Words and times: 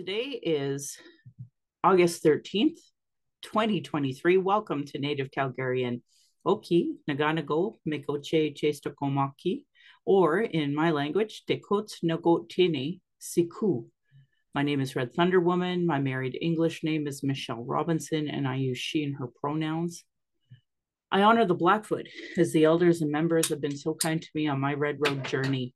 Today 0.00 0.40
is 0.42 0.96
August 1.84 2.24
13th, 2.24 2.78
2023. 3.42 4.38
Welcome 4.38 4.86
to 4.86 4.98
Native 4.98 5.28
Calgarian 5.30 6.00
Oki, 6.46 6.94
Naganago, 7.06 7.76
Mekoche 7.86 8.56
Chestokomaki, 8.56 9.64
or 10.06 10.40
in 10.40 10.74
my 10.74 10.90
language, 10.90 11.42
Dekot 11.46 11.92
Nagotine 12.02 13.00
Siku. 13.20 13.84
My 14.54 14.62
name 14.62 14.80
is 14.80 14.96
Red 14.96 15.12
Thunder 15.12 15.38
Woman. 15.38 15.86
My 15.86 15.98
married 15.98 16.38
English 16.40 16.82
name 16.82 17.06
is 17.06 17.22
Michelle 17.22 17.62
Robinson, 17.62 18.26
and 18.26 18.48
I 18.48 18.56
use 18.56 18.78
she 18.78 19.04
and 19.04 19.16
her 19.18 19.28
pronouns. 19.38 20.04
I 21.12 21.24
honor 21.24 21.44
the 21.44 21.52
Blackfoot 21.52 22.08
as 22.38 22.54
the 22.54 22.64
elders 22.64 23.02
and 23.02 23.12
members 23.12 23.50
have 23.50 23.60
been 23.60 23.76
so 23.76 23.92
kind 23.92 24.22
to 24.22 24.30
me 24.34 24.48
on 24.48 24.60
my 24.60 24.72
Red 24.72 24.96
Road 24.98 25.26
journey. 25.26 25.74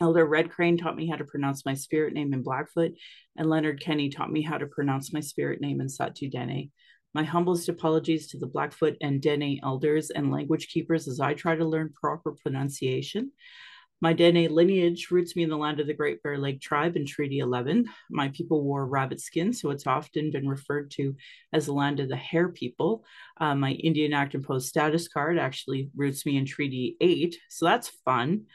Elder 0.00 0.24
Red 0.24 0.50
Crane 0.50 0.78
taught 0.78 0.96
me 0.96 1.06
how 1.06 1.16
to 1.16 1.24
pronounce 1.24 1.66
my 1.66 1.74
spirit 1.74 2.14
name 2.14 2.32
in 2.32 2.42
Blackfoot, 2.42 2.92
and 3.36 3.50
Leonard 3.50 3.80
Kenny 3.82 4.08
taught 4.08 4.32
me 4.32 4.40
how 4.40 4.56
to 4.56 4.66
pronounce 4.66 5.12
my 5.12 5.20
spirit 5.20 5.60
name 5.60 5.80
in 5.80 5.88
Sahtu 5.88 6.30
Dene. 6.30 6.70
My 7.12 7.22
humblest 7.22 7.68
apologies 7.68 8.28
to 8.28 8.38
the 8.38 8.46
Blackfoot 8.46 8.96
and 9.02 9.20
Dene 9.20 9.60
elders 9.62 10.10
and 10.10 10.32
language 10.32 10.68
keepers 10.68 11.06
as 11.06 11.20
I 11.20 11.34
try 11.34 11.54
to 11.54 11.66
learn 11.66 11.92
proper 12.00 12.32
pronunciation. 12.32 13.32
My 14.00 14.14
Dene 14.14 14.50
lineage 14.50 15.10
roots 15.10 15.36
me 15.36 15.42
in 15.42 15.50
the 15.50 15.58
land 15.58 15.78
of 15.78 15.86
the 15.86 15.92
Great 15.92 16.22
Bear 16.22 16.38
Lake 16.38 16.62
tribe 16.62 16.96
in 16.96 17.04
Treaty 17.04 17.40
11. 17.40 17.84
My 18.10 18.28
people 18.28 18.64
wore 18.64 18.86
rabbit 18.86 19.20
skin, 19.20 19.52
so 19.52 19.68
it's 19.68 19.86
often 19.86 20.30
been 20.30 20.48
referred 20.48 20.90
to 20.92 21.14
as 21.52 21.66
the 21.66 21.74
land 21.74 22.00
of 22.00 22.08
the 22.08 22.16
hare 22.16 22.48
people. 22.48 23.04
Uh, 23.38 23.54
my 23.54 23.72
Indian 23.72 24.14
Act 24.14 24.34
imposed 24.34 24.68
status 24.68 25.08
card 25.08 25.38
actually 25.38 25.90
roots 25.94 26.24
me 26.24 26.38
in 26.38 26.46
Treaty 26.46 26.96
8, 27.02 27.36
so 27.50 27.66
that's 27.66 27.90
fun. 28.06 28.46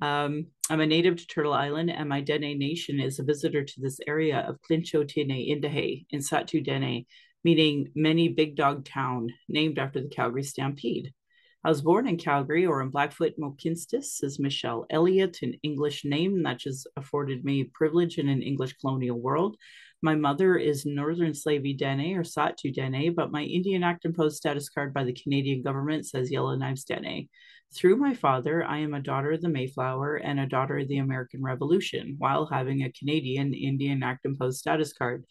Um, 0.00 0.46
I'm 0.70 0.80
a 0.80 0.86
native 0.86 1.16
to 1.16 1.26
Turtle 1.26 1.52
Island, 1.52 1.90
and 1.90 2.08
my 2.08 2.20
Dene 2.20 2.58
Nation 2.58 2.98
is 2.98 3.18
a 3.18 3.24
visitor 3.24 3.62
to 3.62 3.80
this 3.80 3.98
area 4.06 4.38
of 4.40 4.60
Clincho 4.62 5.06
Tine 5.06 5.28
Indahe 5.28 6.06
in 6.10 6.20
Sahtu 6.20 6.64
Dene, 6.64 7.04
meaning 7.44 7.90
many 7.94 8.28
big 8.28 8.56
dog 8.56 8.84
town, 8.84 9.28
named 9.48 9.78
after 9.78 10.00
the 10.00 10.08
Calgary 10.08 10.44
Stampede. 10.44 11.12
I 11.64 11.68
was 11.68 11.82
born 11.82 12.08
in 12.08 12.16
Calgary 12.16 12.66
or 12.66 12.82
in 12.82 12.88
Blackfoot 12.88 13.34
Mohkinstsis 13.38 14.24
as 14.24 14.40
Michelle 14.40 14.86
Elliott, 14.90 15.42
an 15.42 15.54
English 15.62 16.04
name 16.04 16.42
that 16.42 16.58
just 16.58 16.88
afforded 16.96 17.44
me 17.44 17.64
privilege 17.64 18.18
in 18.18 18.28
an 18.28 18.42
English 18.42 18.72
colonial 18.80 19.20
world. 19.20 19.56
My 20.00 20.16
mother 20.16 20.56
is 20.56 20.84
Northern 20.84 21.32
Slavey 21.32 21.76
Dene 21.76 22.16
or 22.16 22.24
Sahtu 22.24 22.72
Dene, 22.72 23.14
but 23.14 23.30
my 23.30 23.42
Indian 23.42 23.84
Act 23.84 24.04
imposed 24.04 24.36
status 24.36 24.68
card 24.68 24.92
by 24.92 25.04
the 25.04 25.12
Canadian 25.12 25.62
government 25.62 26.06
says 26.06 26.32
Yellowknives 26.32 26.84
Dene. 26.84 27.28
Through 27.74 27.96
my 27.96 28.12
father, 28.12 28.62
I 28.62 28.78
am 28.78 28.92
a 28.92 29.00
daughter 29.00 29.32
of 29.32 29.40
the 29.40 29.48
Mayflower 29.48 30.16
and 30.16 30.38
a 30.38 30.46
daughter 30.46 30.78
of 30.78 30.88
the 30.88 30.98
American 30.98 31.42
Revolution 31.42 32.16
while 32.18 32.44
having 32.44 32.82
a 32.82 32.92
Canadian 32.92 33.54
Indian 33.54 34.02
Act 34.02 34.26
imposed 34.26 34.58
status 34.58 34.92
card. 34.92 35.24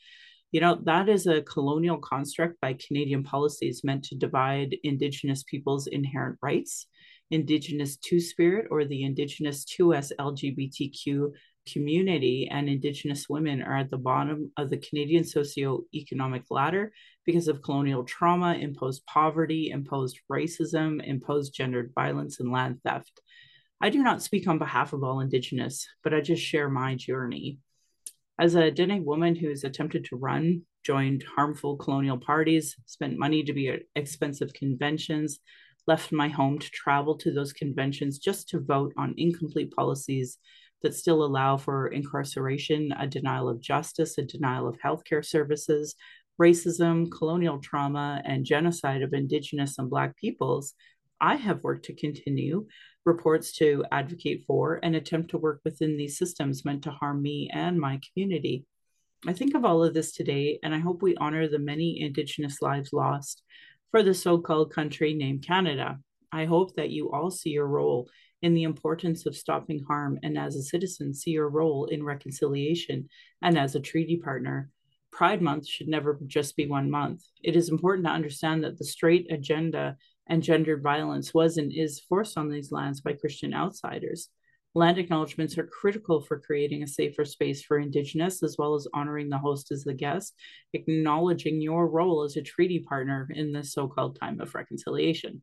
You 0.51 0.59
know, 0.59 0.79
that 0.83 1.07
is 1.07 1.27
a 1.27 1.43
colonial 1.43 1.99
construct 1.99 2.59
by 2.59 2.73
Canadian 2.73 3.23
policies 3.23 3.83
meant 3.83 4.03
to 4.05 4.15
divide 4.15 4.75
Indigenous 4.83 5.43
peoples' 5.43 5.85
inherent 5.85 6.39
rights. 6.41 6.87
Indigenous 7.29 7.95
Two 7.97 8.19
Spirit 8.19 8.67
or 8.71 8.85
the 8.85 9.03
Indigenous 9.03 9.63
2S 9.63 10.11
LGBTQ 10.19 11.31
community 11.71 12.49
and 12.49 12.67
Indigenous 12.67 13.29
women 13.29 13.61
are 13.61 13.77
at 13.77 13.91
the 13.91 13.97
bottom 13.97 14.51
of 14.57 14.71
the 14.71 14.77
Canadian 14.77 15.23
socio-economic 15.23 16.43
ladder 16.49 16.91
because 17.31 17.47
of 17.47 17.61
colonial 17.61 18.03
trauma, 18.03 18.55
imposed 18.55 19.05
poverty, 19.05 19.69
imposed 19.69 20.19
racism, 20.29 21.01
imposed 21.01 21.53
gendered 21.53 21.93
violence, 21.95 22.41
and 22.41 22.51
land 22.51 22.77
theft. 22.83 23.21
I 23.79 23.89
do 23.89 24.03
not 24.03 24.21
speak 24.21 24.49
on 24.49 24.57
behalf 24.57 24.91
of 24.91 25.01
all 25.01 25.21
Indigenous, 25.21 25.87
but 26.03 26.13
I 26.13 26.19
just 26.19 26.43
share 26.43 26.67
my 26.67 26.95
journey. 26.95 27.59
As 28.37 28.55
a 28.55 28.69
Dene 28.69 29.05
woman 29.05 29.33
who 29.33 29.47
has 29.47 29.63
attempted 29.63 30.03
to 30.05 30.17
run, 30.17 30.63
joined 30.83 31.23
harmful 31.37 31.77
colonial 31.77 32.17
parties, 32.17 32.75
spent 32.85 33.17
money 33.17 33.43
to 33.43 33.53
be 33.53 33.69
at 33.69 33.83
expensive 33.95 34.51
conventions, 34.51 35.39
left 35.87 36.11
my 36.11 36.27
home 36.27 36.59
to 36.59 36.69
travel 36.71 37.15
to 37.19 37.31
those 37.31 37.53
conventions 37.53 38.19
just 38.19 38.49
to 38.49 38.59
vote 38.59 38.91
on 38.97 39.15
incomplete 39.15 39.71
policies 39.73 40.37
that 40.83 40.95
still 40.95 41.23
allow 41.23 41.55
for 41.55 41.87
incarceration, 41.87 42.93
a 42.99 43.07
denial 43.07 43.47
of 43.47 43.61
justice, 43.61 44.17
a 44.17 44.23
denial 44.23 44.67
of 44.67 44.77
healthcare 44.83 45.23
services, 45.23 45.95
racism, 46.41 47.11
colonial 47.11 47.59
trauma, 47.59 48.21
and 48.25 48.45
genocide 48.45 49.03
of 49.03 49.13
Indigenous 49.13 49.77
and 49.77 49.89
Black 49.89 50.17
peoples, 50.17 50.73
I 51.21 51.35
have 51.35 51.63
worked 51.63 51.85
to 51.85 51.93
continue 51.93 52.65
reports 53.05 53.51
to 53.57 53.85
advocate 53.91 54.43
for 54.47 54.79
and 54.81 54.95
attempt 54.95 55.29
to 55.31 55.37
work 55.37 55.61
within 55.63 55.97
these 55.97 56.17
systems 56.17 56.65
meant 56.65 56.83
to 56.83 56.91
harm 56.91 57.21
me 57.21 57.49
and 57.53 57.79
my 57.79 57.99
community. 58.07 58.65
I 59.27 59.33
think 59.33 59.53
of 59.53 59.65
all 59.65 59.83
of 59.83 59.93
this 59.93 60.13
today, 60.13 60.57
and 60.63 60.73
I 60.73 60.79
hope 60.79 61.01
we 61.01 61.15
honor 61.17 61.47
the 61.47 61.59
many 61.59 62.01
Indigenous 62.01 62.59
lives 62.59 62.91
lost 62.91 63.43
for 63.91 64.01
the 64.01 64.15
so 64.15 64.39
called 64.39 64.73
country 64.73 65.13
named 65.13 65.45
Canada. 65.45 65.99
I 66.31 66.45
hope 66.45 66.75
that 66.75 66.89
you 66.89 67.11
all 67.11 67.29
see 67.29 67.51
your 67.51 67.67
role 67.67 68.09
in 68.41 68.55
the 68.55 68.63
importance 68.63 69.27
of 69.27 69.35
stopping 69.35 69.83
harm 69.87 70.17
and 70.23 70.37
as 70.37 70.55
a 70.55 70.63
citizen 70.63 71.13
see 71.13 71.31
your 71.31 71.49
role 71.49 71.85
in 71.85 72.03
reconciliation 72.03 73.09
and 73.43 73.59
as 73.59 73.75
a 73.75 73.79
treaty 73.79 74.17
partner. 74.17 74.71
Pride 75.11 75.41
Month 75.41 75.67
should 75.67 75.87
never 75.87 76.19
just 76.25 76.55
be 76.55 76.67
one 76.67 76.89
month. 76.89 77.23
It 77.43 77.55
is 77.55 77.69
important 77.69 78.07
to 78.07 78.13
understand 78.13 78.63
that 78.63 78.77
the 78.77 78.85
straight 78.85 79.31
agenda 79.31 79.97
and 80.27 80.41
gendered 80.41 80.81
violence 80.81 81.33
was 81.33 81.57
and 81.57 81.71
is 81.73 81.99
forced 81.99 82.37
on 82.37 82.49
these 82.49 82.71
lands 82.71 83.01
by 83.01 83.13
Christian 83.13 83.53
outsiders. 83.53 84.29
Land 84.73 84.97
acknowledgements 84.97 85.57
are 85.57 85.67
critical 85.67 86.21
for 86.21 86.39
creating 86.39 86.81
a 86.81 86.87
safer 86.87 87.25
space 87.25 87.61
for 87.61 87.77
Indigenous, 87.77 88.41
as 88.41 88.55
well 88.57 88.73
as 88.73 88.87
honoring 88.93 89.27
the 89.27 89.37
host 89.37 89.69
as 89.71 89.83
the 89.83 89.93
guest, 89.93 90.33
acknowledging 90.73 91.61
your 91.61 91.89
role 91.89 92.23
as 92.23 92.37
a 92.37 92.41
treaty 92.41 92.79
partner 92.79 93.27
in 93.33 93.51
this 93.51 93.73
so 93.73 93.89
called 93.89 94.17
time 94.17 94.39
of 94.39 94.55
reconciliation. 94.55 95.41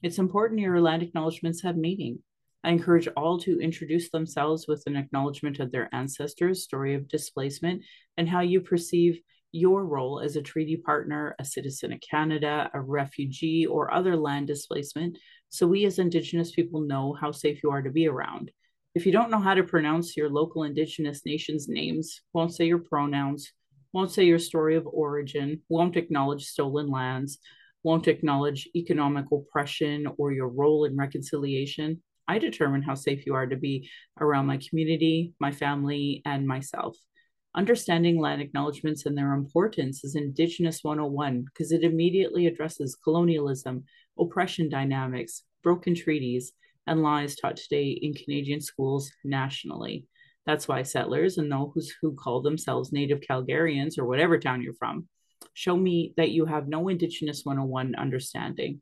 It's 0.00 0.18
important 0.18 0.60
your 0.60 0.80
land 0.80 1.02
acknowledgements 1.02 1.62
have 1.62 1.76
meaning. 1.76 2.20
I 2.64 2.70
encourage 2.70 3.08
all 3.16 3.38
to 3.40 3.60
introduce 3.60 4.10
themselves 4.10 4.66
with 4.68 4.84
an 4.86 4.96
acknowledgement 4.96 5.58
of 5.58 5.72
their 5.72 5.88
ancestors' 5.92 6.62
story 6.62 6.94
of 6.94 7.08
displacement 7.08 7.82
and 8.16 8.28
how 8.28 8.40
you 8.40 8.60
perceive 8.60 9.18
your 9.52 9.84
role 9.84 10.20
as 10.20 10.36
a 10.36 10.42
treaty 10.42 10.76
partner, 10.76 11.34
a 11.38 11.44
citizen 11.44 11.92
of 11.92 12.00
Canada, 12.00 12.70
a 12.72 12.80
refugee, 12.80 13.66
or 13.66 13.92
other 13.92 14.16
land 14.16 14.46
displacement, 14.46 15.18
so 15.50 15.66
we 15.66 15.84
as 15.84 15.98
Indigenous 15.98 16.52
people 16.52 16.80
know 16.80 17.12
how 17.20 17.30
safe 17.30 17.62
you 17.62 17.70
are 17.70 17.82
to 17.82 17.90
be 17.90 18.08
around. 18.08 18.50
If 18.94 19.04
you 19.04 19.12
don't 19.12 19.30
know 19.30 19.40
how 19.40 19.54
to 19.54 19.62
pronounce 19.62 20.16
your 20.16 20.30
local 20.30 20.62
Indigenous 20.62 21.26
nation's 21.26 21.68
names, 21.68 22.22
won't 22.32 22.54
say 22.54 22.64
your 22.64 22.78
pronouns, 22.78 23.52
won't 23.92 24.10
say 24.10 24.24
your 24.24 24.38
story 24.38 24.76
of 24.76 24.86
origin, 24.86 25.60
won't 25.68 25.96
acknowledge 25.96 26.46
stolen 26.46 26.90
lands, 26.90 27.38
won't 27.82 28.08
acknowledge 28.08 28.68
economic 28.74 29.26
oppression 29.30 30.06
or 30.16 30.32
your 30.32 30.48
role 30.48 30.84
in 30.84 30.96
reconciliation, 30.96 32.02
I 32.32 32.38
determine 32.38 32.80
how 32.80 32.94
safe 32.94 33.26
you 33.26 33.34
are 33.34 33.46
to 33.46 33.56
be 33.56 33.90
around 34.18 34.46
my 34.46 34.56
community, 34.56 35.34
my 35.38 35.52
family, 35.52 36.22
and 36.24 36.46
myself. 36.46 36.96
Understanding 37.54 38.18
land 38.18 38.40
acknowledgements 38.40 39.04
and 39.04 39.18
their 39.18 39.34
importance 39.34 40.02
is 40.02 40.16
Indigenous 40.16 40.82
101 40.82 41.44
because 41.44 41.72
it 41.72 41.84
immediately 41.84 42.46
addresses 42.46 42.96
colonialism, 43.04 43.84
oppression 44.18 44.70
dynamics, 44.70 45.42
broken 45.62 45.94
treaties, 45.94 46.52
and 46.86 47.02
lies 47.02 47.36
taught 47.36 47.58
today 47.58 47.90
in 47.90 48.14
Canadian 48.14 48.62
schools 48.62 49.12
nationally. 49.22 50.06
That's 50.46 50.66
why 50.66 50.84
settlers 50.84 51.36
and 51.36 51.52
those 51.52 51.92
who 52.00 52.14
call 52.14 52.40
themselves 52.40 52.92
Native 52.92 53.20
Calgarians 53.20 53.98
or 53.98 54.06
whatever 54.06 54.38
town 54.38 54.62
you're 54.62 54.72
from 54.72 55.06
show 55.52 55.76
me 55.76 56.14
that 56.16 56.30
you 56.30 56.46
have 56.46 56.66
no 56.66 56.88
Indigenous 56.88 57.44
101 57.44 57.94
understanding. 57.94 58.80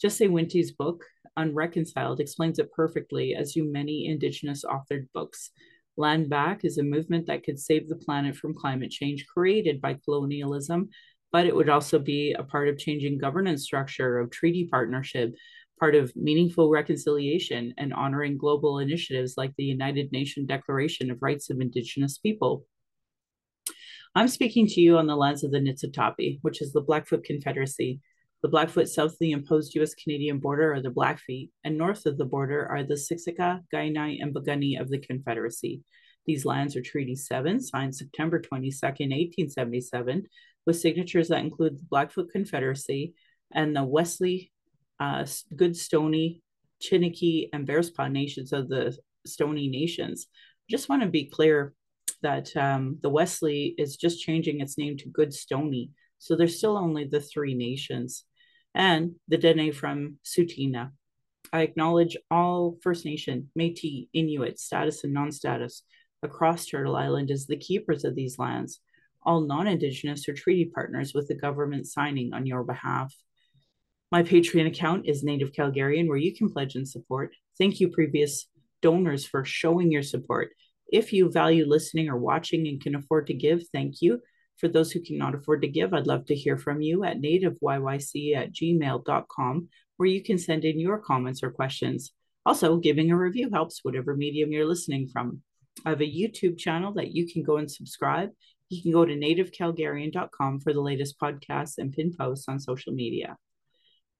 Jesse 0.00 0.28
Wente's 0.28 0.70
book, 0.70 1.04
Unreconciled, 1.36 2.20
explains 2.20 2.58
it 2.58 2.72
perfectly, 2.72 3.34
as 3.34 3.52
do 3.52 3.64
many 3.64 4.06
Indigenous 4.06 4.64
authored 4.64 5.06
books. 5.14 5.50
Land 5.96 6.28
Back 6.28 6.64
is 6.64 6.78
a 6.78 6.82
movement 6.82 7.26
that 7.26 7.44
could 7.44 7.58
save 7.58 7.88
the 7.88 7.96
planet 7.96 8.36
from 8.36 8.54
climate 8.54 8.90
change 8.90 9.26
created 9.26 9.80
by 9.80 9.98
colonialism, 10.04 10.88
but 11.30 11.46
it 11.46 11.54
would 11.54 11.68
also 11.68 11.98
be 11.98 12.32
a 12.32 12.42
part 12.42 12.68
of 12.68 12.78
changing 12.78 13.18
governance 13.18 13.64
structure, 13.64 14.18
of 14.18 14.30
treaty 14.30 14.68
partnership, 14.70 15.34
part 15.80 15.94
of 15.94 16.14
meaningful 16.14 16.70
reconciliation, 16.70 17.74
and 17.78 17.92
honoring 17.94 18.36
global 18.36 18.78
initiatives 18.78 19.34
like 19.36 19.54
the 19.56 19.64
United 19.64 20.12
Nations 20.12 20.46
Declaration 20.46 21.10
of 21.10 21.22
Rights 21.22 21.50
of 21.50 21.60
Indigenous 21.60 22.18
People. 22.18 22.66
I'm 24.14 24.28
speaking 24.28 24.66
to 24.66 24.80
you 24.80 24.98
on 24.98 25.06
the 25.06 25.16
lens 25.16 25.42
of 25.42 25.50
the 25.50 25.58
Niitsitapi, 25.58 26.40
which 26.42 26.60
is 26.60 26.72
the 26.72 26.82
Blackfoot 26.82 27.24
Confederacy. 27.24 28.00
The 28.42 28.48
Blackfoot 28.48 28.88
south 28.88 29.12
of 29.12 29.18
the 29.20 29.30
imposed 29.30 29.72
US 29.76 29.94
Canadian 29.94 30.38
border 30.38 30.74
are 30.74 30.82
the 30.82 30.90
Blackfeet, 30.90 31.50
and 31.62 31.78
north 31.78 32.06
of 32.06 32.18
the 32.18 32.24
border 32.24 32.66
are 32.66 32.82
the 32.82 32.94
Siksika, 32.94 33.60
Kainai, 33.72 34.20
and 34.20 34.34
Piikani 34.34 34.80
of 34.80 34.88
the 34.88 34.98
Confederacy. 34.98 35.82
These 36.26 36.44
lands 36.44 36.74
are 36.74 36.82
Treaty 36.82 37.14
7, 37.14 37.60
signed 37.60 37.94
September 37.94 38.40
22, 38.40 38.70
1877, 38.84 40.26
with 40.66 40.80
signatures 40.80 41.28
that 41.28 41.38
include 41.38 41.78
the 41.78 41.84
Blackfoot 41.88 42.30
Confederacy 42.32 43.14
and 43.52 43.76
the 43.76 43.84
Wesley, 43.84 44.50
uh, 44.98 45.24
Goodstoney, 45.54 46.40
Chiniki, 46.82 47.48
and 47.52 47.66
Bearspaw 47.66 48.10
nations 48.10 48.52
of 48.52 48.68
the 48.68 48.96
Stoney 49.24 49.68
Nations. 49.68 50.26
Just 50.68 50.88
want 50.88 51.02
to 51.02 51.08
be 51.08 51.26
clear 51.26 51.74
that 52.22 52.56
um, 52.56 52.98
the 53.02 53.10
Wesley 53.10 53.76
is 53.78 53.96
just 53.96 54.20
changing 54.20 54.60
its 54.60 54.76
name 54.78 54.96
to 54.96 55.08
Good 55.08 55.32
Stoney. 55.32 55.90
So 56.18 56.34
there's 56.34 56.58
still 56.58 56.76
only 56.76 57.04
the 57.04 57.20
three 57.20 57.54
nations. 57.54 58.24
And 58.74 59.16
the 59.28 59.36
Dene 59.36 59.72
from 59.72 60.18
Tsuut'ina. 60.24 60.92
I 61.52 61.62
acknowledge 61.62 62.16
all 62.30 62.78
First 62.82 63.04
Nation, 63.04 63.50
Metis, 63.54 64.06
Inuit, 64.14 64.58
status 64.58 65.04
and 65.04 65.12
non-status 65.12 65.82
across 66.22 66.66
Turtle 66.66 66.96
Island 66.96 67.30
as 67.30 67.46
the 67.46 67.56
keepers 67.56 68.04
of 68.04 68.14
these 68.14 68.38
lands, 68.38 68.80
all 69.22 69.42
non-Indigenous 69.42 70.28
or 70.28 70.34
treaty 70.34 70.64
partners 70.64 71.12
with 71.14 71.28
the 71.28 71.34
government 71.34 71.86
signing 71.86 72.32
on 72.32 72.46
your 72.46 72.64
behalf. 72.64 73.14
My 74.10 74.22
Patreon 74.22 74.66
account 74.66 75.08
is 75.08 75.22
Native 75.22 75.52
Calgarian, 75.52 76.08
where 76.08 76.16
you 76.16 76.34
can 76.34 76.50
pledge 76.50 76.74
and 76.74 76.88
support. 76.88 77.34
Thank 77.58 77.80
you, 77.80 77.88
previous 77.88 78.46
donors, 78.80 79.26
for 79.26 79.44
showing 79.44 79.90
your 79.90 80.02
support. 80.02 80.50
If 80.88 81.12
you 81.12 81.30
value 81.30 81.66
listening 81.66 82.08
or 82.08 82.18
watching 82.18 82.66
and 82.68 82.80
can 82.80 82.94
afford 82.94 83.26
to 83.28 83.34
give, 83.34 83.62
thank 83.72 84.02
you. 84.02 84.20
For 84.58 84.68
those 84.68 84.92
who 84.92 85.00
cannot 85.00 85.34
afford 85.34 85.62
to 85.62 85.68
give, 85.68 85.92
I'd 85.92 86.06
love 86.06 86.26
to 86.26 86.34
hear 86.34 86.56
from 86.56 86.80
you 86.82 87.04
at 87.04 87.20
nativeyyc 87.20 88.36
at 88.36 88.52
gmail.com, 88.52 89.68
where 89.96 90.08
you 90.08 90.22
can 90.22 90.38
send 90.38 90.64
in 90.64 90.78
your 90.78 90.98
comments 90.98 91.42
or 91.42 91.50
questions. 91.50 92.12
Also, 92.44 92.76
giving 92.76 93.10
a 93.10 93.16
review 93.16 93.50
helps, 93.52 93.80
whatever 93.82 94.16
medium 94.16 94.52
you're 94.52 94.66
listening 94.66 95.08
from. 95.08 95.42
I 95.84 95.90
have 95.90 96.00
a 96.00 96.04
YouTube 96.04 96.58
channel 96.58 96.92
that 96.94 97.12
you 97.12 97.26
can 97.26 97.42
go 97.42 97.56
and 97.56 97.70
subscribe. 97.70 98.30
You 98.68 98.82
can 98.82 98.92
go 98.92 99.04
to 99.04 99.14
nativecalgarian.com 99.14 100.60
for 100.60 100.72
the 100.72 100.80
latest 100.80 101.18
podcasts 101.20 101.78
and 101.78 101.92
pin 101.92 102.14
posts 102.16 102.48
on 102.48 102.58
social 102.58 102.92
media. 102.92 103.36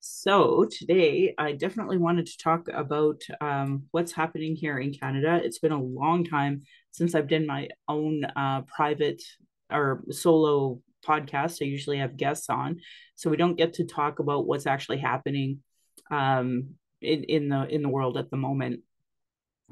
So 0.04 0.66
today, 0.68 1.32
I 1.38 1.52
definitely 1.52 1.96
wanted 1.96 2.26
to 2.26 2.38
talk 2.38 2.68
about 2.68 3.22
um, 3.40 3.84
what's 3.92 4.12
happening 4.12 4.56
here 4.56 4.78
in 4.78 4.92
Canada. 4.92 5.40
It's 5.42 5.60
been 5.60 5.72
a 5.72 5.80
long 5.80 6.24
time 6.24 6.62
since 6.90 7.14
I've 7.14 7.28
done 7.28 7.46
my 7.46 7.68
own 7.86 8.24
uh, 8.24 8.62
private 8.62 9.22
or 9.72 10.02
solo 10.10 10.80
podcast. 11.06 11.58
I 11.60 11.66
usually 11.66 11.98
have 11.98 12.16
guests 12.16 12.48
on, 12.50 12.80
so 13.16 13.30
we 13.30 13.36
don't 13.36 13.56
get 13.56 13.74
to 13.74 13.84
talk 13.84 14.18
about 14.18 14.46
what's 14.46 14.66
actually 14.66 14.98
happening 14.98 15.62
um, 16.10 16.74
in 17.00 17.24
in 17.24 17.48
the 17.48 17.66
in 17.66 17.82
the 17.82 17.88
world 17.88 18.16
at 18.16 18.30
the 18.30 18.36
moment. 18.36 18.80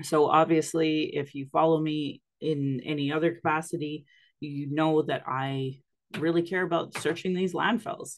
So 0.02 0.26
obviously, 0.26 1.16
if 1.16 1.34
you 1.34 1.46
follow 1.52 1.80
me 1.80 2.22
in 2.40 2.80
any 2.84 3.12
other 3.12 3.34
capacity, 3.34 4.06
you 4.40 4.68
know 4.70 5.02
that 5.02 5.22
I 5.26 5.80
really 6.18 6.42
care 6.42 6.62
about 6.62 6.96
searching 6.98 7.34
these 7.34 7.52
landfills. 7.52 8.16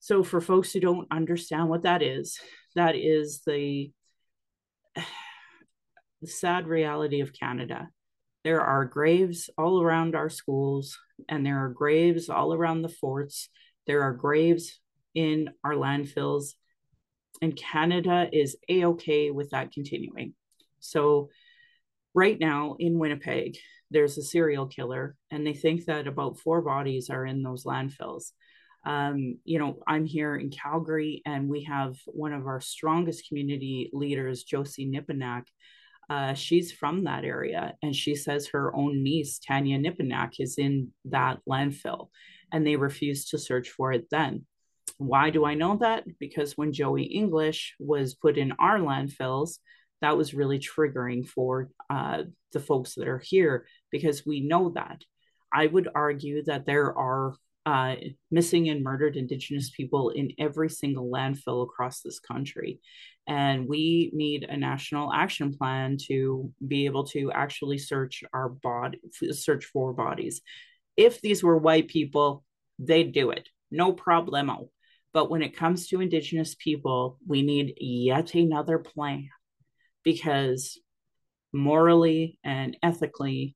So, 0.00 0.24
for 0.24 0.40
folks 0.40 0.72
who 0.72 0.80
don't 0.80 1.06
understand 1.12 1.68
what 1.68 1.82
that 1.82 2.02
is, 2.02 2.38
that 2.74 2.96
is 2.96 3.42
the 3.46 3.92
sad 6.24 6.66
reality 6.66 7.20
of 7.20 7.32
Canada. 7.32 7.88
There 8.44 8.60
are 8.60 8.84
graves 8.84 9.50
all 9.56 9.82
around 9.82 10.14
our 10.14 10.28
schools, 10.28 10.98
and 11.28 11.44
there 11.46 11.64
are 11.64 11.68
graves 11.68 12.28
all 12.28 12.52
around 12.52 12.82
the 12.82 12.88
forts. 12.88 13.48
There 13.86 14.02
are 14.02 14.12
graves 14.12 14.80
in 15.14 15.50
our 15.62 15.74
landfills, 15.74 16.54
and 17.40 17.56
Canada 17.56 18.28
is 18.32 18.56
a 18.68 18.84
okay 18.86 19.30
with 19.30 19.50
that 19.50 19.72
continuing. 19.72 20.34
So, 20.80 21.30
right 22.14 22.38
now 22.38 22.76
in 22.78 22.98
Winnipeg, 22.98 23.56
there's 23.90 24.18
a 24.18 24.22
serial 24.22 24.66
killer, 24.66 25.16
and 25.30 25.46
they 25.46 25.54
think 25.54 25.84
that 25.84 26.06
about 26.06 26.38
four 26.38 26.62
bodies 26.62 27.10
are 27.10 27.24
in 27.24 27.42
those 27.42 27.64
landfills 27.64 28.32
um, 28.84 29.38
you 29.44 29.58
know, 29.58 29.78
I'm 29.86 30.04
here 30.04 30.36
in 30.36 30.50
Calgary, 30.50 31.22
and 31.24 31.48
we 31.48 31.64
have 31.64 31.96
one 32.06 32.32
of 32.32 32.46
our 32.46 32.60
strongest 32.60 33.28
community 33.28 33.90
leaders, 33.92 34.42
Josie 34.42 34.90
Nepinak. 34.90 35.44
Uh, 36.10 36.34
she's 36.34 36.72
from 36.72 37.04
that 37.04 37.24
area, 37.24 37.74
and 37.82 37.94
she 37.94 38.14
says 38.14 38.48
her 38.48 38.74
own 38.74 39.02
niece, 39.02 39.38
Tanya 39.38 39.78
Nepinak, 39.78 40.34
is 40.38 40.58
in 40.58 40.92
that 41.06 41.40
landfill, 41.48 42.08
and 42.52 42.66
they 42.66 42.76
refused 42.76 43.30
to 43.30 43.38
search 43.38 43.70
for 43.70 43.92
it 43.92 44.08
then. 44.10 44.44
Why 44.98 45.30
do 45.30 45.44
I 45.44 45.54
know 45.54 45.76
that? 45.78 46.04
Because 46.18 46.56
when 46.56 46.72
Joey 46.72 47.04
English 47.04 47.74
was 47.78 48.14
put 48.14 48.36
in 48.36 48.52
our 48.52 48.78
landfills, 48.78 49.58
that 50.00 50.16
was 50.16 50.34
really 50.34 50.58
triggering 50.58 51.26
for 51.26 51.70
uh, 51.88 52.24
the 52.52 52.60
folks 52.60 52.94
that 52.96 53.08
are 53.08 53.22
here 53.24 53.66
because 53.90 54.26
we 54.26 54.40
know 54.40 54.70
that. 54.70 55.02
I 55.54 55.66
would 55.66 55.88
argue 55.94 56.42
that 56.44 56.66
there 56.66 56.96
are 56.96 57.34
uh, 57.64 57.94
missing 58.30 58.68
and 58.68 58.82
murdered 58.82 59.16
Indigenous 59.16 59.70
people 59.70 60.10
in 60.10 60.32
every 60.38 60.68
single 60.68 61.10
landfill 61.10 61.62
across 61.62 62.00
this 62.00 62.18
country. 62.18 62.80
And 63.26 63.68
we 63.68 64.10
need 64.12 64.44
a 64.44 64.56
national 64.56 65.12
action 65.12 65.56
plan 65.56 65.96
to 66.08 66.50
be 66.66 66.86
able 66.86 67.04
to 67.08 67.30
actually 67.32 67.78
search 67.78 68.24
our 68.32 68.48
body, 68.48 68.98
search 69.30 69.66
for 69.66 69.92
bodies. 69.92 70.42
If 70.96 71.20
these 71.20 71.42
were 71.42 71.56
white 71.56 71.88
people, 71.88 72.44
they'd 72.78 73.12
do 73.12 73.30
it, 73.30 73.48
no 73.70 73.92
problemo. 73.92 74.68
But 75.12 75.30
when 75.30 75.42
it 75.42 75.56
comes 75.56 75.88
to 75.88 76.00
Indigenous 76.00 76.54
people, 76.54 77.18
we 77.26 77.42
need 77.42 77.74
yet 77.78 78.34
another 78.34 78.78
plan 78.78 79.28
because 80.02 80.80
morally 81.52 82.38
and 82.42 82.76
ethically, 82.82 83.54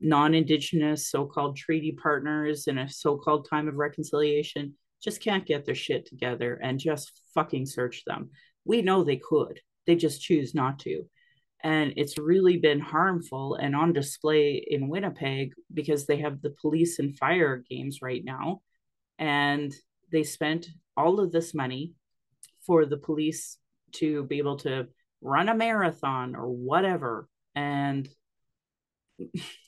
non-indigenous 0.00 1.10
so-called 1.10 1.56
treaty 1.56 1.92
partners 1.92 2.66
in 2.66 2.78
a 2.78 2.88
so-called 2.88 3.48
time 3.48 3.68
of 3.68 3.76
reconciliation 3.76 4.74
just 5.02 5.20
can't 5.20 5.46
get 5.46 5.64
their 5.64 5.74
shit 5.74 6.06
together 6.06 6.54
and 6.62 6.78
just 6.78 7.12
fucking 7.34 7.66
search 7.66 8.04
them. 8.04 8.30
We 8.64 8.82
know 8.82 9.04
they 9.04 9.16
could. 9.16 9.60
They 9.86 9.96
just 9.96 10.20
choose 10.20 10.54
not 10.54 10.78
to. 10.80 11.04
And 11.62 11.94
it's 11.96 12.18
really 12.18 12.56
been 12.56 12.80
harmful 12.80 13.56
and 13.56 13.74
on 13.74 13.92
display 13.92 14.64
in 14.68 14.88
winnipeg 14.88 15.52
because 15.72 16.06
they 16.06 16.18
have 16.18 16.40
the 16.40 16.54
police 16.60 16.98
and 16.98 17.16
fire 17.16 17.64
games 17.68 17.98
right 18.00 18.24
now. 18.24 18.60
And 19.18 19.74
they 20.12 20.22
spent 20.22 20.68
all 20.96 21.20
of 21.20 21.32
this 21.32 21.54
money 21.54 21.92
for 22.64 22.86
the 22.86 22.96
police 22.96 23.58
to 23.92 24.24
be 24.24 24.38
able 24.38 24.56
to 24.58 24.88
run 25.20 25.48
a 25.48 25.54
marathon 25.54 26.36
or 26.36 26.48
whatever. 26.48 27.28
And 27.54 28.08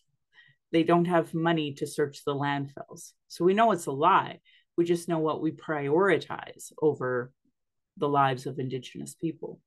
they 0.72 0.82
don't 0.82 1.06
have 1.06 1.34
money 1.34 1.74
to 1.74 1.86
search 1.86 2.24
the 2.24 2.34
landfills. 2.34 3.12
So 3.28 3.44
we 3.44 3.54
know 3.54 3.72
it's 3.72 3.86
a 3.86 3.92
lie. 3.92 4.40
We 4.76 4.84
just 4.84 5.08
know 5.08 5.18
what 5.18 5.42
we 5.42 5.52
prioritize 5.52 6.72
over 6.80 7.32
the 7.96 8.08
lives 8.08 8.46
of 8.46 8.58
Indigenous 8.58 9.14
people. 9.14 9.60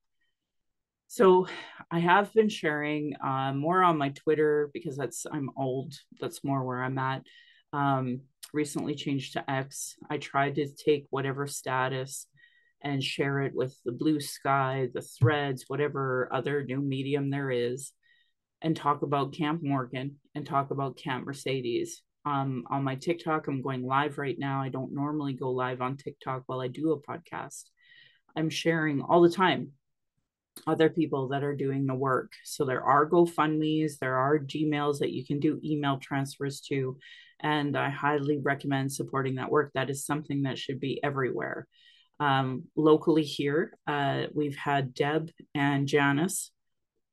So 1.07 1.47
I 1.91 1.99
have 1.99 2.33
been 2.33 2.49
sharing 2.49 3.15
uh, 3.23 3.53
more 3.53 3.83
on 3.83 3.97
my 3.97 4.09
Twitter 4.09 4.71
because 4.73 4.97
that's 4.97 5.25
I'm 5.31 5.51
old. 5.55 5.93
That's 6.19 6.43
more 6.43 6.63
where 6.63 6.81
I'm 6.81 6.97
at. 6.97 7.23
Um, 7.71 8.21
recently 8.53 8.95
changed 8.95 9.33
to 9.33 9.49
X. 9.49 9.95
I 10.09 10.17
tried 10.17 10.55
to 10.55 10.67
take 10.67 11.05
whatever 11.09 11.45
status 11.47 12.27
and 12.81 13.03
share 13.03 13.41
it 13.41 13.53
with 13.55 13.75
the 13.85 13.91
blue 13.91 14.19
sky, 14.19 14.89
the 14.93 15.01
threads, 15.01 15.65
whatever 15.67 16.29
other 16.31 16.63
new 16.63 16.81
medium 16.81 17.29
there 17.29 17.51
is 17.51 17.91
and 18.63 18.75
talk 18.75 19.01
about 19.01 19.33
Camp 19.33 19.61
Morgan 19.61 20.15
and 20.33 20.45
talk 20.45 20.71
about 20.71 20.97
Camp 20.97 21.25
Mercedes. 21.25 22.01
Um, 22.25 22.63
on 22.69 22.83
my 22.83 22.95
TikTok, 22.95 23.47
I'm 23.47 23.61
going 23.61 23.85
live 23.85 24.17
right 24.17 24.39
now. 24.39 24.61
I 24.61 24.69
don't 24.69 24.93
normally 24.95 25.33
go 25.33 25.51
live 25.51 25.81
on 25.81 25.97
TikTok 25.97 26.43
while 26.45 26.61
I 26.61 26.69
do 26.69 26.93
a 26.93 27.01
podcast. 27.01 27.63
I'm 28.35 28.49
sharing 28.49 29.01
all 29.01 29.21
the 29.21 29.29
time 29.29 29.73
other 30.65 30.89
people 30.89 31.29
that 31.29 31.43
are 31.43 31.55
doing 31.55 31.85
the 31.85 31.95
work. 31.95 32.31
So 32.45 32.63
there 32.63 32.83
are 32.83 33.09
GoFundMe's, 33.09 33.97
there 33.97 34.17
are 34.17 34.39
Gmails 34.39 34.99
that 34.99 35.11
you 35.11 35.25
can 35.25 35.39
do 35.39 35.59
email 35.63 35.97
transfers 35.97 36.61
to. 36.69 36.97
And 37.41 37.77
I 37.77 37.89
highly 37.89 38.37
recommend 38.37 38.93
supporting 38.93 39.35
that 39.35 39.49
work. 39.51 39.71
That 39.73 39.89
is 39.89 40.05
something 40.05 40.43
that 40.43 40.57
should 40.57 40.79
be 40.79 41.03
everywhere. 41.03 41.67
Um, 42.19 42.65
locally 42.75 43.23
here, 43.23 43.77
uh, 43.87 44.27
we've 44.33 44.55
had 44.55 44.93
Deb 44.93 45.31
and 45.53 45.87
Janice 45.87 46.51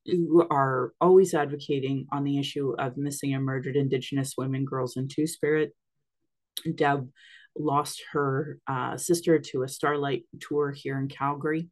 who 0.07 0.47
are 0.50 0.92
always 1.00 1.35
advocating 1.35 2.07
on 2.12 2.25
the 2.25 2.38
issue 2.38 2.75
of 2.78 2.97
missing 2.97 3.35
and 3.35 3.45
murdered 3.45 3.76
Indigenous 3.76 4.35
women, 4.37 4.64
girls, 4.64 4.97
and 4.97 5.11
Two 5.11 5.26
Spirit. 5.26 5.75
Deb 6.75 7.09
lost 7.59 8.02
her 8.12 8.59
uh, 8.66 8.97
sister 8.97 9.38
to 9.38 9.62
a 9.62 9.69
Starlight 9.69 10.25
tour 10.40 10.71
here 10.71 10.99
in 10.99 11.09
Calgary. 11.09 11.69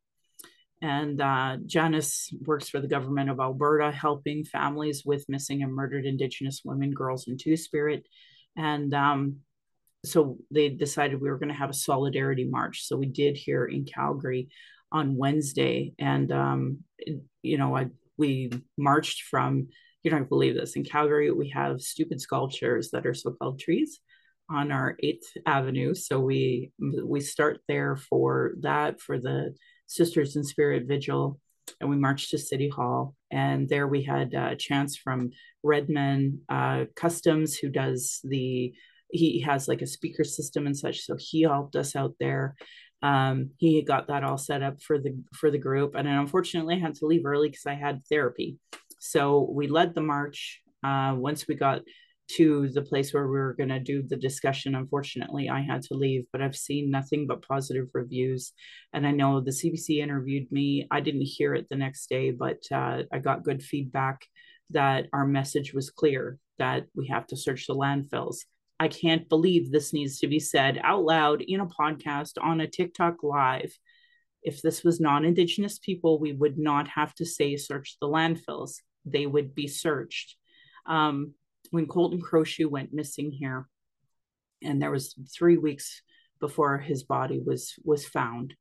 And 0.81 1.21
uh, 1.21 1.57
Janice 1.67 2.33
works 2.45 2.69
for 2.69 2.81
the 2.81 2.87
government 2.87 3.31
of 3.31 3.41
Alberta, 3.41 3.91
helping 3.91 4.45
families 4.45 5.03
with 5.05 5.29
missing 5.29 5.63
and 5.63 5.75
murdered 5.75 6.07
Indigenous 6.07 6.63
women, 6.65 6.93
girls, 6.93 7.27
and 7.27 7.39
Two 7.39 7.57
Spirit. 7.57 8.07
And 8.57 8.95
um, 8.95 9.39
so 10.05 10.39
they 10.51 10.69
decided 10.69 11.21
we 11.21 11.31
were 11.31 11.39
going 11.39 11.49
to 11.49 11.55
have 11.55 11.71
a 11.71 11.75
solidarity 11.75 12.45
march. 12.45 12.87
So 12.87 12.97
we 12.97 13.07
did 13.07 13.37
here 13.37 13.65
in 13.65 13.85
Calgary 13.85 14.49
on 14.93 15.17
Wednesday. 15.17 15.95
And, 15.99 16.31
um, 16.31 16.79
you 17.43 17.59
know, 17.59 17.77
I 17.77 17.89
we 18.19 18.51
marched 18.77 19.23
from 19.23 19.69
you're 20.03 20.13
not 20.13 20.19
going 20.19 20.25
to 20.25 20.29
believe 20.29 20.55
this 20.55 20.77
in 20.77 20.85
calgary 20.85 21.31
we 21.31 21.49
have 21.49 21.81
stupid 21.81 22.21
sculptures 22.21 22.91
that 22.91 23.07
are 23.07 23.15
so-called 23.15 23.59
trees 23.59 24.01
on 24.51 24.73
our 24.73 24.97
8th 25.03 25.27
avenue 25.47 25.95
so 25.95 26.21
we 26.21 26.73
we 27.05 27.21
start 27.21 27.61
there 27.69 27.97
for 27.97 28.53
that 28.61 29.01
for 29.01 29.19
the 29.19 29.55
sisters 29.87 30.37
in 30.37 30.45
spirit 30.45 30.85
vigil 30.87 31.41
and 31.81 31.91
we 31.91 31.97
marched 31.97 32.31
to 32.31 32.39
City 32.39 32.69
Hall. 32.69 33.15
And 33.31 33.69
there 33.69 33.87
we 33.87 34.03
had 34.03 34.35
a 34.35 34.57
chance 34.57 34.97
from 34.97 35.31
Redman 35.63 36.41
uh, 36.49 36.85
Customs, 36.97 37.57
who 37.57 37.69
does 37.69 38.21
the 38.25 38.73
he 39.11 39.41
has 39.41 39.69
like 39.69 39.81
a 39.81 39.87
speaker 39.87 40.23
system 40.23 40.67
and 40.67 40.77
such 40.77 41.01
so 41.01 41.17
he 41.19 41.41
helped 41.41 41.77
us 41.77 41.97
out 41.97 42.15
there 42.21 42.55
um, 43.03 43.51
he 43.59 43.83
got 43.83 44.09
that 44.09 44.25
all 44.25 44.39
set 44.39 44.63
up 44.63 44.83
for 44.83 44.99
the 44.99 45.17
for 45.35 45.51
the 45.51 45.59
group 45.59 45.95
and 45.95 46.09
unfortunately 46.09 46.75
i 46.75 46.79
had 46.79 46.95
to 46.95 47.07
leave 47.07 47.25
early 47.25 47.49
because 47.49 47.67
i 47.67 47.75
had 47.75 48.03
therapy. 48.11 48.59
So 49.01 49.49
we 49.53 49.69
led 49.69 49.95
the 49.95 50.01
march 50.01 50.61
uh, 50.83 51.15
once 51.17 51.47
we 51.47 51.55
got 51.55 51.83
to 52.37 52.69
the 52.69 52.83
place 52.83 53.15
where 53.15 53.27
we 53.27 53.39
were 53.39 53.55
going 53.55 53.69
to 53.71 53.79
do 53.79 54.03
the 54.03 54.17
discussion 54.17 54.75
unfortunately 54.75 55.49
i 55.49 55.61
had 55.61 55.81
to 55.83 55.95
leave 55.95 56.25
but 56.31 56.43
i've 56.43 56.57
seen 56.57 56.91
nothing 56.91 57.27
but 57.27 57.47
positive 57.47 57.87
reviews. 57.95 58.53
And 58.93 59.07
i 59.07 59.13
know 59.13 59.41
the 59.41 59.53
cbc 59.53 59.99
interviewed 59.99 60.51
me. 60.51 60.87
I 60.91 61.01
didn't 61.01 61.23
hear 61.23 61.55
it 61.55 61.67
the 61.71 61.77
next 61.77 62.09
day 62.09 62.33
but 62.33 62.59
uh, 62.73 63.05
i 63.13 63.19
got 63.19 63.45
good 63.45 63.63
feedback 63.63 64.27
that 64.71 65.07
our 65.13 65.27
message 65.27 65.73
was 65.73 65.91
clear 65.91 66.39
that 66.59 66.87
we 66.95 67.07
have 67.07 67.27
to 67.29 67.37
search 67.37 67.67
the 67.67 67.75
landfills 67.75 68.39
I 68.81 68.89
can't 68.89 69.29
believe 69.29 69.71
this 69.71 69.93
needs 69.93 70.21
to 70.21 70.29
be 70.29 70.39
said 70.39 70.81
out 70.83 71.05
loud 71.05 71.43
in 71.43 71.61
a 71.61 71.67
podcast 71.67 72.33
on 72.41 72.61
a 72.61 72.69
TikTok 72.69 73.23
live. 73.23 73.77
If 74.43 74.63
this 74.63 74.85
was 74.85 75.01
non 75.01 75.25
Indigenous 75.25 75.79
people, 75.79 76.21
we 76.21 76.33
would 76.33 76.59
not 76.59 76.89
have 76.89 77.15
to 77.17 77.27
say 77.27 77.57
search 77.57 77.97
the 78.01 78.07
landfills. 78.07 78.77
They 79.05 79.27
would 79.27 79.55
be 79.55 79.67
searched. 79.67 80.37
Um, 80.87 81.35
when 81.71 81.87
Colten 81.87 82.23
Crowshoe 82.23 82.69
went 82.69 82.95
missing 82.95 83.31
here, 83.33 83.69
and 84.63 84.81
there 84.81 84.91
was 84.91 85.15
three 85.37 85.57
weeks 85.57 86.03
before 86.41 86.79
his 86.79 87.03
body 87.03 87.41
was 87.45 87.75
was 87.85 88.07
found. 88.07 88.55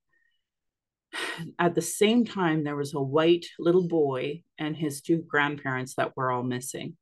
At 1.59 1.75
the 1.75 1.81
same 1.81 2.25
time, 2.25 2.63
there 2.63 2.75
was 2.75 2.95
a 2.95 3.01
white 3.01 3.45
little 3.59 3.87
boy 3.87 4.43
and 4.57 4.75
his 4.75 5.01
two 5.01 5.23
grandparents 5.27 5.93
that 5.95 6.17
were 6.17 6.31
all 6.31 6.43
missing 6.43 6.97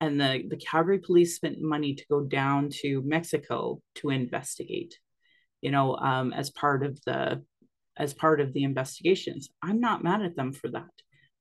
and 0.00 0.20
the, 0.20 0.44
the 0.48 0.56
Calgary 0.56 0.98
police 0.98 1.34
spent 1.34 1.60
money 1.60 1.94
to 1.94 2.04
go 2.08 2.22
down 2.22 2.68
to 2.82 3.02
Mexico 3.04 3.82
to 3.96 4.10
investigate, 4.10 4.98
you 5.60 5.70
know, 5.70 5.96
um, 5.96 6.32
as 6.32 6.50
part 6.50 6.84
of 6.84 7.00
the 7.04 7.42
as 7.96 8.14
part 8.14 8.40
of 8.40 8.52
the 8.52 8.62
investigations. 8.62 9.50
I'm 9.60 9.80
not 9.80 10.04
mad 10.04 10.22
at 10.22 10.36
them 10.36 10.52
for 10.52 10.68
that. 10.68 10.90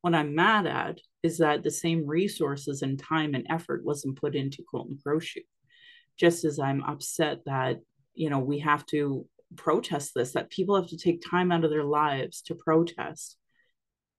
What 0.01 0.15
I'm 0.15 0.33
mad 0.33 0.65
at 0.65 0.99
is 1.21 1.37
that 1.37 1.63
the 1.63 1.69
same 1.69 2.07
resources 2.07 2.81
and 2.81 2.97
time 2.97 3.35
and 3.35 3.45
effort 3.47 3.85
wasn't 3.85 4.19
put 4.19 4.35
into 4.35 4.63
Colten 4.73 5.01
Crowshoe. 5.03 5.41
Just 6.17 6.45
as 6.45 6.57
I'm 6.57 6.83
upset 6.83 7.45
that, 7.45 7.77
you 8.15 8.31
know, 8.31 8.39
we 8.39 8.59
have 8.59 8.87
to 8.87 9.27
protest 9.55 10.13
this, 10.15 10.31
that 10.31 10.49
people 10.49 10.75
have 10.75 10.89
to 10.89 10.97
take 10.97 11.21
time 11.21 11.51
out 11.51 11.63
of 11.63 11.69
their 11.69 11.83
lives 11.83 12.41
to 12.43 12.55
protest 12.55 13.37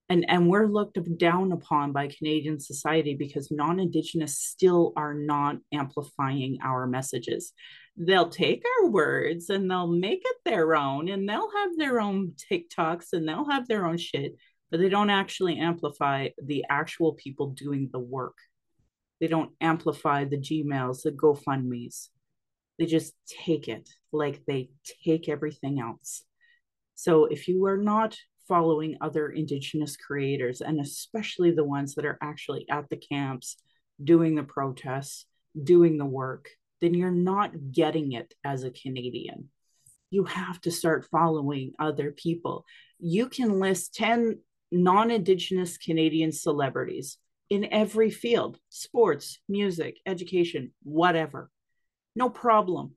and 0.09 0.25
and 0.29 0.49
we're 0.49 0.67
looked 0.67 0.99
down 1.19 1.53
upon 1.53 1.93
by 1.93 2.09
canadian 2.09 2.59
society 2.61 3.15
because 3.15 3.51
non-indigenous 3.51 4.39
still 4.39 4.93
are 4.97 5.15
not 5.15 5.57
amplifying 5.73 6.59
our 6.65 6.87
messages. 6.87 7.53
They'll 7.97 8.29
take 8.29 8.65
our 8.81 8.89
words 8.89 9.51
and 9.51 9.71
they'll 9.71 9.89
make 9.89 10.23
it 10.25 10.37
their 10.45 10.77
own 10.77 11.09
and 11.09 11.29
they'll 11.29 11.51
have 11.51 11.77
their 11.77 12.01
own 12.01 12.35
tiktoks 12.51 13.13
and 13.13 13.29
they'll 13.29 13.51
have 13.51 13.67
their 13.69 13.87
own 13.87 13.99
shit 13.99 14.37
but 14.71 14.81
they 14.81 14.89
don't 14.89 15.11
actually 15.11 15.59
amplify 15.59 16.29
the 16.43 16.65
actual 16.69 17.15
people 17.15 17.49
doing 17.51 17.89
the 17.93 17.99
work. 17.99 18.37
They 19.21 19.27
don't 19.27 19.53
amplify 19.61 20.25
the 20.25 20.37
gmails 20.37 21.03
the 21.03 21.13
gofundme's. 21.13 22.11
They 22.79 22.87
just 22.87 23.15
take 23.45 23.69
it 23.69 23.89
like 24.13 24.43
they 24.47 24.71
take 25.05 25.29
everything 25.29 25.81
else. 25.81 26.23
So 26.95 27.25
if 27.25 27.49
you 27.49 27.65
are 27.67 27.79
not 27.79 28.17
following 28.49 28.97
other 29.01 29.29
Indigenous 29.29 29.97
creators, 29.97 30.61
and 30.61 30.81
especially 30.81 31.51
the 31.51 31.65
ones 31.65 31.95
that 31.95 32.07
are 32.07 32.19
actually 32.23 32.67
at 32.71 32.89
the 32.89 32.97
camps, 32.97 33.57
doing 34.03 34.35
the 34.35 34.43
protests, 34.43 35.27
doing 35.63 35.99
the 35.99 36.07
work, 36.07 36.49
then 36.81 36.95
you're 36.95 37.11
not 37.11 37.53
getting 37.73 38.13
it 38.13 38.33
as 38.45 38.65
a 38.65 38.71
Canadian. 38.71 39.51
You 40.11 40.25
have 40.25 40.61
to 40.63 40.71
start 40.71 41.09
following 41.11 41.73
other 41.79 42.13
people. 42.13 42.65
You 42.99 43.29
can 43.29 43.61
list 43.61 43.95
10 43.95 44.39
non 44.71 45.11
Indigenous 45.11 45.77
Canadian 45.77 46.33
celebrities 46.33 47.19
in 47.51 47.73
every 47.73 48.11
field 48.11 48.59
sports, 48.69 49.39
music, 49.49 49.99
education, 50.07 50.73
whatever. 50.83 51.51
No 52.15 52.31
problem. 52.31 52.95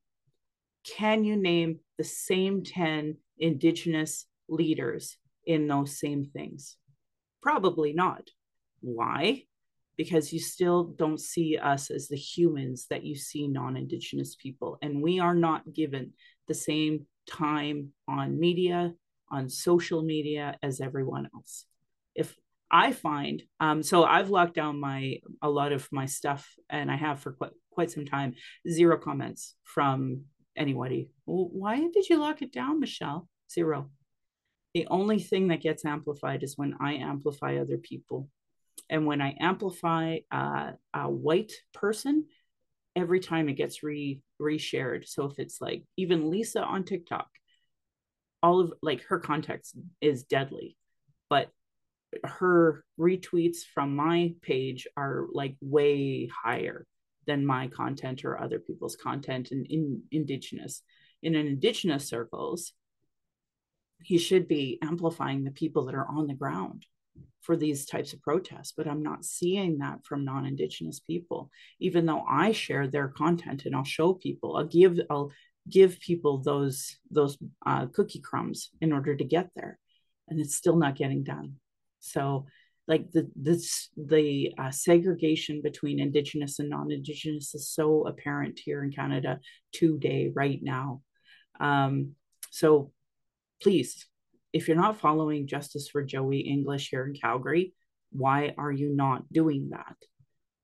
Can 0.97 1.23
you 1.23 1.35
name 1.35 1.79
the 1.97 2.03
same 2.03 2.63
10 2.63 3.17
Indigenous 3.37 4.25
leaders 4.47 5.17
in 5.45 5.67
those 5.67 5.99
same 5.99 6.25
things? 6.25 6.77
Probably 7.41 7.93
not. 7.93 8.29
Why? 8.81 9.43
Because 9.97 10.33
you 10.33 10.39
still 10.39 10.83
don't 10.83 11.19
see 11.19 11.57
us 11.57 11.91
as 11.91 12.07
the 12.07 12.17
humans 12.17 12.87
that 12.89 13.03
you 13.03 13.15
see 13.15 13.47
non 13.47 13.77
Indigenous 13.77 14.35
people. 14.35 14.77
And 14.81 15.01
we 15.01 15.19
are 15.19 15.35
not 15.35 15.73
given 15.73 16.13
the 16.47 16.53
same 16.53 17.05
time 17.29 17.89
on 18.07 18.39
media, 18.39 18.93
on 19.31 19.49
social 19.49 20.01
media 20.01 20.57
as 20.63 20.81
everyone 20.81 21.29
else. 21.35 21.65
If 22.15 22.35
I 22.69 22.93
find, 22.93 23.43
um, 23.59 23.83
so 23.83 24.03
I've 24.03 24.29
locked 24.29 24.55
down 24.55 24.79
my 24.79 25.17
a 25.41 25.49
lot 25.49 25.71
of 25.73 25.87
my 25.91 26.05
stuff, 26.05 26.47
and 26.69 26.89
I 26.89 26.95
have 26.95 27.19
for 27.19 27.33
quite 27.33 27.51
quite 27.71 27.91
some 27.91 28.05
time. 28.05 28.35
Zero 28.69 28.97
comments 28.97 29.55
from 29.63 30.23
anybody. 30.55 31.09
Well, 31.25 31.49
why 31.51 31.79
did 31.93 32.09
you 32.09 32.17
lock 32.17 32.41
it 32.41 32.53
down, 32.53 32.79
Michelle? 32.79 33.27
Zero 33.51 33.89
the 34.73 34.87
only 34.89 35.19
thing 35.19 35.49
that 35.49 35.61
gets 35.61 35.85
amplified 35.85 36.43
is 36.43 36.57
when 36.57 36.75
I 36.79 36.95
amplify 36.95 37.57
other 37.57 37.77
people. 37.77 38.29
And 38.89 39.05
when 39.05 39.21
I 39.21 39.35
amplify 39.39 40.19
uh, 40.31 40.71
a 40.93 41.09
white 41.09 41.53
person, 41.73 42.25
every 42.95 43.19
time 43.19 43.49
it 43.49 43.53
gets 43.53 43.83
re 43.83 44.21
reshared. 44.41 45.07
So 45.07 45.25
if 45.25 45.39
it's 45.39 45.61
like 45.61 45.83
even 45.97 46.29
Lisa 46.29 46.61
on 46.61 46.83
TikTok, 46.83 47.27
all 48.43 48.59
of 48.59 48.73
like 48.81 49.03
her 49.03 49.19
context 49.19 49.75
is 50.01 50.23
deadly, 50.23 50.77
but 51.29 51.49
her 52.23 52.83
retweets 52.99 53.59
from 53.73 53.95
my 53.95 54.33
page 54.41 54.87
are 54.97 55.27
like 55.31 55.55
way 55.61 56.27
higher 56.43 56.85
than 57.27 57.45
my 57.45 57.67
content 57.67 58.25
or 58.25 58.41
other 58.41 58.59
people's 58.59 58.95
content 58.95 59.51
in, 59.51 59.65
in 59.65 60.01
indigenous 60.11 60.81
in 61.23 61.35
an 61.35 61.47
indigenous 61.47 62.07
circles 62.07 62.73
he 64.03 64.17
should 64.17 64.47
be 64.47 64.79
amplifying 64.81 65.43
the 65.43 65.51
people 65.51 65.85
that 65.85 65.95
are 65.95 66.07
on 66.07 66.27
the 66.27 66.33
ground 66.33 66.85
for 67.41 67.55
these 67.55 67.85
types 67.85 68.13
of 68.13 68.21
protests 68.21 68.73
but 68.75 68.87
i'm 68.87 69.01
not 69.01 69.25
seeing 69.25 69.79
that 69.79 70.03
from 70.05 70.23
non-indigenous 70.23 70.99
people. 70.99 71.49
Even 71.79 72.05
though 72.05 72.23
i 72.29 72.51
share 72.51 72.87
their 72.87 73.07
content 73.07 73.65
and 73.65 73.75
i'll 73.75 73.83
show 73.83 74.13
people 74.13 74.57
i'll 74.57 74.65
give 74.65 74.99
i'll 75.09 75.31
give 75.69 75.99
people 75.99 76.39
those 76.39 76.97
those 77.09 77.37
uh, 77.65 77.85
cookie 77.87 78.19
crumbs 78.19 78.69
in 78.81 78.91
order 78.91 79.15
to 79.15 79.23
get 79.23 79.49
there 79.55 79.77
and 80.31 80.39
it's 80.39 80.55
still 80.55 80.77
not 80.77 80.95
getting 80.95 81.23
done. 81.23 81.55
So 81.99 82.47
like 82.87 83.11
the 83.11 83.29
this 83.35 83.89
the 83.95 84.53
uh, 84.57 84.71
segregation 84.71 85.61
between 85.61 85.99
indigenous 85.99 86.57
and 86.57 86.69
non-indigenous 86.69 87.53
is 87.53 87.69
so 87.69 88.07
apparent 88.07 88.59
here 88.59 88.83
in 88.83 88.91
canada 88.91 89.39
today 89.71 90.31
right 90.33 90.59
now. 90.63 91.01
Um, 91.59 92.15
so 92.49 92.91
please, 93.61 94.05
if 94.53 94.67
you're 94.67 94.77
not 94.77 94.99
following 94.99 95.47
Justice 95.47 95.87
for 95.89 96.03
Joey 96.03 96.39
English 96.39 96.89
here 96.89 97.05
in 97.05 97.13
Calgary, 97.13 97.73
why 98.11 98.53
are 98.57 98.71
you 98.71 98.93
not 98.93 99.31
doing 99.31 99.69
that? 99.71 99.95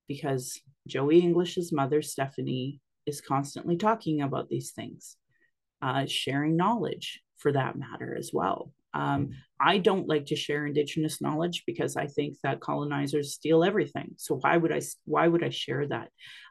Because 0.07 0.59
Joey 0.87 1.19
English's 1.19 1.71
mother, 1.71 2.01
Stephanie, 2.01 2.81
is 3.05 3.21
constantly 3.21 3.77
talking 3.77 4.21
about 4.21 4.49
these 4.49 4.71
things, 4.71 5.15
uh, 5.81 6.05
sharing 6.07 6.57
knowledge 6.57 7.21
for 7.37 7.51
that 7.53 7.77
matter 7.77 8.15
as 8.17 8.31
well. 8.33 8.73
Um, 8.93 9.29
I 9.59 9.77
don't 9.77 10.07
like 10.07 10.25
to 10.27 10.35
share 10.35 10.65
Indigenous 10.65 11.21
knowledge 11.21 11.63
because 11.67 11.95
I 11.95 12.07
think 12.07 12.37
that 12.43 12.61
colonizers 12.61 13.33
steal 13.33 13.63
everything. 13.63 14.13
So 14.17 14.35
why 14.35 14.57
would 14.57 14.71
I? 14.71 14.81
Why 15.05 15.27
would 15.27 15.43
I 15.43 15.49
share 15.49 15.87
that? 15.87 16.09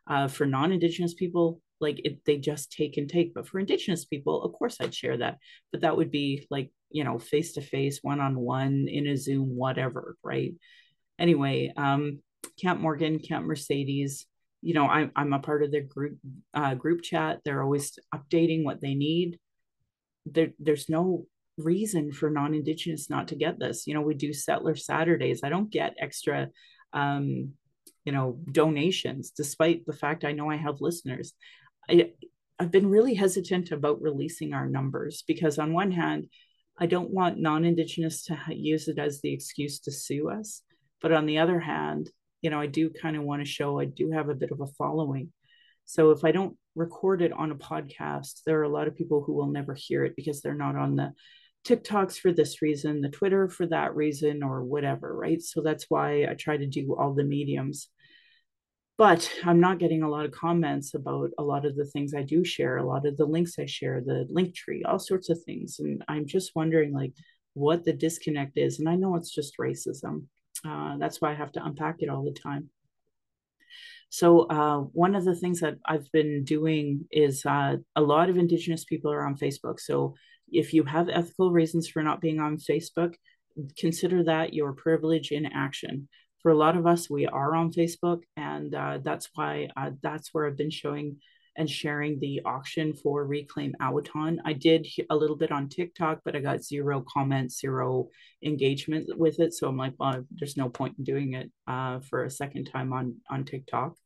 Uh, 0.09 0.29
for 0.29 0.47
non-Indigenous 0.47 1.15
people, 1.15 1.61
like 1.81 2.01
it, 2.05 2.25
they 2.25 2.39
just 2.39 2.73
take 2.73 2.97
and 2.97 3.09
take. 3.09 3.35
But 3.35 3.47
for 3.47 3.59
indigenous 3.59 4.05
people 4.05 4.43
of 4.43 4.53
course 4.53 4.77
i'd 4.81 4.95
share 4.95 5.19
that. 5.19 5.39
But 5.73 5.83
that 5.83 5.97
would 5.97 6.11
be 6.11 6.47
like 6.51 6.71
you 6.91 7.05
know 7.05 7.19
face 7.19 7.53
to 7.55 7.61
face 7.61 8.01
one 8.03 8.21
on 8.21 8.39
one 8.39 8.87
in 8.89 9.07
a 9.07 9.17
zoom 9.17 9.57
whatever 9.57 10.17
right? 10.23 10.55
Anyway 11.19 11.73
um 11.77 12.21
camp 12.61 12.81
morgan 12.81 13.19
camp 13.19 13.45
mercedes 13.45 14.27
you 14.63 14.73
know 14.73 14.87
i'm, 14.87 15.11
I'm 15.17 15.33
a 15.33 15.41
part 15.41 15.65
of 15.65 15.73
their 15.73 15.83
group 15.83 16.19
uh, 16.55 16.75
group 16.75 17.03
chat. 17.03 17.41
They're 17.45 17.63
always 17.63 17.99
updating 18.15 18.65
what 18.65 18.81
they 18.81 18.95
need. 18.95 19.39
There, 20.27 20.51
there's 20.59 20.89
no 20.89 21.27
reason 21.59 22.13
for 22.13 22.31
non-indigenous 22.31 23.09
not 23.09 23.29
to 23.29 23.35
get 23.35 23.59
this. 23.59 23.87
You 23.87 23.95
know 23.95 24.03
we 24.03 24.15
do 24.15 24.33
settler 24.33 24.75
saturdays. 24.75 25.41
I 25.43 25.49
don't 25.49 25.71
get 25.71 25.97
extra 25.99 26.49
um 26.93 27.53
you 28.07 28.13
know 28.13 28.39
donations 28.51 29.31
despite 29.31 29.85
the 29.85 29.93
fact 29.93 30.25
i 30.25 30.33
know 30.33 30.49
i 30.49 30.57
have 30.57 30.81
listeners 30.81 31.35
I, 31.89 32.11
I've 32.59 32.71
been 32.71 32.89
really 32.89 33.15
hesitant 33.15 33.71
about 33.71 34.01
releasing 34.01 34.55
our 34.55 34.69
numbers 34.69 35.23
because, 35.27 35.59
on 35.59 35.73
one 35.73 35.91
hand, 35.91 36.27
I 36.79 36.87
don't 36.87 37.11
want 37.11 37.39
non 37.39 37.65
Indigenous 37.65 38.25
to 38.25 38.39
use 38.51 38.89
it 38.89 38.99
as 38.99 39.21
the 39.21 39.33
excuse 39.33 39.81
to 39.81 39.93
sue 39.93 40.31
us. 40.31 40.63
But 41.01 41.13
on 41.13 41.27
the 41.27 41.39
other 41.39 41.61
hand, 41.61 42.11
you 42.43 42.51
know, 42.51 42.61
I 42.61 42.67
do 42.67 42.91
kind 42.91 43.17
of 43.17 43.23
want 43.23 43.43
to 43.43 43.51
show 43.51 43.79
I 43.79 43.85
do 43.87 44.11
have 44.13 44.29
a 44.29 44.35
bit 44.35 44.51
of 44.51 44.61
a 44.61 44.67
following. 44.79 45.33
So 45.85 46.11
if 46.11 46.25
I 46.25 46.33
don't 46.33 46.57
record 46.75 47.23
it 47.23 47.33
on 47.33 47.51
a 47.51 47.57
podcast, 47.57 48.43
there 48.45 48.59
are 48.59 48.65
a 48.65 48.69
lot 48.69 48.89
of 48.89 48.97
people 48.97 49.23
who 49.23 49.33
will 49.33 49.47
never 49.47 49.75
hear 49.75 50.05
it 50.05 50.17
because 50.17 50.41
they're 50.41 50.55
not 50.55 50.77
on 50.77 50.97
the 50.97 51.13
TikToks 51.67 52.19
for 52.19 52.33
this 52.33 52.63
reason, 52.63 53.01
the 53.01 53.09
Twitter 53.09 53.49
for 53.49 53.67
that 53.67 53.97
reason, 53.97 54.43
or 54.43 54.63
whatever, 54.63 55.17
right? 55.17 55.43
So 55.43 55.63
that's 55.63 55.87
why 55.89 56.25
I 56.25 56.35
try 56.35 56.57
to 56.57 56.67
do 56.67 56.95
all 56.97 57.15
the 57.15 57.25
mediums. 57.25 57.89
But 58.99 59.31
I'm 59.45 59.61
not 59.61 59.79
getting 59.79 60.03
a 60.03 60.09
lot 60.09 60.25
of 60.25 60.33
comments 60.33 60.95
about 60.95 61.31
a 61.37 61.43
lot 61.43 61.67
of 61.67 61.77
the 61.77 61.85
things 61.85 62.15
I 62.15 62.23
do 62.23 62.45
share, 62.45 62.79
a 62.79 62.87
lot 62.87 63.07
of 63.07 63.17
the 63.19 63.27
links 63.27 63.59
I 63.59 63.67
share, 63.67 64.01
the 64.01 64.27
link 64.31 64.55
tree, 64.55 64.85
all 64.85 64.99
sorts 64.99 65.29
of 65.29 65.43
things. 65.45 65.81
And 65.81 66.03
I'm 66.09 66.27
just 66.27 66.53
wondering, 66.55 66.95
like, 66.95 67.13
what 67.53 67.85
the 67.85 67.93
disconnect 67.93 68.57
is. 68.57 68.79
And 68.79 68.89
I 68.89 68.97
know 68.97 69.17
it's 69.17 69.35
just 69.35 69.59
racism. 69.59 70.25
Uh, 70.67 70.97
that's 70.97 71.21
why 71.21 71.33
I 71.33 71.35
have 71.35 71.53
to 71.53 71.65
unpack 71.65 71.97
it 72.01 72.09
all 72.09 72.25
the 72.25 72.33
time. 72.33 72.71
So 74.09 74.43
uh, 74.43 74.79
one 74.79 75.15
of 75.15 75.25
the 75.25 75.35
things 75.35 75.61
that 75.61 75.77
I've 75.85 76.11
been 76.13 76.45
doing 76.45 77.07
is 77.11 77.45
uh, 77.45 77.77
a 77.97 78.01
lot 78.01 78.31
of 78.31 78.39
Indigenous 78.39 78.85
people 78.85 79.13
are 79.13 79.27
on 79.27 79.37
Facebook. 79.37 79.81
So 79.81 80.15
if 80.51 80.73
you 80.73 80.85
have 80.85 81.09
ethical 81.09 81.51
reasons 81.51 81.89
for 81.89 82.03
not 82.03 82.21
being 82.21 82.41
on 82.41 82.57
Facebook, 82.57 83.15
consider 83.79 84.25
that 84.25 84.55
your 84.55 84.73
privilege 84.73 85.33
in 85.33 85.47
action. 85.47 86.09
For 86.47 86.53
a 86.53 86.55
lot 86.55 86.77
of 86.77 86.87
us, 86.87 87.11
we 87.11 87.27
are 87.27 87.57
on 87.57 87.73
Facebook, 87.73 88.23
and 88.37 88.73
uh, 88.73 89.01
that's 89.03 89.29
why 89.35 89.69
uh, 89.77 89.91
that's 90.01 90.33
where 90.33 90.47
I've 90.47 90.57
been 90.57 90.71
showing 90.71 91.17
and 91.57 91.69
sharing 91.69 92.21
the 92.21 92.41
auction 92.45 92.95
for 92.95 93.27
Reclaim 93.27 93.75
Awotaan. 93.83 94.39
I 94.45 94.53
did 94.53 94.87
a 95.11 95.17
little 95.17 95.35
bit 95.35 95.51
on 95.51 95.69
TikTok, 95.69 96.21
but 96.25 96.37
I 96.37 96.39
got 96.39 96.63
zero 96.63 97.05
comments, 97.13 97.59
zero 97.59 98.11
engagement 98.45 99.09
with 99.19 99.41
it. 99.41 99.55
So 99.55 99.67
I'm 99.67 99.77
like, 99.77 99.95
well, 99.99 100.23
there's 100.31 100.57
no 100.57 100.69
point 100.69 100.95
in 100.99 101.03
doing 101.03 101.33
it 101.33 101.51
uh, 101.67 101.99
for 101.99 102.23
a 102.23 102.31
second 102.31 102.67
time 102.67 102.93
on 102.93 103.17
on 103.29 103.45
TikTok. 103.45 103.97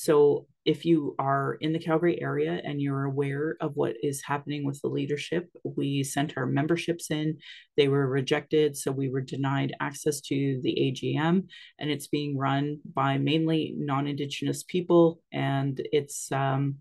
So 0.00 0.46
if 0.64 0.84
you 0.84 1.16
are 1.18 1.54
in 1.54 1.72
the 1.72 1.80
Calgary 1.80 2.22
area 2.22 2.60
and 2.64 2.80
you're 2.80 3.02
aware 3.02 3.56
of 3.60 3.74
what 3.74 3.96
is 4.00 4.22
happening 4.22 4.64
with 4.64 4.80
the 4.80 4.86
leadership, 4.86 5.50
we 5.64 6.04
sent 6.04 6.34
our 6.36 6.46
memberships 6.46 7.10
in. 7.10 7.38
They 7.76 7.88
were 7.88 8.06
rejected, 8.06 8.76
so 8.76 8.92
we 8.92 9.08
were 9.08 9.22
denied 9.22 9.74
access 9.80 10.20
to 10.20 10.60
the 10.62 10.72
AGM, 10.72 11.48
and 11.80 11.90
it's 11.90 12.06
being 12.06 12.38
run 12.38 12.78
by 12.94 13.18
mainly 13.18 13.74
non-Indigenous 13.76 14.62
people, 14.62 15.20
and 15.32 15.84
it's 15.90 16.30
um, 16.30 16.76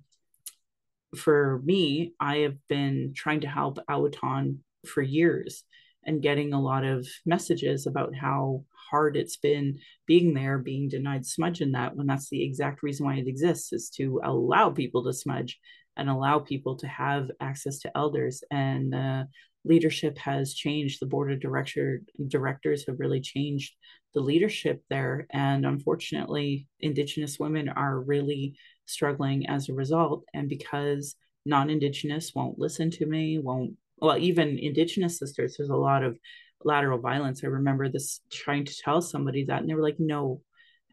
for 1.15 1.59
me, 1.65 2.13
I 2.19 2.37
have 2.45 2.57
been 2.67 3.13
trying 3.15 3.41
to 3.41 3.47
help 3.47 3.79
Awotaan 3.89 4.59
for 4.85 5.01
years 5.01 5.63
and 6.07 6.21
getting 6.21 6.53
a 6.53 6.61
lot 6.61 6.83
of 6.83 7.07
messages 7.25 7.85
about 7.85 8.15
how 8.15 8.63
hard 8.89 9.17
it's 9.17 9.37
been 9.37 9.77
being 10.07 10.33
there, 10.33 10.57
being 10.57 10.89
denied 10.89 11.25
smudge 11.25 11.61
in 11.61 11.73
that, 11.73 11.95
when 11.95 12.07
that's 12.07 12.29
the 12.29 12.43
exact 12.43 12.81
reason 12.81 13.05
why 13.05 13.15
it 13.15 13.27
exists 13.27 13.73
is 13.73 13.89
to 13.89 14.21
allow 14.23 14.69
people 14.69 15.03
to 15.03 15.13
smudge 15.13 15.59
and 15.97 16.09
allow 16.09 16.39
people 16.39 16.77
to 16.77 16.87
have 16.87 17.29
access 17.41 17.79
to 17.79 17.91
elders. 17.95 18.43
And 18.49 18.95
uh, 18.95 19.23
leadership 19.65 20.17
has 20.19 20.53
changed. 20.53 20.99
The 20.99 21.07
board 21.07 21.31
of 21.31 21.39
director 21.39 22.01
directors 22.27 22.85
have 22.87 22.99
really 22.99 23.21
changed 23.21 23.73
the 24.13 24.21
leadership 24.21 24.83
there. 24.89 25.27
And 25.31 25.65
unfortunately, 25.65 26.67
Indigenous 26.79 27.37
women 27.39 27.69
are 27.69 27.99
really 27.99 28.55
struggling 28.85 29.47
as 29.49 29.69
a 29.69 29.73
result. 29.73 30.23
And 30.33 30.47
because 30.47 31.15
non 31.45 31.69
Indigenous 31.69 32.33
won't 32.33 32.59
listen 32.59 32.89
to 32.91 33.05
me, 33.05 33.39
won't, 33.39 33.73
well, 33.99 34.17
even 34.17 34.59
Indigenous 34.59 35.19
sisters, 35.19 35.55
there's 35.57 35.69
a 35.69 35.75
lot 35.75 36.03
of 36.03 36.17
lateral 36.63 36.99
violence. 36.99 37.43
I 37.43 37.47
remember 37.47 37.89
this 37.89 38.21
trying 38.31 38.65
to 38.65 38.77
tell 38.83 39.01
somebody 39.01 39.45
that, 39.45 39.61
and 39.61 39.69
they 39.69 39.75
were 39.75 39.83
like, 39.83 39.99
no. 39.99 40.41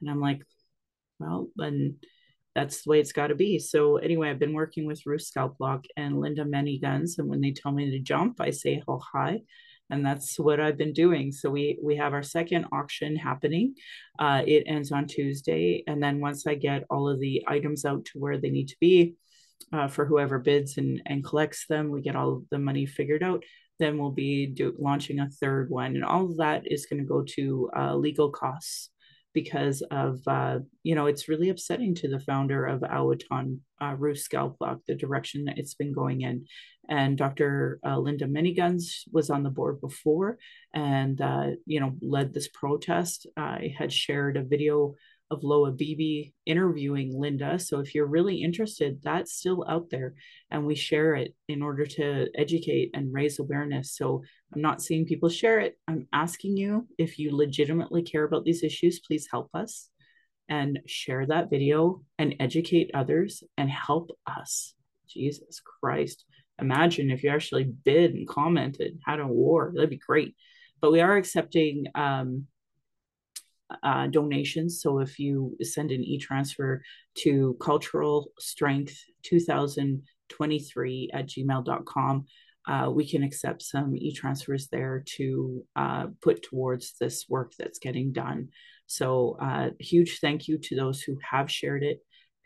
And 0.00 0.10
I'm 0.10 0.20
like, 0.20 0.42
well, 1.18 1.48
then 1.56 1.96
that's 2.54 2.82
the 2.82 2.90
way 2.90 3.00
it's 3.00 3.12
got 3.12 3.28
to 3.28 3.34
be. 3.34 3.58
So 3.58 3.96
anyway, 3.96 4.30
I've 4.30 4.38
been 4.38 4.52
working 4.52 4.86
with 4.86 5.06
Ruth 5.06 5.28
Scalplock 5.28 5.84
and 5.96 6.20
Linda 6.20 6.44
Many 6.44 6.78
Guns, 6.78 7.18
and 7.18 7.28
when 7.28 7.40
they 7.40 7.52
tell 7.52 7.72
me 7.72 7.90
to 7.90 7.98
jump, 7.98 8.40
I 8.40 8.50
say 8.50 8.82
oh 8.86 9.00
hi, 9.12 9.40
and 9.90 10.04
that's 10.06 10.38
what 10.38 10.60
I've 10.60 10.78
been 10.78 10.92
doing. 10.92 11.32
So 11.32 11.50
we 11.50 11.78
we 11.82 11.96
have 11.96 12.12
our 12.12 12.22
second 12.22 12.66
auction 12.72 13.16
happening. 13.16 13.74
Uh, 14.18 14.42
it 14.46 14.64
ends 14.66 14.92
on 14.92 15.06
Tuesday, 15.06 15.82
and 15.86 16.02
then 16.02 16.20
once 16.20 16.46
I 16.46 16.54
get 16.54 16.84
all 16.90 17.08
of 17.08 17.18
the 17.20 17.44
items 17.48 17.84
out 17.84 18.04
to 18.06 18.18
where 18.18 18.38
they 18.38 18.50
need 18.50 18.68
to 18.68 18.76
be. 18.80 19.14
Uh, 19.72 19.88
for 19.88 20.04
whoever 20.04 20.38
bids 20.38 20.78
and, 20.78 21.02
and 21.06 21.24
collects 21.24 21.66
them, 21.68 21.90
we 21.90 22.00
get 22.00 22.16
all 22.16 22.42
the 22.50 22.58
money 22.58 22.86
figured 22.86 23.22
out 23.22 23.42
then 23.80 23.98
we'll 23.98 24.10
be 24.12 24.46
do, 24.46 24.72
launching 24.78 25.18
a 25.18 25.28
third 25.28 25.68
one 25.68 25.96
and 25.96 26.04
all 26.04 26.26
of 26.26 26.36
that 26.36 26.62
is 26.64 26.86
going 26.86 27.02
to 27.02 27.08
go 27.08 27.24
to 27.26 27.68
uh, 27.76 27.94
legal 27.94 28.30
costs 28.30 28.90
because 29.34 29.82
of 29.90 30.20
uh, 30.26 30.60
you 30.84 30.94
know 30.94 31.06
it's 31.06 31.28
really 31.28 31.50
upsetting 31.50 31.94
to 31.96 32.08
the 32.08 32.20
founder 32.20 32.64
of 32.64 32.80
Awotaan, 32.80 33.58
uh, 33.82 33.94
Ruth 33.98 34.24
Scalplock, 34.26 34.80
the 34.86 34.94
direction 34.94 35.44
that 35.44 35.58
it's 35.58 35.74
been 35.74 35.92
going 35.92 36.22
in. 36.22 36.46
And 36.88 37.18
Dr. 37.18 37.80
Uh, 37.84 37.98
Linda 37.98 38.26
Manyguns 38.26 39.02
was 39.10 39.30
on 39.30 39.42
the 39.42 39.50
board 39.50 39.80
before, 39.80 40.38
and 40.72 41.20
uh, 41.20 41.50
you 41.66 41.80
know 41.80 41.94
led 42.00 42.32
this 42.32 42.48
protest. 42.48 43.26
I 43.36 43.74
had 43.76 43.92
shared 43.92 44.36
a 44.36 44.44
video 44.44 44.94
of 45.34 45.44
Loa 45.44 45.72
Beebe 45.72 46.30
interviewing 46.46 47.12
Linda. 47.12 47.58
So 47.58 47.80
if 47.80 47.94
you're 47.94 48.06
really 48.06 48.42
interested, 48.42 49.00
that's 49.02 49.34
still 49.34 49.64
out 49.68 49.90
there. 49.90 50.14
And 50.50 50.64
we 50.64 50.74
share 50.74 51.14
it 51.16 51.34
in 51.48 51.62
order 51.62 51.84
to 51.84 52.28
educate 52.34 52.90
and 52.94 53.12
raise 53.12 53.38
awareness. 53.38 53.94
So 53.96 54.22
I'm 54.54 54.62
not 54.62 54.82
seeing 54.82 55.04
people 55.04 55.28
share 55.28 55.60
it. 55.60 55.78
I'm 55.86 56.08
asking 56.12 56.56
you 56.56 56.88
if 56.96 57.18
you 57.18 57.36
legitimately 57.36 58.02
care 58.02 58.24
about 58.24 58.44
these 58.44 58.62
issues, 58.62 59.00
please 59.00 59.28
help 59.30 59.50
us 59.52 59.90
and 60.48 60.78
share 60.86 61.26
that 61.26 61.50
video 61.50 62.02
and 62.18 62.36
educate 62.40 62.90
others 62.94 63.42
and 63.58 63.68
help 63.68 64.10
us. 64.26 64.74
Jesus 65.08 65.60
Christ. 65.80 66.24
Imagine 66.60 67.10
if 67.10 67.22
you 67.22 67.30
actually 67.30 67.64
bid 67.64 68.14
and 68.14 68.28
commented, 68.28 68.98
had 69.04 69.20
a 69.20 69.26
war, 69.26 69.72
that'd 69.74 69.90
be 69.90 69.98
great. 69.98 70.34
But 70.80 70.92
we 70.92 71.00
are 71.00 71.16
accepting 71.16 71.86
um, 71.94 72.46
uh, 73.82 74.06
donations. 74.08 74.80
So 74.82 74.98
if 75.00 75.18
you 75.18 75.56
send 75.62 75.90
an 75.90 76.02
e-transfer 76.02 76.82
to 77.18 77.56
cultural 77.60 78.30
strength 78.38 78.96
2023 79.24 81.10
at 81.12 81.26
gmail.com, 81.26 82.26
uh, 82.66 82.90
we 82.90 83.08
can 83.08 83.22
accept 83.22 83.62
some 83.62 83.94
e-transfers 83.96 84.68
there 84.68 85.04
to 85.16 85.62
uh, 85.76 86.06
put 86.22 86.42
towards 86.42 86.94
this 86.98 87.26
work 87.28 87.52
that's 87.58 87.78
getting 87.78 88.12
done. 88.12 88.48
So 88.86 89.36
uh, 89.40 89.70
huge 89.78 90.18
thank 90.20 90.48
you 90.48 90.58
to 90.58 90.76
those 90.76 91.02
who 91.02 91.18
have 91.30 91.50
shared 91.50 91.82
it, 91.82 92.00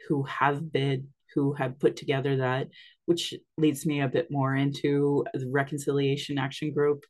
who 0.09 0.25
have 0.25 0.73
bid, 0.73 1.07
who 1.35 1.53
have 1.55 1.79
put 1.79 1.97
together 1.97 2.37
that, 2.39 2.69
which 3.07 3.35
leads 3.57 3.87
me 3.87 4.01
a 4.01 4.09
bit 4.09 4.29
more 4.31 4.57
into 4.57 5.25
the 5.35 5.49
Reconciliation 5.51 6.39
Action 6.39 6.73
Group 6.73 7.05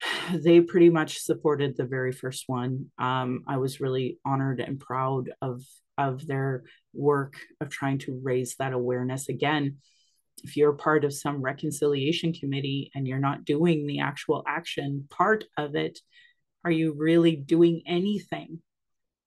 they 0.32 0.60
pretty 0.60 0.90
much 0.90 1.18
supported 1.18 1.76
the 1.76 1.84
very 1.84 2.12
first 2.12 2.44
one. 2.46 2.90
Um, 2.98 3.44
I 3.46 3.58
was 3.58 3.80
really 3.80 4.18
honored 4.24 4.60
and 4.60 4.78
proud 4.78 5.30
of 5.40 5.62
of 5.96 6.26
their 6.26 6.64
work 6.92 7.36
of 7.60 7.70
trying 7.70 7.98
to 7.98 8.20
raise 8.22 8.56
that 8.56 8.72
awareness 8.72 9.28
again. 9.28 9.76
If 10.42 10.56
you're 10.56 10.72
part 10.72 11.04
of 11.04 11.14
some 11.14 11.40
reconciliation 11.40 12.32
committee 12.32 12.90
and 12.94 13.06
you're 13.06 13.18
not 13.18 13.44
doing 13.44 13.86
the 13.86 14.00
actual 14.00 14.42
action 14.46 15.06
part 15.08 15.44
of 15.56 15.76
it, 15.76 16.00
are 16.64 16.70
you 16.70 16.94
really 16.96 17.36
doing 17.36 17.82
anything? 17.86 18.60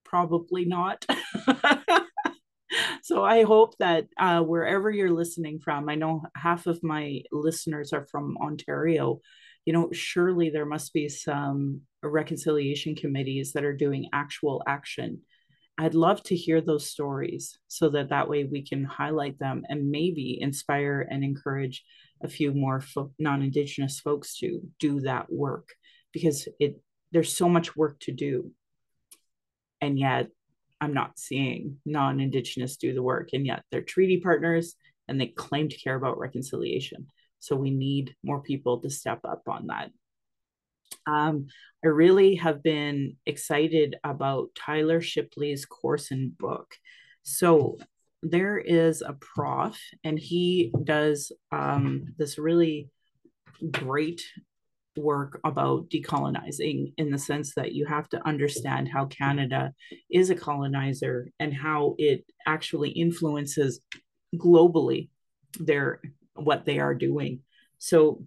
Probably 0.03 0.65
not. 0.65 1.05
so 3.03 3.23
I 3.23 3.43
hope 3.43 3.77
that 3.77 4.07
uh, 4.19 4.41
wherever 4.41 4.91
you're 4.91 5.11
listening 5.11 5.59
from, 5.59 5.87
I 5.87 5.95
know 5.95 6.23
half 6.35 6.67
of 6.67 6.83
my 6.83 7.21
listeners 7.31 7.93
are 7.93 8.05
from 8.05 8.37
Ontario 8.37 9.21
you 9.67 9.73
know, 9.73 9.89
surely 9.91 10.49
there 10.49 10.65
must 10.65 10.93
be 10.93 11.09
some 11.09 11.81
reconciliation 12.01 12.95
committees 12.95 13.51
that 13.51 13.65
are 13.65 13.75
doing 13.75 14.07
actual 14.13 14.63
action. 14.65 15.19
I'd 15.77 15.93
love 15.93 16.23
to 16.23 16.37
hear 16.37 16.61
those 16.61 16.89
stories 16.89 17.59
so 17.67 17.89
that 17.89 18.07
that 18.09 18.29
way 18.29 18.45
we 18.45 18.65
can 18.65 18.85
highlight 18.85 19.37
them 19.39 19.63
and 19.67 19.91
maybe 19.91 20.37
inspire 20.39 21.05
and 21.11 21.21
encourage 21.21 21.83
a 22.23 22.29
few 22.29 22.53
more 22.53 22.79
fo- 22.79 23.11
non-indigenous 23.19 23.99
folks 23.99 24.37
to 24.37 24.61
do 24.79 25.01
that 25.01 25.29
work 25.29 25.73
because 26.13 26.47
it 26.61 26.81
there's 27.11 27.35
so 27.35 27.49
much 27.49 27.75
work 27.75 27.99
to 27.99 28.11
do 28.11 28.51
and 29.81 29.99
yet 29.99 30.29
i'm 30.81 30.93
not 30.93 31.19
seeing 31.19 31.77
non-indigenous 31.85 32.77
do 32.77 32.93
the 32.93 33.03
work 33.03 33.29
and 33.33 33.45
yet 33.45 33.63
they're 33.69 33.81
treaty 33.81 34.19
partners 34.19 34.73
and 35.07 35.21
they 35.21 35.27
claim 35.27 35.69
to 35.69 35.77
care 35.77 35.95
about 35.95 36.17
reconciliation 36.17 37.05
so 37.39 37.55
we 37.55 37.71
need 37.71 38.15
more 38.23 38.41
people 38.41 38.79
to 38.81 38.89
step 38.89 39.19
up 39.23 39.43
on 39.47 39.67
that. 39.67 39.91
Um, 41.05 41.47
I 41.83 41.87
really 41.87 42.35
have 42.35 42.63
been 42.63 43.17
excited 43.25 43.95
about 44.03 44.49
Tyler 44.55 45.01
Shipley's 45.01 45.65
course 45.65 46.11
and 46.11 46.37
book. 46.37 46.75
So 47.23 47.77
there 48.23 48.57
is 48.57 49.01
a 49.01 49.13
prof, 49.13 49.79
and 50.03 50.17
he 50.17 50.73
does 50.83 51.31
um, 51.51 52.13
this 52.17 52.37
really 52.37 52.89
great 53.71 54.21
work 54.97 55.39
about 55.45 55.89
decolonizing 55.89 56.93
in 56.97 57.11
the 57.11 57.17
sense 57.17 57.53
that 57.55 57.73
you 57.73 57.85
have 57.85 58.09
to 58.09 58.27
understand 58.27 58.89
how 58.89 59.05
Canada 59.05 59.73
is 60.09 60.29
a 60.29 60.35
colonizer 60.35 61.29
and 61.39 61.53
how 61.53 61.95
it 61.97 62.25
actually 62.47 62.89
influences 62.89 63.79
globally 64.35 65.09
their 65.59 66.01
what 66.37 66.65
they 66.65 66.79
are 66.79 66.95
doing. 66.95 67.41
So 67.77 68.23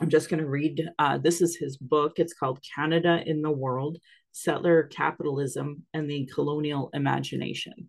I'm 0.00 0.10
just 0.10 0.28
going 0.28 0.42
to 0.42 0.48
read. 0.48 0.88
Uh, 0.98 1.18
this 1.18 1.40
is 1.40 1.56
his 1.56 1.76
book. 1.76 2.14
It's 2.18 2.34
called 2.34 2.64
Canada 2.74 3.22
in 3.24 3.42
the 3.42 3.50
World 3.50 3.98
Settler 4.32 4.84
Capitalism 4.84 5.84
and 5.94 6.10
the 6.10 6.28
Colonial 6.34 6.90
Imagination. 6.92 7.88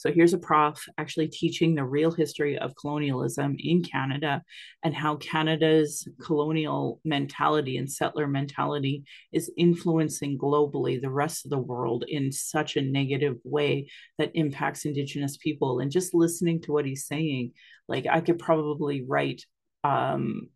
So 0.00 0.10
here's 0.10 0.32
a 0.32 0.38
prof 0.38 0.82
actually 0.96 1.28
teaching 1.28 1.74
the 1.74 1.84
real 1.84 2.10
history 2.10 2.56
of 2.56 2.74
colonialism 2.74 3.56
in 3.58 3.82
Canada 3.82 4.42
and 4.82 4.94
how 4.94 5.16
Canada's 5.16 6.08
colonial 6.22 7.02
mentality 7.04 7.76
and 7.76 7.92
settler 7.92 8.26
mentality 8.26 9.04
is 9.30 9.52
influencing 9.58 10.38
globally 10.38 10.98
the 10.98 11.10
rest 11.10 11.44
of 11.44 11.50
the 11.50 11.58
world 11.58 12.06
in 12.08 12.32
such 12.32 12.76
a 12.76 12.80
negative 12.80 13.36
way 13.44 13.90
that 14.16 14.30
impacts 14.32 14.86
Indigenous 14.86 15.36
people. 15.36 15.80
And 15.80 15.90
just 15.90 16.14
listening 16.14 16.62
to 16.62 16.72
what 16.72 16.86
he's 16.86 17.06
saying, 17.06 17.52
like 17.86 18.06
I 18.10 18.22
could 18.22 18.38
probably 18.38 19.04
write 19.06 19.44
um, 19.84 20.48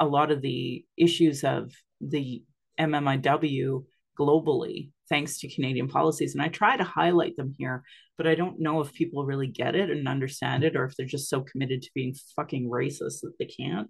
a 0.00 0.06
lot 0.06 0.30
of 0.30 0.40
the 0.40 0.86
issues 0.96 1.44
of 1.44 1.70
the 2.00 2.42
MMIW 2.78 3.84
globally 4.18 4.92
thanks 5.10 5.38
to 5.40 5.52
Canadian 5.52 5.88
policies. 5.88 6.34
And 6.34 6.42
I 6.42 6.48
try 6.48 6.76
to 6.76 6.84
highlight 6.84 7.36
them 7.36 7.54
here, 7.58 7.82
but 8.16 8.26
I 8.26 8.34
don't 8.34 8.60
know 8.60 8.80
if 8.80 8.94
people 8.94 9.26
really 9.26 9.48
get 9.48 9.74
it 9.74 9.90
and 9.90 10.08
understand 10.08 10.64
it 10.64 10.76
or 10.76 10.84
if 10.84 10.96
they're 10.96 11.04
just 11.04 11.28
so 11.28 11.42
committed 11.42 11.82
to 11.82 11.90
being 11.94 12.14
fucking 12.36 12.70
racist 12.70 13.20
that 13.22 13.34
they 13.38 13.44
can't. 13.44 13.88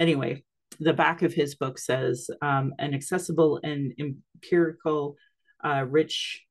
Anyway, 0.00 0.42
the 0.80 0.92
back 0.92 1.22
of 1.22 1.32
his 1.32 1.54
book 1.54 1.78
says 1.78 2.28
um, 2.42 2.74
an 2.78 2.94
accessible 2.94 3.60
and 3.62 3.92
empirical, 3.98 5.16
uh, 5.62 5.84
rich 5.88 6.42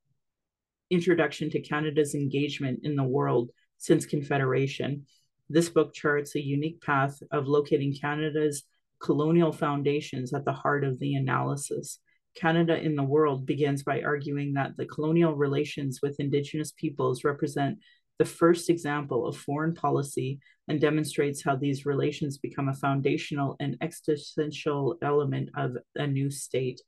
introduction 0.89 1.49
to 1.49 1.61
Canada's 1.61 2.15
engagement 2.15 2.81
in 2.83 2.95
the 2.95 3.03
world 3.03 3.49
since 3.79 4.05
Confederation. 4.05 5.05
This 5.49 5.69
book 5.69 5.93
charts 5.93 6.35
a 6.35 6.41
unique 6.41 6.81
path 6.81 7.19
of 7.31 7.47
locating 7.47 7.93
Canada's 7.99 8.63
colonial 9.01 9.51
foundations 9.51 10.33
at 10.33 10.45
the 10.45 10.53
heart 10.53 10.83
of 10.83 10.99
the 10.99 11.15
analysis. 11.15 11.99
Canada 12.35 12.77
in 12.77 12.95
the 12.95 13.03
World 13.03 13.45
begins 13.45 13.83
by 13.83 14.01
arguing 14.01 14.53
that 14.53 14.75
the 14.77 14.85
colonial 14.85 15.35
relations 15.35 15.99
with 16.01 16.19
Indigenous 16.19 16.71
peoples 16.71 17.23
represent 17.23 17.79
the 18.19 18.25
first 18.25 18.69
example 18.69 19.27
of 19.27 19.37
foreign 19.37 19.73
policy 19.73 20.39
and 20.67 20.79
demonstrates 20.79 21.43
how 21.43 21.55
these 21.55 21.85
relations 21.85 22.37
become 22.37 22.69
a 22.69 22.73
foundational 22.73 23.55
and 23.59 23.77
existential 23.81 24.97
element 25.01 25.49
of 25.55 25.77
a 25.95 26.07
new 26.07 26.29
state. 26.29 26.81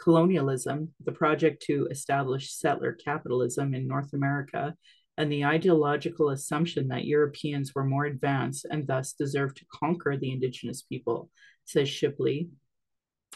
Colonialism, 0.00 0.92
the 1.04 1.12
project 1.12 1.62
to 1.62 1.86
establish 1.90 2.52
settler 2.52 2.92
capitalism 2.92 3.74
in 3.74 3.86
North 3.86 4.12
America, 4.14 4.74
and 5.18 5.30
the 5.30 5.44
ideological 5.44 6.30
assumption 6.30 6.88
that 6.88 7.04
Europeans 7.04 7.74
were 7.74 7.84
more 7.84 8.06
advanced 8.06 8.66
and 8.70 8.86
thus 8.86 9.12
deserved 9.12 9.58
to 9.58 9.66
conquer 9.72 10.16
the 10.16 10.32
Indigenous 10.32 10.82
people, 10.82 11.28
says 11.66 11.88
Shipley, 11.88 12.48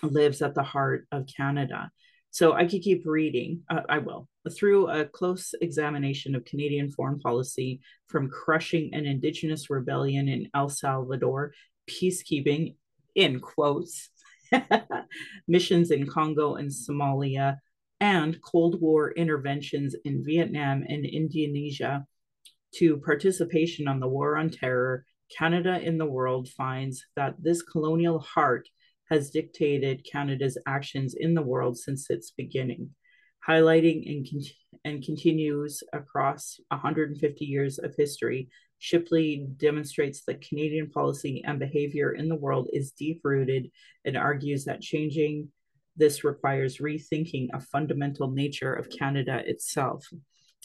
lives 0.03 0.43
at 0.43 0.55
the 0.55 0.63
heart 0.63 1.07
of 1.13 1.27
Canada. 1.27 1.91
So 2.31 2.53
I 2.53 2.67
could 2.67 2.83
keep 2.83 3.03
reading. 3.07 3.63
Uh, 3.71 3.81
I 3.89 3.99
will. 3.99 4.29
Through 4.51 4.89
a 4.89 5.07
close 5.07 5.55
examination 5.61 6.35
of 6.35 6.45
Canadian 6.45 6.91
foreign 6.91 7.19
policy, 7.19 7.81
from 8.09 8.29
crushing 8.29 8.93
an 8.93 9.07
Indigenous 9.07 9.71
rebellion 9.71 10.29
in 10.29 10.51
El 10.55 10.69
Salvador, 10.69 11.55
peacekeeping, 11.89 12.75
in 13.15 13.41
quotes, 13.41 14.11
missions 15.49 15.91
in 15.91 16.07
Congo 16.07 16.57
and 16.57 16.71
Somalia, 16.71 17.57
and 18.01 18.41
Cold 18.43 18.81
War 18.81 19.13
interventions 19.13 19.97
in 20.05 20.23
Vietnam 20.23 20.85
and 20.87 21.07
Indonesia, 21.07 22.07
to 22.75 22.99
participation 22.99 23.89
on 23.89 24.01
the 24.01 24.09
War 24.09 24.37
on 24.37 24.51
Terror, 24.51 25.07
Canada 25.35 25.81
in 25.81 25.99
the 25.99 26.07
world 26.07 26.49
finds 26.51 27.05
that 27.17 27.35
this 27.43 27.63
colonial 27.63 28.19
heart 28.19 28.69
has 29.11 29.31
dictated 29.31 30.07
Canada's 30.11 30.59
actions 30.67 31.15
in 31.15 31.35
the 31.35 31.43
world 31.43 31.79
since 31.79 32.11
its 32.11 32.31
beginning, 32.31 32.91
highlighting 33.47 34.09
and, 34.09 34.29
con- 34.29 34.81
and 34.85 35.05
continues 35.05 35.83
across 35.93 36.59
150 36.69 37.45
years 37.45 37.79
of 37.79 37.95
history. 37.97 38.49
Shipley 38.79 39.47
demonstrates 39.57 40.23
that 40.27 40.47
Canadian 40.47 40.91
policy 40.91 41.43
and 41.47 41.59
behavior 41.59 42.13
in 42.13 42.29
the 42.29 42.37
world 42.37 42.69
is 42.73 42.93
deep 42.93 43.21
rooted 43.25 43.71
and 44.05 44.17
argues 44.17 44.65
that 44.65 44.83
changing 44.83 45.49
this 45.97 46.25
requires 46.25 46.79
rethinking 46.79 47.49
a 47.55 47.61
fundamental 47.61 48.31
nature 48.31 48.75
of 48.75 48.91
Canada 48.91 49.43
itself. 49.47 50.05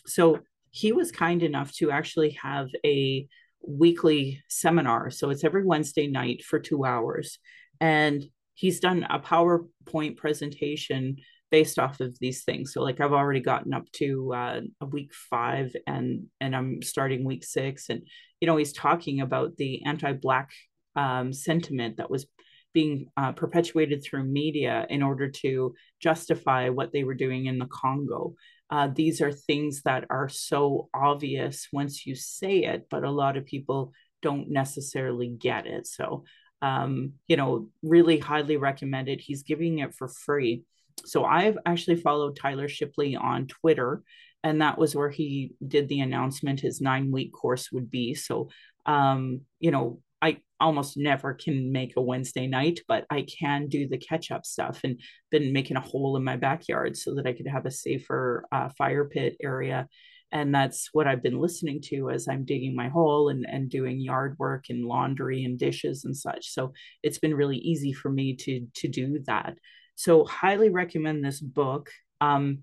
So 0.06 0.40
he 0.72 0.92
was 0.92 1.12
kind 1.12 1.44
enough 1.44 1.72
to 1.76 1.92
actually 1.92 2.32
have 2.42 2.68
a 2.86 3.28
weekly 3.66 4.42
seminar. 4.50 5.12
So 5.12 5.30
it's 5.30 5.44
every 5.44 5.64
Wednesday 5.64 6.08
night 6.08 6.44
for 6.44 6.60
two 6.60 6.84
hours 6.84 7.38
and 7.82 8.24
he's 8.54 8.80
done 8.80 9.06
a 9.10 9.20
PowerPoint 9.20 10.16
presentation 10.16 11.18
based 11.50 11.78
off 11.78 12.00
of 12.00 12.18
these 12.20 12.44
things. 12.44 12.72
So 12.72 12.82
like 12.82 13.02
I've 13.02 13.12
already 13.12 13.42
gotten 13.42 13.74
up 13.74 13.92
to 13.94 14.34
uh, 14.34 14.62
a 14.80 14.86
week 14.86 15.12
five 15.14 15.76
and 15.86 16.28
and 16.40 16.56
I'm 16.56 16.82
starting 16.82 17.26
week 17.26 17.44
six. 17.44 17.90
And 17.90 18.04
you 18.40 18.48
know, 18.48 18.56
he's 18.56 18.72
talking 18.72 19.20
about 19.20 19.58
the 19.58 19.84
anti-black 19.84 20.52
um, 20.96 21.34
sentiment 21.34 21.98
that 21.98 22.10
was 22.10 22.26
being 22.74 23.08
uh, 23.18 23.34
perpetuated 23.34 24.02
through 24.02 24.24
media 24.24 24.86
in 24.90 25.04
order 25.04 25.30
to 25.30 25.74
justify 26.00 26.70
what 26.70 26.94
they 26.94 27.04
were 27.04 27.16
doing 27.16 27.48
in 27.48 27.60
the 27.60 27.66
Congo. 27.66 28.36
Uh, 28.70 28.88
these 28.96 29.20
are 29.20 29.34
things 29.34 29.82
that 29.84 30.06
are 30.10 30.30
so 30.30 30.88
obvious 30.94 31.68
once 31.74 32.06
you 32.06 32.16
say 32.16 32.60
it, 32.60 32.88
but 32.90 33.04
a 33.04 33.12
lot 33.12 33.36
of 33.36 33.46
people 33.46 33.92
don't 34.22 34.50
necessarily 34.50 35.28
get 35.28 35.66
it. 35.66 35.86
So 35.86 36.24
um, 36.62 37.14
you 37.28 37.38
know, 37.38 37.70
really 37.84 38.20
highly 38.20 38.58
recommended. 38.58 39.20
He's 39.22 39.44
giving 39.44 39.80
it 39.80 39.94
for 39.96 40.08
free. 40.08 40.64
So 41.06 41.24
I've 41.24 41.58
actually 41.66 41.96
followed 41.98 42.36
Tyler 42.36 42.68
Shipley 42.68 43.16
on 43.16 43.48
Twitter, 43.48 44.04
and 44.44 44.62
that 44.62 44.78
was 44.78 44.96
where 44.96 45.10
he 45.10 45.54
did 45.66 45.88
the 45.88 46.02
announcement 46.02 46.60
his 46.60 46.82
nine 46.82 47.12
week 47.12 47.32
course 47.34 47.72
would 47.72 47.90
be. 47.90 48.14
So, 48.14 48.50
um, 48.86 49.42
you 49.60 49.72
know, 49.72 50.02
I 50.22 50.38
almost 50.60 50.98
never 50.98 51.34
can 51.34 51.72
make 51.72 51.94
a 51.98 52.02
Wednesday 52.02 52.46
night, 52.46 52.82
but 52.88 53.06
I 53.10 53.24
can 53.24 53.68
do 53.68 53.88
the 53.88 53.98
catch 53.98 54.30
up 54.30 54.46
stuff 54.46 54.82
and 54.84 55.00
been 55.32 55.54
making 55.54 55.78
a 55.78 55.82
hole 55.82 56.16
in 56.18 56.24
my 56.24 56.38
backyard 56.38 56.96
so 56.96 57.16
that 57.16 57.26
I 57.26 57.34
could 57.34 57.48
have 57.48 57.66
a 57.66 57.72
safer 57.72 58.46
uh, 58.52 58.70
fire 58.78 59.06
pit 59.06 59.38
area 59.42 59.88
and 60.32 60.54
that's 60.54 60.90
what 60.94 61.08
I've 61.08 61.24
been 61.24 61.40
listening 61.40 61.82
to 61.86 62.10
as 62.10 62.28
I'm 62.28 62.46
digging 62.46 62.76
my 62.76 62.90
hole 62.90 63.30
and, 63.30 63.46
and 63.46 63.70
doing 63.70 64.00
yard 64.00 64.36
work 64.40 64.66
and 64.70 64.86
laundry 64.86 65.44
and 65.44 65.60
dishes 65.60 66.06
and 66.06 66.16
such. 66.16 66.50
So 66.52 66.74
it's 67.04 67.20
been 67.20 67.36
really 67.36 67.58
easy 67.58 67.94
for 67.94 68.10
me 68.10 68.36
to 68.38 68.68
to 68.76 68.88
do 68.88 69.20
that. 69.28 69.58
So 69.96 70.26
highly 70.26 70.70
recommend 70.70 71.24
this 71.24 71.40
book. 71.40 71.90
Um, 72.22 72.60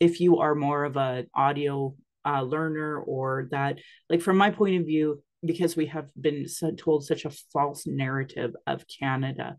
if 0.00 0.20
you 0.20 0.38
are 0.38 0.54
more 0.54 0.84
of 0.84 0.96
an 0.96 1.26
audio 1.34 1.94
uh, 2.24 2.42
learner 2.42 2.98
or 2.98 3.48
that, 3.50 3.78
like 4.10 4.20
from 4.20 4.36
my 4.36 4.50
point 4.50 4.80
of 4.80 4.86
view, 4.86 5.22
because 5.44 5.76
we 5.76 5.86
have 5.86 6.08
been 6.20 6.46
told 6.76 7.04
such 7.04 7.24
a 7.24 7.30
false 7.52 7.86
narrative 7.86 8.54
of 8.66 8.84
Canada, 8.86 9.56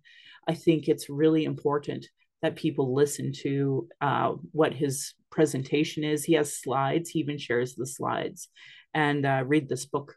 I 0.47 0.53
think 0.53 0.87
it's 0.87 1.09
really 1.09 1.45
important 1.45 2.07
that 2.43 2.57
people 2.57 2.93
listen 2.93 3.31
to 3.31 3.87
uh, 4.01 4.33
what 4.51 4.73
his 4.73 5.13
presentation 5.31 6.03
is. 6.03 6.23
He 6.23 6.33
has 6.33 6.55
slides, 6.55 7.09
he 7.09 7.19
even 7.19 7.39
shares 7.39 7.73
the 7.73 7.87
slides, 7.87 8.49
and 8.93 9.25
uh, 9.25 9.43
read 9.47 9.67
this 9.67 9.85
book 9.85 10.15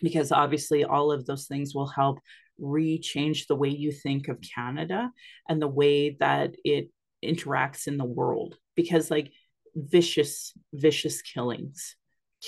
because 0.00 0.32
obviously 0.32 0.84
all 0.84 1.12
of 1.12 1.26
those 1.26 1.46
things 1.46 1.74
will 1.74 1.88
help 1.88 2.20
re-change 2.58 3.46
the 3.46 3.56
way 3.56 3.68
you 3.68 3.90
think 3.90 4.28
of 4.28 4.38
Canada 4.54 5.10
and 5.48 5.60
the 5.60 5.68
way 5.68 6.16
that 6.20 6.54
it 6.64 6.90
interacts 7.24 7.86
in 7.88 7.98
the 7.98 8.04
world 8.04 8.56
because 8.74 9.10
like 9.10 9.32
vicious 9.74 10.52
vicious 10.72 11.22
killings 11.22 11.96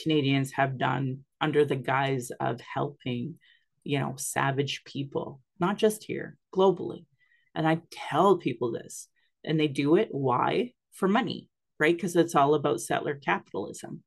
Canadians 0.02 0.52
have 0.52 0.78
done 0.78 1.20
under 1.40 1.64
the 1.64 1.76
guise 1.76 2.30
of 2.40 2.60
helping 2.60 3.36
you 3.82 3.98
know 3.98 4.14
savage 4.16 4.82
people 4.84 5.40
not 5.60 5.78
just 5.78 6.04
here 6.04 6.36
globally 6.52 7.06
and 7.54 7.66
I 7.66 7.80
tell 7.90 8.38
people 8.38 8.72
this 8.72 9.08
and 9.44 9.58
they 9.58 9.68
do 9.68 9.96
it 9.96 10.08
why 10.10 10.72
for 10.92 11.08
money 11.08 11.48
right? 11.78 11.94
Because 11.94 12.16
it's 12.16 12.34
all 12.34 12.54
about 12.54 12.80
settler 12.80 13.14
capitalism. 13.14 14.02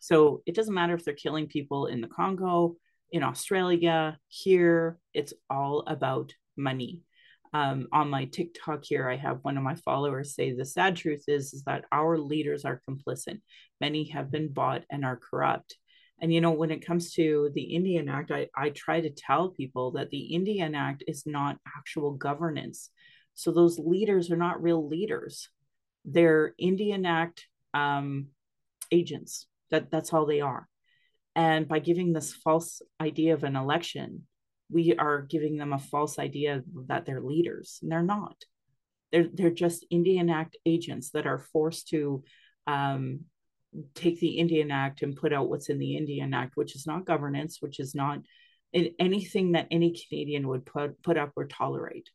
So 0.00 0.42
it 0.46 0.54
doesn't 0.54 0.74
matter 0.74 0.94
if 0.94 1.04
they're 1.04 1.14
killing 1.14 1.46
people 1.46 1.86
in 1.86 2.00
the 2.00 2.08
Congo, 2.08 2.76
in 3.10 3.22
Australia, 3.22 4.18
here, 4.28 4.98
it's 5.12 5.32
all 5.48 5.84
about 5.86 6.34
money. 6.56 7.02
Um, 7.52 7.86
on 7.92 8.10
my 8.10 8.24
TikTok 8.24 8.84
here, 8.84 9.08
I 9.08 9.16
have 9.16 9.38
one 9.42 9.56
of 9.56 9.62
my 9.62 9.76
followers 9.76 10.34
say 10.34 10.52
the 10.52 10.64
sad 10.64 10.96
truth 10.96 11.24
is, 11.28 11.54
is 11.54 11.62
that 11.64 11.84
our 11.92 12.18
leaders 12.18 12.64
are 12.64 12.82
complicit. 12.88 13.40
Many 13.80 14.08
have 14.08 14.30
been 14.30 14.52
bought 14.52 14.82
and 14.90 15.04
are 15.04 15.16
corrupt. 15.30 15.76
And, 16.20 16.32
you 16.32 16.40
know, 16.40 16.52
when 16.52 16.70
it 16.70 16.86
comes 16.86 17.12
to 17.14 17.50
the 17.54 17.62
Indian 17.62 18.08
Act, 18.08 18.30
I, 18.30 18.48
I 18.56 18.70
try 18.70 19.00
to 19.00 19.10
tell 19.10 19.50
people 19.50 19.92
that 19.92 20.10
the 20.10 20.34
Indian 20.34 20.74
Act 20.74 21.04
is 21.06 21.24
not 21.26 21.58
actual 21.76 22.12
governance. 22.12 22.90
So 23.34 23.50
those 23.50 23.78
leaders 23.78 24.30
are 24.30 24.36
not 24.36 24.62
real 24.62 24.88
leaders. 24.88 25.48
They're 26.04 26.54
Indian 26.56 27.04
Act 27.04 27.46
um, 27.74 28.28
agents. 28.92 29.46
That, 29.70 29.90
that's 29.90 30.12
all 30.12 30.24
they 30.24 30.40
are. 30.40 30.68
And 31.34 31.66
by 31.66 31.80
giving 31.80 32.12
this 32.12 32.32
false 32.32 32.80
idea 33.00 33.34
of 33.34 33.42
an 33.42 33.56
election, 33.56 34.22
we 34.70 34.94
are 34.94 35.22
giving 35.22 35.56
them 35.56 35.72
a 35.72 35.78
false 35.78 36.18
idea 36.18 36.62
that 36.86 37.06
they're 37.06 37.20
leaders. 37.20 37.80
And 37.82 37.90
they're 37.90 38.02
not. 38.02 38.36
They're, 39.10 39.28
they're 39.32 39.50
just 39.50 39.84
Indian 39.90 40.30
Act 40.30 40.56
agents 40.64 41.10
that 41.10 41.26
are 41.26 41.38
forced 41.38 41.88
to 41.88 42.22
um, 42.66 43.20
take 43.94 44.20
the 44.20 44.38
Indian 44.38 44.70
Act 44.70 45.02
and 45.02 45.16
put 45.16 45.32
out 45.32 45.48
what's 45.48 45.68
in 45.68 45.78
the 45.78 45.96
Indian 45.96 46.32
Act, 46.34 46.56
which 46.56 46.76
is 46.76 46.86
not 46.86 47.06
governance, 47.06 47.58
which 47.60 47.80
is 47.80 47.94
not 47.94 48.20
anything 48.98 49.52
that 49.52 49.68
any 49.70 49.94
Canadian 50.08 50.48
would 50.48 50.66
put, 50.66 51.00
put 51.02 51.16
up 51.16 51.32
or 51.36 51.46
tolerate. 51.46 52.10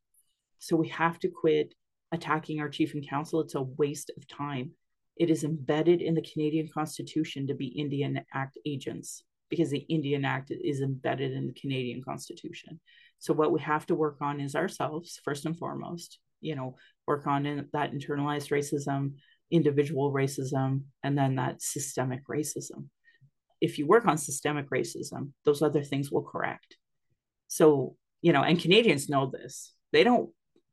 So 0.59 0.75
we 0.75 0.89
have 0.89 1.17
to 1.19 1.29
quit 1.29 1.73
attacking 2.11 2.59
our 2.59 2.69
chief 2.69 2.93
and 2.93 3.07
council. 3.07 3.39
It's 3.39 3.55
a 3.55 3.61
waste 3.61 4.11
of 4.17 4.27
time. 4.27 4.71
It 5.15 5.29
is 5.29 5.43
embedded 5.43 6.01
in 6.01 6.15
the 6.15 6.21
Canadian 6.21 6.69
Constitution 6.73 7.47
to 7.47 7.53
be 7.53 7.67
Indian 7.67 8.21
Act 8.33 8.57
agents 8.65 9.23
because 9.49 9.69
the 9.69 9.79
Indian 9.79 10.25
Act 10.25 10.51
is 10.51 10.81
embedded 10.81 11.31
in 11.33 11.47
the 11.47 11.53
Canadian 11.53 12.03
Constitution. 12.03 12.79
So 13.19 13.33
what 13.33 13.51
we 13.51 13.59
have 13.61 13.85
to 13.87 13.95
work 13.95 14.17
on 14.21 14.39
is 14.39 14.55
ourselves 14.55 15.19
first 15.23 15.45
and 15.45 15.57
foremost. 15.57 16.19
You 16.41 16.55
know, 16.55 16.75
work 17.05 17.27
on 17.27 17.45
in, 17.45 17.67
that 17.73 17.91
internalized 17.91 18.49
racism, 18.51 19.13
individual 19.51 20.13
racism, 20.13 20.83
and 21.03 21.17
then 21.17 21.35
that 21.35 21.61
systemic 21.61 22.27
racism. 22.27 22.87
If 23.61 23.77
you 23.77 23.87
work 23.87 24.05
on 24.05 24.17
systemic 24.17 24.69
racism, 24.69 25.31
those 25.45 25.61
other 25.61 25.83
things 25.83 26.11
will 26.11 26.23
correct. 26.23 26.77
So, 27.47 27.95
you 28.21 28.31
know, 28.31 28.43
and 28.43 28.59
Canadians 28.59 29.09
know 29.09 29.29
this. 29.29 29.73
They 29.91 30.03
don't 30.03 30.29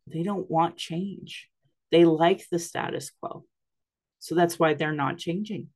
they 0.06 0.22
don't 0.22 0.48
want 0.50 0.76
change. 0.76 1.48
They 1.90 2.04
like 2.04 2.44
the 2.50 2.58
status 2.58 3.10
quo. 3.10 3.44
So 4.20 4.34
that's 4.34 4.58
why 4.58 4.74
they're 4.74 4.92
not 4.92 5.18
changing. 5.18 5.68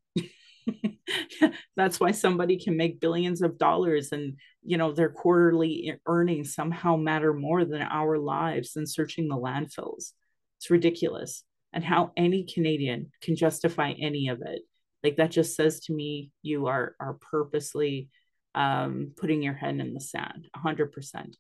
that's 1.77 1.99
why 1.99 2.11
somebody 2.11 2.59
can 2.59 2.77
make 2.77 3.01
billions 3.01 3.43
of 3.43 3.59
dollars 3.59 4.13
and 4.13 4.37
you 4.63 4.77
know 4.77 4.93
their 4.93 5.09
quarterly 5.09 5.95
earnings 6.07 6.55
somehow 6.55 6.97
matter 6.97 7.33
more 7.33 7.65
than 7.65 7.83
our 7.83 8.19
lives 8.19 8.73
than 8.73 8.87
searching 8.87 9.29
the 9.29 9.37
landfills 9.37 10.13
it's 10.59 10.71
ridiculous 10.71 11.45
and 11.73 11.85
how 11.85 12.13
any 12.17 12.45
Canadian 12.45 13.11
can 13.23 13.37
justify 13.37 13.93
any 13.93 14.29
of 14.29 14.43
it. 14.43 14.63
Like 15.03 15.17
that 15.17 15.31
just 15.31 15.57
says 15.57 15.81
to 15.81 15.93
me, 15.93 16.31
you 16.43 16.67
are 16.67 16.95
are 17.01 17.15
purposely 17.15 18.09
um, 18.55 19.13
putting 19.17 19.43
your 19.43 19.55
head 19.55 19.79
in 19.79 19.95
the 19.95 20.01
sand, 20.01 20.49
hundred 20.55 20.93
percent. 20.93 21.37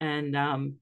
And 0.00 0.36
um, 0.36 0.76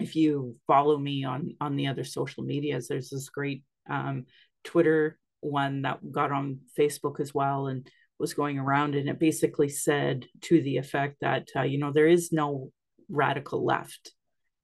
if 0.00 0.16
you 0.16 0.56
follow 0.66 0.96
me 0.96 1.24
on 1.24 1.56
on 1.60 1.76
the 1.76 1.88
other 1.88 2.04
social 2.04 2.44
medias, 2.44 2.88
there's 2.88 3.10
this 3.10 3.28
great 3.28 3.64
um, 3.90 4.26
Twitter 4.64 5.18
one 5.40 5.82
that 5.82 5.98
got 6.10 6.32
on 6.32 6.60
Facebook 6.78 7.20
as 7.20 7.34
well 7.34 7.66
and 7.66 7.86
was 8.18 8.34
going 8.34 8.58
around, 8.58 8.94
and 8.94 9.08
it 9.08 9.18
basically 9.18 9.68
said 9.68 10.26
to 10.42 10.62
the 10.62 10.78
effect 10.78 11.16
that 11.20 11.48
uh, 11.56 11.62
you 11.62 11.78
know 11.78 11.92
there 11.92 12.08
is 12.08 12.32
no 12.32 12.70
radical 13.10 13.64
left 13.64 14.12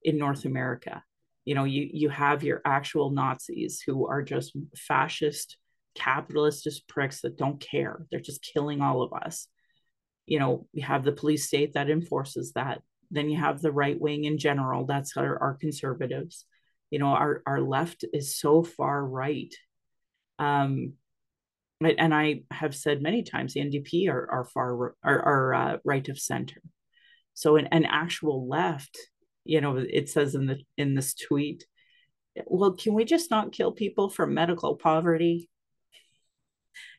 in 0.03 0.17
North 0.17 0.45
America 0.45 1.03
you 1.49 1.55
know 1.55 1.65
you 1.65 1.89
you 1.91 2.11
have 2.11 2.45
your 2.45 2.61
actual 2.67 3.09
nazis 3.11 3.81
who 3.81 4.07
are 4.07 4.21
just 4.21 4.55
fascist 4.77 5.57
capitalist 5.95 6.65
just 6.65 6.87
pricks 6.87 7.23
that 7.23 7.39
don't 7.39 7.59
care. 7.59 8.05
They're 8.11 8.21
just 8.21 8.47
killing 8.53 8.83
all 8.83 9.01
of 9.01 9.15
us. 9.15 9.49
You 10.27 10.41
know 10.41 10.67
you 10.75 10.85
have 10.85 11.05
the 11.05 11.19
police 11.21 11.47
state 11.47 11.73
that 11.73 11.89
enforces 11.89 12.53
that. 12.53 12.83
Then 13.11 13.31
you 13.31 13.39
have 13.39 13.63
the 13.63 13.73
right 13.73 13.99
wing 13.99 14.25
in 14.25 14.37
general. 14.37 14.85
That's 14.85 15.17
our, 15.17 15.39
our 15.41 15.55
conservatives. 15.55 16.45
You 16.91 16.99
know 16.99 17.07
our 17.07 17.43
our 17.47 17.63
left 17.63 18.05
is 18.13 18.39
so 18.39 18.63
far 18.63 19.03
right. 19.03 19.55
Um 20.39 20.93
and 21.81 22.13
I 22.15 22.43
have 22.51 22.77
said 22.77 23.01
many 23.01 23.23
times 23.23 23.55
the 23.55 23.61
NDP 23.61 24.11
are, 24.11 24.31
are 24.31 24.45
far 24.45 24.95
are, 25.03 25.23
are 25.23 25.55
uh, 25.55 25.77
right 25.83 26.07
of 26.11 26.19
center. 26.19 26.61
So 27.33 27.57
an, 27.57 27.69
an 27.73 27.87
actual 27.87 28.47
left 28.47 28.99
you 29.49 29.61
know 29.61 29.77
it 29.77 30.09
says 30.09 30.35
in 30.35 30.47
the 30.47 30.59
in 30.77 30.95
this 30.95 31.15
tweet 31.15 31.65
well 32.47 32.73
can 32.73 32.95
we 32.95 33.05
just 33.05 33.31
not 33.31 33.53
kill 33.53 33.73
people 33.73 34.09
for 34.09 34.27
medical 34.27 34.77
poverty? 34.77 35.49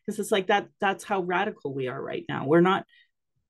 Because 0.06 0.20
it's 0.20 0.32
like 0.32 0.48
that 0.48 0.70
that's 0.82 1.04
how 1.04 1.22
radical 1.22 1.74
we 1.74 1.88
are 1.88 2.02
right 2.02 2.26
now. 2.28 2.46
We're 2.46 2.62
not 2.62 2.86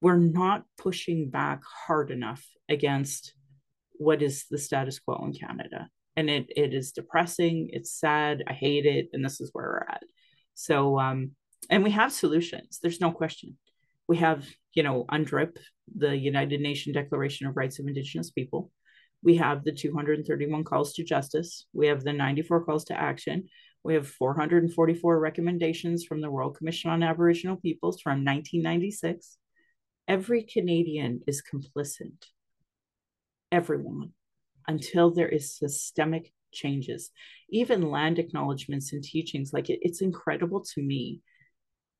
we're 0.02 0.18
not 0.18 0.64
pushing 0.78 1.30
back 1.30 1.62
hard 1.86 2.12
enough 2.12 2.46
against 2.70 3.34
what 3.94 4.22
is 4.22 4.46
the 4.50 4.58
status 4.58 5.00
quo 5.00 5.24
in 5.26 5.34
canada. 5.34 5.90
And 6.16 6.30
it 6.30 6.48
it 6.56 6.74
is 6.74 6.92
depressing 6.92 7.70
it's 7.72 7.98
sad 7.98 8.44
i 8.48 8.54
hate 8.54 8.86
it 8.86 9.10
and 9.14 9.24
this 9.24 9.40
is 9.42 9.50
where 9.54 9.66
we're 9.66 9.94
at. 9.94 10.04
So 10.54 11.00
um 11.00 11.32
and 11.70 11.84
we 11.84 11.92
have 11.92 12.12
solutions 12.12 12.80
there's 12.82 13.02
no 13.02 13.12
question. 13.12 13.58
We 14.08 14.18
have 14.18 14.46
you 14.74 14.84
know 14.84 15.06
UNDRIP 15.10 15.58
the 15.96 16.16
united 16.16 16.62
nation 16.62 16.94
declaration 16.94 17.48
of 17.48 17.58
rights 17.58 17.80
of 17.80 17.88
indigenous 17.88 18.32
people 18.32 18.72
we 19.22 19.36
have 19.38 19.64
the 19.64 19.72
231 19.72 20.64
calls 20.64 20.94
to 20.94 21.04
justice. 21.04 21.66
We 21.74 21.88
have 21.88 22.04
the 22.04 22.14
94 22.14 22.64
calls 22.64 22.86
to 22.86 23.00
action. 23.00 23.50
We 23.84 23.94
have 23.94 24.08
444 24.08 25.20
recommendations 25.20 26.06
from 26.06 26.22
the 26.22 26.30
Royal 26.30 26.52
Commission 26.52 26.90
on 26.90 27.04
Aboriginal 27.04 27.58
Peoples 27.58 28.02
from 28.02 28.26
1996. 28.26 29.38
Every 30.08 30.44
Canadian 30.44 31.22
is 31.28 31.44
complicit. 31.44 32.14
Everyone, 33.52 34.14
until 34.68 35.12
there 35.12 35.30
is 35.30 35.58
systemic 35.58 36.32
changes. 36.52 37.12
Even 37.50 37.90
land 37.90 38.20
acknowledgements 38.20 38.94
and 38.94 39.04
teachings, 39.04 39.54
like 39.54 39.70
it, 39.70 39.80
it's 39.82 40.02
incredible 40.02 40.64
to 40.74 40.82
me 40.82 41.22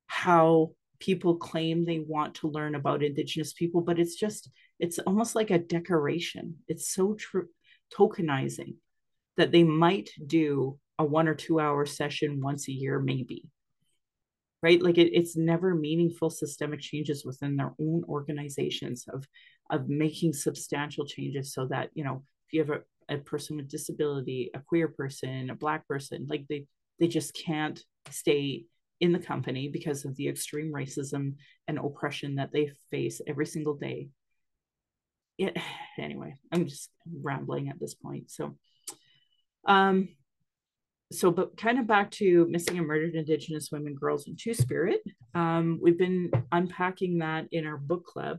how 0.06 0.72
people 0.98 1.36
claim 1.36 1.84
they 1.84 1.98
want 1.98 2.34
to 2.36 2.48
learn 2.48 2.74
about 2.74 3.02
Indigenous 3.02 3.52
people, 3.52 3.80
but 3.80 3.98
it's 3.98 4.16
just 4.16 4.50
it's 4.80 4.98
almost 5.00 5.34
like 5.34 5.50
a 5.50 5.58
decoration. 5.58 6.56
It's 6.66 6.92
so 6.92 7.16
tokenizing 7.94 8.76
that 9.36 9.52
they 9.52 9.62
might 9.62 10.10
do 10.26 10.78
a 10.98 11.04
one 11.04 11.28
or 11.28 11.34
two 11.34 11.60
hour 11.60 11.86
session 11.86 12.40
once 12.40 12.66
a 12.68 12.72
year, 12.72 12.98
maybe. 12.98 13.44
Right? 14.62 14.82
Like 14.82 14.98
it, 14.98 15.12
it's 15.14 15.36
never 15.36 15.74
meaningful 15.74 16.30
systemic 16.30 16.80
changes 16.80 17.24
within 17.24 17.56
their 17.56 17.72
own 17.80 18.04
organizations 18.08 19.06
of 19.08 19.26
of 19.70 19.88
making 19.88 20.32
substantial 20.32 21.06
changes 21.06 21.54
so 21.54 21.66
that, 21.66 21.90
you 21.94 22.02
know, 22.02 22.24
if 22.46 22.52
you 22.52 22.60
have 22.60 22.70
a, 22.70 23.14
a 23.14 23.18
person 23.18 23.56
with 23.56 23.70
disability, 23.70 24.50
a 24.52 24.60
queer 24.60 24.88
person, 24.88 25.50
a 25.50 25.54
black 25.54 25.86
person, 25.86 26.26
like 26.28 26.46
they 26.48 26.66
they 26.98 27.08
just 27.08 27.34
can't 27.34 27.82
stay 28.10 28.64
in 29.00 29.12
the 29.12 29.18
company 29.18 29.68
because 29.68 30.04
of 30.04 30.14
the 30.16 30.28
extreme 30.28 30.72
racism 30.72 31.34
and 31.68 31.78
oppression 31.78 32.34
that 32.34 32.52
they 32.52 32.70
face 32.90 33.20
every 33.26 33.46
single 33.46 33.74
day 33.74 34.08
it, 35.40 35.56
anyway, 35.98 36.36
I'm 36.52 36.66
just 36.66 36.90
rambling 37.22 37.68
at 37.68 37.80
this 37.80 37.94
point. 37.94 38.30
So, 38.30 38.56
um, 39.66 40.10
so 41.12 41.30
but 41.32 41.56
kind 41.56 41.78
of 41.78 41.86
back 41.86 42.12
to 42.12 42.46
missing 42.48 42.78
and 42.78 42.86
murdered 42.86 43.14
Indigenous 43.14 43.70
women, 43.72 43.94
girls, 43.94 44.28
and 44.28 44.38
Two 44.38 44.54
Spirit. 44.54 45.00
Um, 45.34 45.80
we've 45.82 45.98
been 45.98 46.30
unpacking 46.52 47.18
that 47.18 47.46
in 47.50 47.66
our 47.66 47.76
book 47.76 48.04
club, 48.04 48.38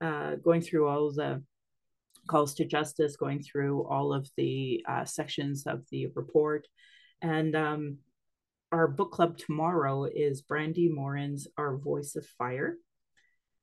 uh, 0.00 0.36
going 0.36 0.60
through 0.60 0.86
all 0.86 1.10
the 1.12 1.42
calls 2.28 2.54
to 2.54 2.64
justice, 2.64 3.16
going 3.16 3.42
through 3.42 3.86
all 3.86 4.12
of 4.12 4.28
the 4.36 4.84
uh, 4.88 5.04
sections 5.04 5.66
of 5.66 5.82
the 5.90 6.08
report, 6.14 6.66
and 7.22 7.56
um, 7.56 7.98
our 8.70 8.86
book 8.86 9.10
club 9.10 9.38
tomorrow 9.38 10.04
is 10.04 10.42
Brandi 10.42 10.92
Morin's 10.92 11.48
Our 11.56 11.76
Voice 11.76 12.14
of 12.14 12.26
Fire. 12.38 12.76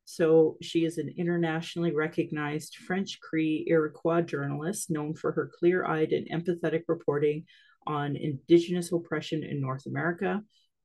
So 0.06 0.58
she 0.62 0.86
is 0.86 0.98
an 0.98 1.14
internationally 1.18 1.94
recognized 1.94 2.76
French 2.76 3.20
Cree 3.22 3.66
Iroquois 3.68 4.22
journalist 4.22 4.92
known 4.92 5.14
for 5.16 5.32
her 5.32 5.52
clear 5.58 5.86
eyed 5.86 6.12
and 6.12 6.28
empathetic 6.30 6.84
reporting 6.88 7.46
on 7.88 8.16
Indigenous 8.16 8.92
oppression 8.92 9.44
in 9.44 9.62
North 9.62 9.86
America. 9.86 10.42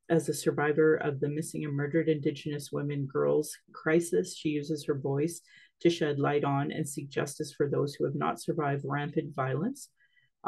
As 0.08 0.28
a 0.28 0.34
survivor 0.34 0.96
of 0.96 1.20
the 1.20 1.28
missing 1.28 1.64
and 1.64 1.74
murdered 1.74 2.08
Indigenous 2.08 2.70
women 2.72 3.06
girls 3.06 3.54
crisis, 3.72 4.36
she 4.36 4.50
uses 4.50 4.86
her 4.86 4.98
voice 4.98 5.40
to 5.80 5.90
shed 5.90 6.18
light 6.18 6.44
on 6.44 6.72
and 6.72 6.88
seek 6.88 7.10
justice 7.10 7.52
for 7.52 7.68
those 7.68 7.94
who 7.94 8.04
have 8.04 8.14
not 8.14 8.40
survived 8.40 8.84
rampant 8.86 9.34
violence 9.34 9.90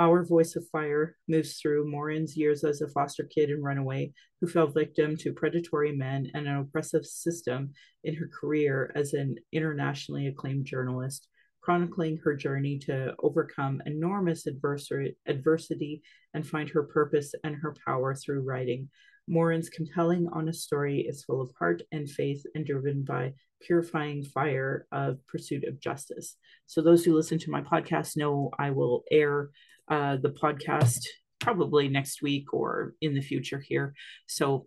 our 0.00 0.24
Voice 0.24 0.56
of 0.56 0.66
Fire 0.72 1.16
moves 1.28 1.58
through 1.58 1.90
Morin's 1.90 2.34
years 2.34 2.64
as 2.64 2.80
a 2.80 2.88
foster 2.88 3.24
kid 3.24 3.50
and 3.50 3.62
runaway 3.62 4.12
who 4.40 4.46
fell 4.46 4.66
victim 4.66 5.14
to 5.18 5.34
predatory 5.34 5.94
men 5.94 6.30
and 6.32 6.48
an 6.48 6.56
oppressive 6.56 7.04
system 7.04 7.72
in 8.02 8.14
her 8.14 8.28
career 8.28 8.90
as 8.96 9.12
an 9.12 9.36
internationally 9.52 10.26
acclaimed 10.26 10.64
journalist, 10.64 11.28
chronicling 11.60 12.18
her 12.24 12.34
journey 12.34 12.78
to 12.78 13.12
overcome 13.22 13.82
enormous 13.84 14.46
adversity 14.46 16.02
and 16.32 16.46
find 16.46 16.70
her 16.70 16.84
purpose 16.84 17.34
and 17.44 17.56
her 17.56 17.74
power 17.86 18.14
through 18.14 18.40
writing. 18.40 18.88
Morin's 19.28 19.68
compelling, 19.68 20.28
honest 20.32 20.62
story 20.62 21.02
is 21.06 21.22
full 21.24 21.42
of 21.42 21.52
heart 21.58 21.82
and 21.92 22.10
faith 22.10 22.42
and 22.54 22.64
driven 22.64 23.04
by 23.04 23.34
purifying 23.60 24.24
fire 24.24 24.86
of 24.92 25.18
pursuit 25.26 25.64
of 25.64 25.78
justice. 25.78 26.36
So 26.66 26.80
those 26.80 27.04
who 27.04 27.14
listen 27.14 27.38
to 27.40 27.50
my 27.50 27.60
podcast 27.60 28.16
know 28.16 28.50
I 28.58 28.70
will 28.70 29.04
air 29.10 29.50
uh, 29.90 30.16
the 30.16 30.31
podcast 30.31 31.00
probably 31.40 31.88
next 31.88 32.22
week 32.22 32.53
or 32.55 32.94
in 33.00 33.14
the 33.14 33.20
future 33.20 33.59
here. 33.59 33.94
So 34.26 34.66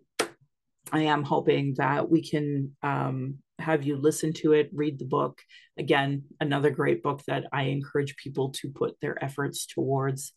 I 0.92 1.02
am 1.02 1.22
hoping 1.22 1.74
that 1.78 2.10
we 2.10 2.22
can 2.22 2.76
um, 2.82 3.38
have 3.58 3.84
you 3.84 3.96
listen 3.96 4.32
to 4.34 4.52
it, 4.52 4.70
read 4.72 4.98
the 4.98 5.04
book. 5.04 5.40
Again, 5.78 6.24
another 6.40 6.70
great 6.70 7.02
book 7.02 7.22
that 7.26 7.46
I 7.52 7.64
encourage 7.64 8.16
people 8.16 8.50
to 8.50 8.68
put 8.68 8.96
their 9.00 9.22
efforts 9.24 9.66
towards. 9.66 10.32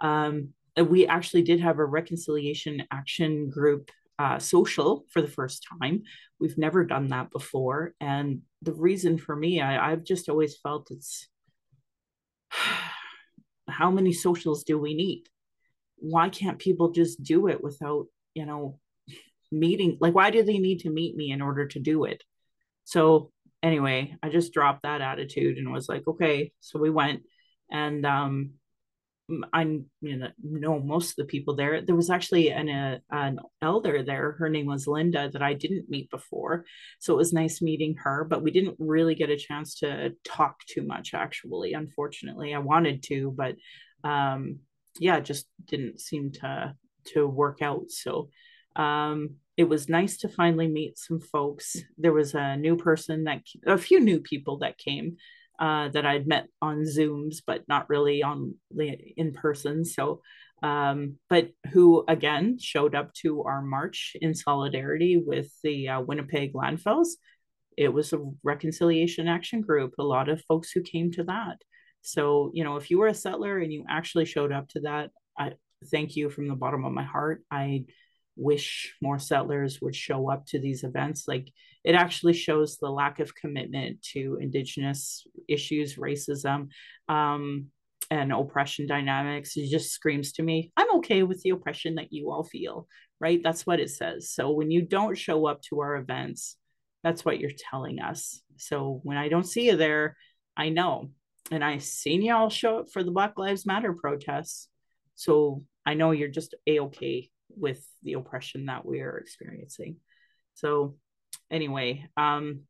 Um, 0.00 0.48
we 0.76 1.06
actually 1.06 1.42
did 1.42 1.60
have 1.60 1.78
a 1.78 1.84
reconciliation 1.84 2.84
action 2.90 3.50
group 3.50 3.90
uh, 4.18 4.38
social 4.38 5.04
for 5.10 5.20
the 5.20 5.28
first 5.28 5.66
time. 5.80 6.02
We've 6.40 6.58
never 6.58 6.84
done 6.84 7.08
that 7.08 7.30
before. 7.30 7.94
And 8.00 8.42
the 8.62 8.72
reason 8.72 9.18
for 9.18 9.36
me, 9.36 9.60
I, 9.60 9.92
I've 9.92 10.04
just 10.04 10.28
always 10.28 10.56
felt 10.56 10.90
it's 10.90 11.28
how 13.72 13.90
many 13.90 14.12
socials 14.12 14.64
do 14.64 14.78
we 14.78 14.94
need? 14.94 15.24
Why 15.96 16.28
can't 16.28 16.58
people 16.58 16.90
just 16.90 17.22
do 17.22 17.48
it 17.48 17.62
without, 17.62 18.06
you 18.34 18.46
know, 18.46 18.78
meeting? 19.50 19.98
Like, 20.00 20.14
why 20.14 20.30
do 20.30 20.42
they 20.42 20.58
need 20.58 20.80
to 20.80 20.90
meet 20.90 21.16
me 21.16 21.30
in 21.30 21.42
order 21.42 21.66
to 21.68 21.78
do 21.78 22.04
it? 22.04 22.22
So, 22.84 23.30
anyway, 23.62 24.16
I 24.22 24.28
just 24.28 24.52
dropped 24.52 24.82
that 24.82 25.00
attitude 25.00 25.58
and 25.58 25.72
was 25.72 25.88
like, 25.88 26.06
okay. 26.06 26.52
So 26.60 26.78
we 26.78 26.90
went 26.90 27.22
and 27.70 28.04
um, 28.04 28.50
I 29.52 29.62
you 30.00 30.16
know, 30.16 30.28
know 30.42 30.80
most 30.80 31.10
of 31.10 31.16
the 31.16 31.24
people 31.24 31.54
there. 31.54 31.80
There 31.80 31.94
was 31.94 32.10
actually 32.10 32.50
an 32.50 32.68
uh, 32.68 32.98
an 33.10 33.38
elder 33.60 34.02
there. 34.02 34.32
Her 34.32 34.48
name 34.48 34.66
was 34.66 34.86
Linda 34.86 35.30
that 35.30 35.42
I 35.42 35.54
didn't 35.54 35.88
meet 35.88 36.10
before, 36.10 36.64
so 36.98 37.14
it 37.14 37.18
was 37.18 37.32
nice 37.32 37.62
meeting 37.62 37.96
her. 38.02 38.24
But 38.24 38.42
we 38.42 38.50
didn't 38.50 38.76
really 38.78 39.14
get 39.14 39.30
a 39.30 39.36
chance 39.36 39.76
to 39.80 40.14
talk 40.24 40.58
too 40.66 40.82
much. 40.82 41.14
Actually, 41.14 41.72
unfortunately, 41.72 42.54
I 42.54 42.58
wanted 42.58 43.02
to, 43.04 43.32
but 43.36 43.56
um, 44.04 44.58
yeah, 44.98 45.20
just 45.20 45.46
didn't 45.64 46.00
seem 46.00 46.32
to 46.32 46.74
to 47.14 47.26
work 47.26 47.62
out. 47.62 47.90
So 47.90 48.28
um, 48.76 49.36
it 49.56 49.64
was 49.64 49.88
nice 49.88 50.18
to 50.18 50.28
finally 50.28 50.68
meet 50.68 50.98
some 50.98 51.20
folks. 51.20 51.76
There 51.98 52.12
was 52.12 52.34
a 52.34 52.56
new 52.56 52.76
person 52.76 53.24
that 53.24 53.42
a 53.66 53.78
few 53.78 54.00
new 54.00 54.20
people 54.20 54.58
that 54.58 54.78
came 54.78 55.16
uh, 55.58 55.88
that 55.88 56.06
I'd 56.06 56.26
met 56.26 56.46
on 56.60 56.82
Zooms, 56.82 57.36
but 57.46 57.62
not 57.68 57.88
really 57.88 58.22
on 58.22 58.54
in 59.16 59.32
person. 59.32 59.84
So, 59.84 60.22
um, 60.62 61.16
but 61.28 61.50
who 61.72 62.04
again 62.08 62.58
showed 62.60 62.94
up 62.94 63.12
to 63.14 63.42
our 63.44 63.62
march 63.62 64.16
in 64.20 64.34
solidarity 64.34 65.16
with 65.16 65.50
the 65.62 65.88
uh, 65.88 66.00
Winnipeg 66.00 66.52
landfills. 66.52 67.08
It 67.76 67.88
was 67.88 68.12
a 68.12 68.24
reconciliation 68.42 69.28
action 69.28 69.62
group. 69.62 69.94
A 69.98 70.04
lot 70.04 70.28
of 70.28 70.44
folks 70.44 70.70
who 70.70 70.82
came 70.82 71.10
to 71.12 71.24
that. 71.24 71.56
So, 72.02 72.50
you 72.52 72.64
know, 72.64 72.76
if 72.76 72.90
you 72.90 72.98
were 72.98 73.06
a 73.08 73.14
settler 73.14 73.58
and 73.58 73.72
you 73.72 73.84
actually 73.88 74.24
showed 74.24 74.52
up 74.52 74.68
to 74.70 74.80
that, 74.80 75.10
I 75.38 75.52
thank 75.90 76.16
you 76.16 76.28
from 76.30 76.48
the 76.48 76.54
bottom 76.54 76.84
of 76.84 76.92
my 76.92 77.04
heart. 77.04 77.42
I 77.50 77.84
wish 78.36 78.94
more 79.00 79.18
settlers 79.18 79.80
would 79.80 79.94
show 79.94 80.30
up 80.30 80.46
to 80.46 80.58
these 80.58 80.84
events. 80.84 81.26
Like 81.28 81.52
it 81.84 81.94
actually 81.94 82.34
shows 82.34 82.78
the 82.78 82.90
lack 82.90 83.20
of 83.20 83.34
commitment 83.34 84.02
to 84.12 84.38
Indigenous 84.40 85.26
issues, 85.48 85.96
racism, 85.96 86.68
um, 87.08 87.66
and 88.10 88.32
oppression 88.32 88.86
dynamics. 88.86 89.56
It 89.56 89.70
just 89.70 89.92
screams 89.92 90.32
to 90.32 90.42
me, 90.42 90.72
I'm 90.76 90.96
okay 90.96 91.22
with 91.22 91.42
the 91.42 91.50
oppression 91.50 91.96
that 91.96 92.12
you 92.12 92.30
all 92.30 92.44
feel, 92.44 92.86
right? 93.20 93.40
That's 93.42 93.66
what 93.66 93.80
it 93.80 93.90
says. 93.90 94.30
So 94.30 94.50
when 94.50 94.70
you 94.70 94.82
don't 94.82 95.16
show 95.16 95.46
up 95.46 95.62
to 95.62 95.80
our 95.80 95.96
events, 95.96 96.56
that's 97.02 97.24
what 97.24 97.40
you're 97.40 97.50
telling 97.70 98.00
us. 98.00 98.42
So 98.58 99.00
when 99.02 99.16
I 99.16 99.28
don't 99.28 99.46
see 99.46 99.66
you 99.66 99.76
there, 99.76 100.16
I 100.56 100.68
know. 100.68 101.10
And 101.50 101.64
I 101.64 101.78
seen 101.78 102.22
y'all 102.22 102.50
show 102.50 102.78
up 102.78 102.90
for 102.92 103.02
the 103.02 103.10
Black 103.10 103.38
Lives 103.38 103.66
Matter 103.66 103.92
protests. 103.92 104.68
So 105.14 105.64
I 105.84 105.94
know 105.94 106.12
you're 106.12 106.28
just 106.28 106.54
a 106.66 106.80
okay 106.80 107.30
with 107.56 107.84
the 108.02 108.14
oppression 108.14 108.66
that 108.66 108.86
we 108.86 109.00
are 109.00 109.18
experiencing. 109.18 109.96
So, 110.54 110.96
anyway, 111.50 112.06
um, 112.16 112.60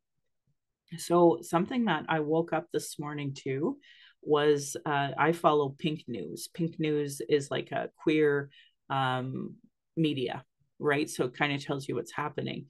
so 0.97 1.39
something 1.41 1.85
that 1.85 2.05
I 2.07 2.19
woke 2.19 2.53
up 2.53 2.67
this 2.71 2.99
morning 2.99 3.35
to 3.43 3.77
was 4.21 4.77
uh, 4.85 5.09
I 5.17 5.31
follow 5.31 5.75
Pink 5.77 6.03
News. 6.07 6.49
Pink 6.53 6.79
News 6.79 7.21
is 7.27 7.51
like 7.51 7.71
a 7.71 7.89
queer 8.01 8.49
um, 8.89 9.55
media, 9.97 10.43
right? 10.79 11.09
So 11.09 11.25
it 11.25 11.37
kind 11.37 11.53
of 11.53 11.63
tells 11.63 11.87
you 11.87 11.95
what's 11.95 12.13
happening. 12.13 12.65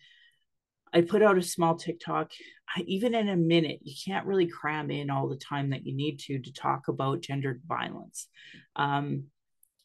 I 0.94 1.02
put 1.02 1.24
out 1.24 1.38
a 1.38 1.44
small 1.44 1.76
TikTok. 1.76 2.32
I, 2.76 2.82
even 2.82 3.16
in 3.16 3.30
a 3.30 3.36
minute, 3.36 3.80
you 3.82 3.96
can't 4.06 4.28
really 4.28 4.48
cram 4.48 4.92
in 4.92 5.10
all 5.10 5.28
the 5.28 5.36
time 5.36 5.72
that 5.72 5.86
you 5.86 5.96
need 5.96 6.20
to 6.20 6.40
to 6.40 6.54
talk 6.54 6.88
about 6.88 7.22
gendered 7.22 7.62
violence. 7.68 8.28
Um, 8.76 9.26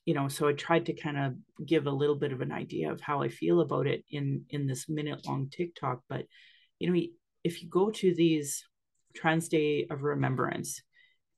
you 0.09 0.15
know 0.15 0.29
so 0.29 0.49
i 0.49 0.53
tried 0.53 0.87
to 0.87 0.95
kind 0.95 1.19
of 1.19 1.35
give 1.67 1.87
a 1.87 1.99
little 2.01 2.15
bit 2.17 2.33
of 2.33 2.41
an 2.41 2.53
idea 2.53 2.91
of 2.91 3.01
how 3.01 3.21
i 3.21 3.29
feel 3.29 3.61
about 3.61 3.87
it 3.87 4.03
in 4.11 4.43
in 4.51 4.67
this 4.67 4.89
minute 4.89 5.27
long 5.27 5.49
tiktok 5.51 6.01
but 6.09 6.25
you 6.79 6.91
know 6.91 7.01
if 7.45 7.63
you 7.63 7.69
go 7.69 7.91
to 7.91 8.15
these 8.15 8.65
trans 9.15 9.49
day 9.49 9.87
of 9.91 10.03
remembrance 10.03 10.81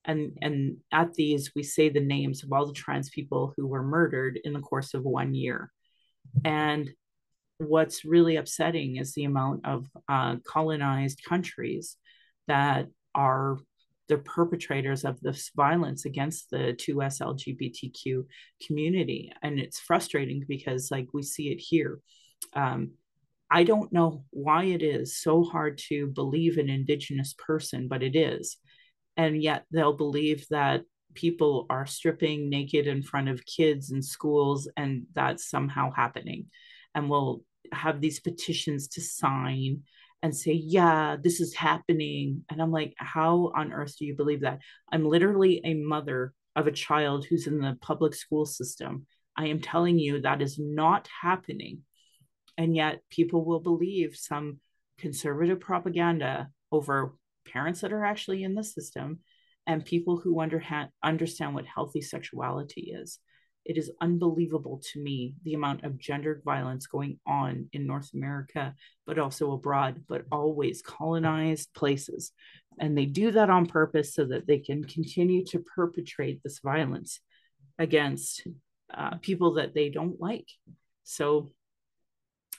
and 0.05 0.37
and 0.41 0.77
at 0.93 1.15
these 1.15 1.53
we 1.55 1.63
say 1.63 1.89
the 1.89 2.01
names 2.01 2.43
of 2.43 2.53
all 2.53 2.67
the 2.67 2.73
trans 2.73 3.11
people 3.11 3.53
who 3.57 3.67
were 3.67 3.83
murdered 3.83 4.39
in 4.45 4.53
the 4.53 4.61
course 4.61 4.95
of 4.95 5.03
one 5.03 5.35
year. 5.35 5.71
And 6.45 6.89
what's 7.59 8.05
really 8.05 8.37
upsetting 8.37 8.97
is 8.97 9.13
the 9.13 9.25
amount 9.25 9.67
of 9.67 9.87
uh, 10.09 10.37
colonized 10.47 11.23
countries 11.25 11.97
that 12.47 12.87
are 13.15 13.59
the 14.11 14.19
perpetrators 14.19 15.05
of 15.05 15.21
this 15.21 15.53
violence 15.55 16.05
against 16.05 16.51
the 16.51 16.77
2S 16.77 17.21
LGBTQ 17.23 18.27
community. 18.67 19.33
And 19.41 19.61
it's 19.61 19.79
frustrating 19.79 20.45
because, 20.49 20.91
like, 20.91 21.07
we 21.15 21.23
see 21.23 21.51
it 21.51 21.61
here. 21.61 22.01
Um, 22.53 22.91
I 23.49 23.63
don't 23.63 23.93
know 23.93 24.25
why 24.31 24.65
it 24.65 24.83
is 24.83 25.17
so 25.17 25.45
hard 25.45 25.79
to 25.89 26.09
believe 26.09 26.59
an 26.59 26.69
Indigenous 26.69 27.35
person, 27.39 27.87
but 27.87 28.03
it 28.03 28.17
is. 28.17 28.57
And 29.17 29.41
yet 29.41 29.65
they'll 29.71 29.97
believe 29.97 30.45
that 30.51 30.83
people 31.15 31.67
are 31.71 31.87
stripping 31.87 32.51
naked 32.51 32.89
in 32.89 33.03
front 33.03 33.29
of 33.29 33.47
kids 33.47 33.93
in 33.93 34.03
schools 34.03 34.69
and 34.77 35.07
that's 35.15 35.49
somehow 35.49 35.93
happening. 35.93 36.47
And 36.97 37.09
we'll 37.09 37.43
have 37.73 38.01
these 38.01 38.19
petitions 38.19 38.89
to 38.89 39.01
sign 39.01 39.83
and 40.23 40.37
say, 40.37 40.53
yeah, 40.53 41.17
this 41.23 41.41
is 41.41 41.55
happening. 41.55 42.45
And 42.51 42.61
I'm 42.61 42.71
like, 42.71 42.95
how 42.97 43.53
on 43.55 43.73
earth 43.73 43.97
do 43.99 44.05
you 44.05 44.15
believe 44.15 44.43
that? 44.43 44.61
I'm 44.93 45.07
literally 45.07 45.61
a 45.65 45.75
mother 45.75 46.35
of 46.57 46.67
a 46.67 46.73
child 46.73 47.25
who's 47.25 47.47
in 47.47 47.59
the 47.59 47.79
public 47.81 48.15
school 48.15 48.45
system. 48.45 49.07
I 49.37 49.47
am 49.47 49.61
telling 49.61 49.99
you 49.99 50.21
that 50.21 50.43
is 50.43 50.59
not 50.59 51.09
happening. 51.23 51.81
And 52.59 52.77
yet 52.77 53.01
people 53.11 53.45
will 53.45 53.61
believe 53.61 54.17
some 54.17 54.59
conservative 54.99 55.61
propaganda 55.61 56.51
over 56.71 57.15
parents 57.47 57.81
that 57.81 57.93
are 57.93 58.05
actually 58.05 58.43
in 58.43 58.55
the 58.55 58.65
system 58.65 59.21
and 59.67 59.85
people 59.85 60.19
who 60.19 60.41
under- 60.41 60.63
understand 61.03 61.55
what 61.55 61.65
healthy 61.65 62.03
sexuality 62.03 62.93
is 62.95 63.19
it 63.65 63.77
is 63.77 63.91
unbelievable 64.01 64.81
to 64.93 65.01
me 65.01 65.35
the 65.45 65.55
amount 65.55 65.85
of 65.85 65.99
gendered 65.99 66.43
violence 66.45 66.87
going 66.87 67.19
on 67.27 67.69
in 67.73 67.87
North 67.87 68.11
America, 68.15 68.75
but 69.07 69.19
also 69.19 69.53
abroad, 69.53 70.03
but 70.09 70.25
always 70.33 70.83
colonized 70.83 71.73
places. 71.75 72.33
And 72.79 72.97
they 72.97 73.07
do 73.07 73.31
that 73.33 73.51
on 73.51 73.67
purpose 73.67 74.15
so 74.15 74.25
that 74.27 74.47
they 74.47 74.59
can 74.59 74.85
continue 74.85 75.45
to 75.47 75.59
perpetrate 75.59 76.43
this 76.43 76.61
violence 76.61 77.21
against 77.79 78.47
uh, 78.93 79.17
people 79.17 79.55
that 79.55 79.75
they 79.75 79.91
don't 79.91 80.21
like. 80.21 80.49
So, 81.05 81.53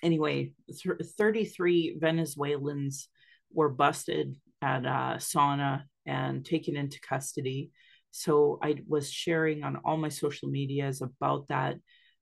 anyway, 0.04 0.54
th- 0.68 0.98
33 1.18 1.98
Venezuelans 2.00 3.10
were 3.52 3.70
busted 3.70 4.36
at 4.62 4.86
uh, 4.86 5.18
Sana 5.18 5.86
and 6.06 6.46
taken 6.46 6.76
into 6.76 7.00
custody 7.00 7.72
so 8.12 8.60
I 8.62 8.76
was 8.88 9.12
sharing 9.12 9.63
on 9.63 9.78
all 9.84 9.97
my 9.97 10.10
social 10.10 10.50
medias 10.50 11.02
about 11.02 11.48
that. 11.48 11.75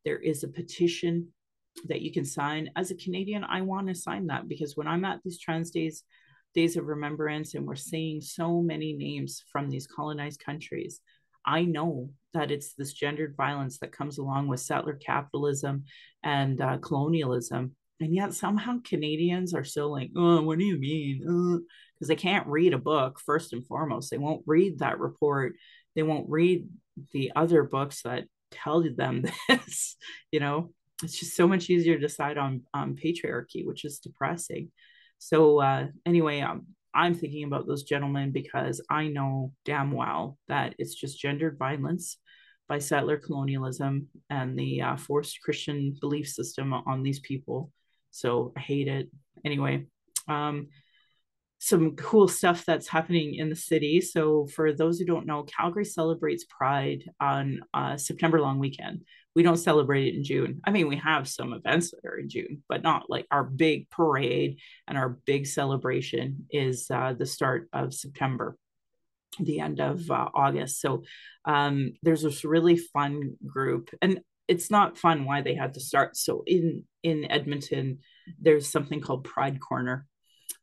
There 0.06 0.20
is 0.20 0.44
a 0.44 0.48
petition 0.48 1.30
that 1.86 2.02
you 2.02 2.12
can 2.12 2.26
sign. 2.26 2.70
As 2.76 2.92
a 2.92 2.96
Canadian, 2.96 3.44
I 3.44 3.62
want 3.62 3.88
to 3.88 3.96
sign 3.96 4.28
that 4.28 4.48
because 4.48 4.76
when 4.76 4.88
I'm 4.88 5.06
at 5.06 5.20
these 5.24 5.40
trans 5.40 5.72
days, 5.72 6.04
days 6.54 6.78
of 6.78 6.86
remembrance, 6.86 7.54
and 7.54 7.66
we're 7.66 7.76
seeing 7.76 8.22
so 8.22 8.62
many 8.62 8.94
names 8.94 9.44
from 9.52 9.70
these 9.70 9.88
colonized 9.88 10.44
countries, 10.44 11.02
I 11.46 11.64
know 11.64 12.10
that 12.34 12.52
it's 12.52 12.74
this 12.74 12.94
gendered 12.94 13.36
violence 13.36 13.80
that 13.80 13.92
comes 13.92 14.18
along 14.18 14.48
with 14.48 14.60
settler 14.60 14.94
capitalism 14.94 15.86
and 16.24 16.62
uh, 16.62 16.78
colonialism. 16.78 17.76
And 18.02 18.14
yet 18.14 18.34
somehow 18.34 18.80
Canadians 18.84 19.54
are 19.54 19.64
still 19.64 19.92
like, 19.92 20.12
oh, 20.16 20.42
what 20.42 20.60
do 20.60 20.66
you 20.66 20.78
mean? 20.78 21.20
Because 21.20 22.08
uh, 22.08 22.14
they 22.14 22.16
can't 22.16 22.48
read 22.48 22.74
a 22.74 22.78
book, 22.78 23.20
first 23.20 23.52
and 23.52 23.66
foremost. 23.66 24.10
They 24.10 24.18
won't 24.18 24.44
read 24.46 24.80
that 24.80 25.00
report 25.00 25.56
they 25.96 26.04
won't 26.04 26.30
read 26.30 26.68
the 27.12 27.32
other 27.36 27.64
books 27.64 28.04
that 28.04 28.26
tell 28.52 28.84
them 28.96 29.24
this 29.50 29.96
you 30.32 30.40
know 30.40 30.72
it's 31.04 31.20
just 31.20 31.36
so 31.36 31.48
much 31.48 31.70
easier 31.70 31.96
to 31.96 32.02
decide 32.02 32.38
on 32.38 32.64
on 32.74 32.96
patriarchy, 32.96 33.66
which 33.66 33.86
is 33.86 34.00
depressing. 34.00 34.72
So 35.18 35.62
uh, 35.62 35.88
anyway, 36.06 36.42
um, 36.42 36.68
I'm 36.94 37.14
thinking 37.14 37.44
about 37.44 37.68
those 37.68 37.84
gentlemen 37.84 38.32
because 38.32 38.82
I 38.90 39.08
know 39.08 39.54
damn 39.66 39.92
well 39.92 40.38
that 40.48 40.76
it's 40.78 40.96
just 40.96 41.20
gendered 41.20 41.58
violence 41.58 42.18
by 42.68 42.80
settler 42.80 43.18
colonialism 43.18 44.08
and 44.30 44.58
the 44.58 44.82
uh, 44.82 44.96
forced 44.96 45.42
Christian 45.42 45.96
belief 46.00 46.28
system 46.28 46.74
on 46.74 47.04
these 47.04 47.20
people. 47.20 47.72
So 48.12 48.54
I 48.56 48.60
hate 48.60 48.88
it. 48.88 49.10
Anyway, 49.46 49.86
um, 50.28 50.68
some 51.60 51.98
cool 51.98 52.30
stuff 52.30 52.66
that's 52.66 52.88
happening 52.88 53.36
in 53.36 53.50
the 53.50 53.56
city. 53.56 54.00
So, 54.00 54.48
for 54.48 54.72
those 54.72 54.98
who 54.98 55.06
don't 55.06 55.26
know, 55.26 55.44
Calgary 55.44 55.84
celebrates 55.84 56.46
Pride 56.46 57.04
on 57.20 57.60
uh, 57.74 57.98
September 57.98 58.40
long 58.40 58.60
weekend. 58.60 59.02
We 59.36 59.44
don't 59.44 59.58
celebrate 59.58 60.08
it 60.08 60.16
in 60.16 60.24
June. 60.24 60.62
I 60.64 60.72
mean, 60.72 60.88
we 60.88 60.96
have 60.96 61.28
some 61.28 61.54
events 61.54 61.92
that 61.92 62.08
are 62.08 62.18
in 62.18 62.30
June, 62.30 62.64
but 62.70 62.82
not 62.82 63.10
like 63.10 63.28
our 63.30 63.44
big 63.44 63.90
parade 63.90 64.60
and 64.88 64.98
our 64.98 65.10
big 65.10 65.46
celebration 65.46 66.48
is 66.50 66.90
uh, 66.90 67.14
the 67.18 67.26
start 67.26 67.68
of 67.74 67.94
September, 67.94 68.58
the 69.38 69.60
end 69.60 69.82
of 69.82 70.10
uh, 70.10 70.30
August. 70.34 70.80
So, 70.80 71.04
um, 71.44 71.92
there's 72.04 72.24
this 72.24 72.46
really 72.46 72.78
fun 72.78 73.36
group, 73.46 73.90
and 74.02 74.22
it's 74.48 74.72
not 74.72 74.98
fun 74.98 75.26
why 75.26 75.42
they 75.42 75.56
had 75.56 75.74
to 75.74 75.82
start. 75.82 76.16
So, 76.16 76.42
in 76.48 76.86
in 77.04 77.30
Edmonton, 77.30 78.00
there's 78.40 78.72
something 78.72 79.02
called 79.02 79.26
Pride 79.26 79.60
Corner 79.60 80.06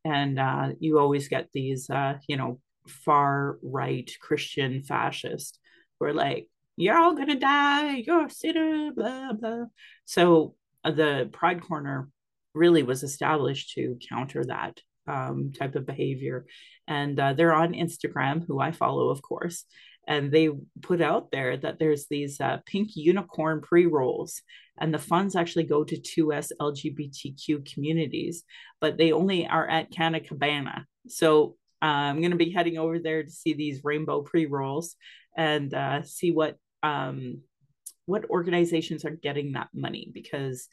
and 0.06 0.38
uh, 0.38 0.68
you 0.78 0.98
always 0.98 1.28
get 1.28 1.48
these 1.52 1.90
uh, 1.90 2.14
you 2.28 2.36
know 2.36 2.60
far 2.86 3.58
right 3.62 4.08
christian 4.20 4.82
fascists 4.82 5.58
who 5.98 6.06
are 6.06 6.14
like 6.14 6.48
you're 6.76 6.96
all 6.96 7.14
gonna 7.14 7.38
die 7.38 7.96
you're 7.96 8.26
a 8.26 8.30
sinner 8.30 8.92
blah 8.94 9.32
blah. 9.32 9.64
So 10.04 10.54
uh, 10.84 10.92
the 10.92 11.28
pride 11.32 11.62
corner 11.62 12.08
really 12.54 12.84
was 12.84 13.02
established 13.02 13.72
to 13.74 13.98
counter 14.08 14.44
that 14.44 14.80
um, 15.08 15.52
type 15.52 15.74
of 15.74 15.86
behavior. 15.86 16.46
And 16.88 17.18
uh, 17.18 17.32
they're 17.32 17.54
on 17.54 17.72
instagram 17.72 18.46
who 18.46 18.60
i 18.60 18.70
follow 18.70 19.08
of 19.08 19.20
course 19.22 19.64
and 20.06 20.30
they 20.30 20.50
put 20.82 21.00
out 21.00 21.32
there 21.32 21.56
that 21.56 21.80
there's 21.80 22.06
these 22.06 22.40
uh, 22.40 22.58
pink 22.64 22.90
unicorn 22.94 23.60
pre-rolls 23.60 24.42
and 24.78 24.92
the 24.92 24.98
funds 24.98 25.36
actually 25.36 25.64
go 25.64 25.84
to 25.84 25.96
2s 25.96 26.52
lgbtq 26.60 27.72
communities 27.72 28.44
but 28.80 28.96
they 28.96 29.12
only 29.12 29.46
are 29.46 29.68
at 29.68 29.90
canna 29.90 30.20
cabana 30.20 30.86
so 31.08 31.56
uh, 31.82 31.86
i'm 31.86 32.20
going 32.20 32.30
to 32.30 32.36
be 32.36 32.50
heading 32.50 32.78
over 32.78 32.98
there 32.98 33.22
to 33.22 33.30
see 33.30 33.54
these 33.54 33.84
rainbow 33.84 34.22
pre-rolls 34.22 34.96
and 35.36 35.74
uh, 35.74 36.02
see 36.02 36.30
what 36.30 36.56
um, 36.82 37.40
what 38.06 38.30
organizations 38.30 39.04
are 39.04 39.10
getting 39.10 39.52
that 39.52 39.68
money 39.74 40.10
because 40.14 40.68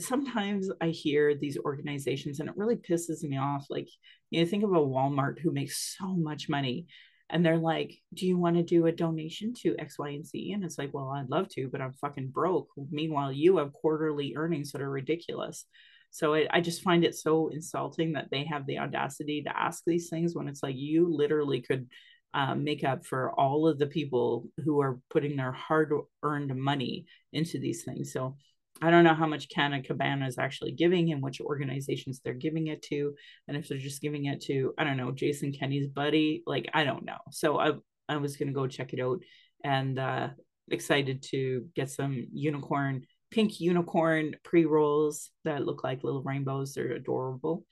sometimes 0.00 0.70
I 0.80 0.88
hear 0.88 1.34
these 1.34 1.58
organizations 1.58 2.40
and 2.40 2.48
it 2.48 2.56
really 2.56 2.76
pisses 2.76 3.22
me 3.22 3.36
off. 3.36 3.66
Like, 3.68 3.88
you 4.30 4.40
know, 4.40 4.48
think 4.48 4.64
of 4.64 4.72
a 4.72 4.76
Walmart 4.76 5.38
who 5.38 5.52
makes 5.52 5.96
so 5.98 6.06
much 6.06 6.48
money 6.48 6.86
and 7.32 7.44
they're 7.44 7.58
like, 7.58 7.98
"Do 8.14 8.26
you 8.26 8.38
want 8.38 8.56
to 8.56 8.62
do 8.62 8.86
a 8.86 8.92
donation 8.92 9.54
to 9.62 9.74
X, 9.78 9.98
Y, 9.98 10.10
and 10.10 10.26
Z?" 10.26 10.52
And 10.52 10.64
it's 10.64 10.78
like, 10.78 10.94
"Well, 10.94 11.08
I'd 11.08 11.30
love 11.30 11.48
to, 11.54 11.68
but 11.68 11.80
I'm 11.80 11.94
fucking 11.94 12.28
broke." 12.28 12.68
Meanwhile, 12.90 13.32
you 13.32 13.56
have 13.56 13.72
quarterly 13.72 14.34
earnings 14.36 14.70
that 14.72 14.82
are 14.82 14.90
ridiculous. 14.90 15.64
So 16.10 16.34
I, 16.34 16.46
I 16.50 16.60
just 16.60 16.82
find 16.82 17.04
it 17.04 17.16
so 17.16 17.48
insulting 17.48 18.12
that 18.12 18.28
they 18.30 18.44
have 18.44 18.66
the 18.66 18.78
audacity 18.78 19.42
to 19.42 19.58
ask 19.58 19.82
these 19.84 20.10
things 20.10 20.34
when 20.36 20.46
it's 20.46 20.62
like 20.62 20.76
you 20.76 21.08
literally 21.12 21.62
could 21.62 21.88
um, 22.34 22.64
make 22.64 22.84
up 22.84 23.04
for 23.06 23.32
all 23.32 23.66
of 23.66 23.78
the 23.78 23.86
people 23.86 24.48
who 24.64 24.80
are 24.80 25.00
putting 25.10 25.36
their 25.36 25.52
hard-earned 25.52 26.54
money 26.54 27.06
into 27.32 27.58
these 27.58 27.84
things. 27.84 28.12
So 28.12 28.36
I 28.80 28.90
don't 28.90 29.04
know 29.04 29.14
how 29.14 29.26
much 29.26 29.48
Canna 29.48 29.82
Cabana 29.82 30.26
is 30.26 30.38
actually 30.38 30.72
giving 30.72 31.12
and 31.12 31.22
which 31.22 31.40
organizations 31.40 32.20
they're 32.20 32.34
giving 32.34 32.68
it 32.68 32.82
to. 32.84 33.14
And 33.46 33.56
if 33.56 33.68
they're 33.68 33.78
just 33.78 34.00
giving 34.00 34.24
it 34.24 34.40
to, 34.42 34.74
I 34.78 34.84
don't 34.84 34.96
know, 34.96 35.12
Jason 35.12 35.52
Kenney's 35.52 35.88
buddy, 35.88 36.42
like, 36.46 36.68
I 36.74 36.84
don't 36.84 37.04
know. 37.04 37.18
So 37.30 37.58
I, 37.58 37.72
I 38.08 38.16
was 38.16 38.36
to 38.36 38.46
go 38.46 38.66
check 38.66 38.92
it 38.92 39.00
out 39.00 39.20
and 39.62 39.98
uh, 39.98 40.30
excited 40.70 41.22
to 41.30 41.66
get 41.76 41.90
some 41.90 42.26
unicorn, 42.32 43.06
pink 43.30 43.60
unicorn 43.60 44.36
pre 44.42 44.64
rolls 44.64 45.30
that 45.44 45.64
look 45.64 45.84
like 45.84 46.02
little 46.02 46.22
rainbows. 46.22 46.74
They're 46.74 46.92
adorable. 46.92 47.64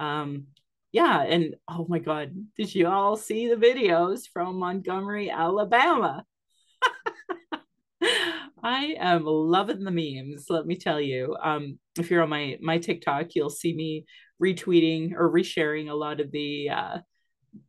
Um, 0.00 0.46
yeah. 0.92 1.22
And 1.22 1.54
oh 1.68 1.86
my 1.88 1.98
God, 1.98 2.32
did 2.56 2.74
you 2.74 2.88
all 2.88 3.16
see 3.16 3.48
the 3.48 3.56
videos 3.56 4.22
from 4.32 4.56
Montgomery, 4.58 5.30
Alabama? 5.30 6.24
I 8.62 8.96
am 8.98 9.24
loving 9.24 9.84
the 9.84 9.90
memes. 9.90 10.46
Let 10.48 10.66
me 10.66 10.76
tell 10.76 11.00
you. 11.00 11.36
Um, 11.42 11.78
if 11.98 12.10
you're 12.10 12.22
on 12.22 12.28
my 12.28 12.58
my 12.60 12.78
TikTok, 12.78 13.34
you'll 13.34 13.50
see 13.50 13.74
me 13.74 14.04
retweeting 14.42 15.12
or 15.14 15.30
resharing 15.30 15.90
a 15.90 15.94
lot 15.94 16.20
of 16.20 16.30
the 16.30 16.70
uh, 16.70 16.98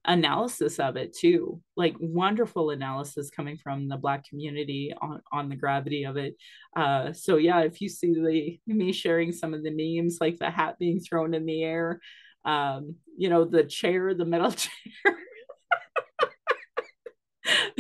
analysis 0.06 0.80
of 0.80 0.96
it 0.98 1.16
too. 1.16 1.62
Like 1.76 1.96
wonderful 2.00 2.72
analysis 2.72 3.30
coming 3.30 3.58
from 3.58 3.88
the 3.88 3.98
Black 3.98 4.28
community 4.28 4.94
on 5.02 5.22
on 5.32 5.50
the 5.50 5.56
gravity 5.56 6.04
of 6.04 6.18
it. 6.18 6.36
Uh, 6.76 7.14
so 7.14 7.38
yeah, 7.38 7.62
if 7.62 7.82
you 7.82 7.90
see 7.90 8.14
the 8.14 8.60
me 8.74 8.92
sharing 8.92 9.32
some 9.32 9.54
of 9.54 9.64
the 9.64 9.72
memes, 9.72 10.18
like 10.22 10.38
the 10.40 10.50
hat 10.50 10.78
being 10.80 11.00
thrown 11.00 11.34
in 11.34 11.46
the 11.46 11.64
air, 11.64 12.00
um, 12.46 12.96
you 13.18 13.30
know, 13.30 13.46
the 13.46 13.64
chair, 13.64 14.14
the 14.14 14.26
metal 14.26 14.52
chair. 15.06 15.18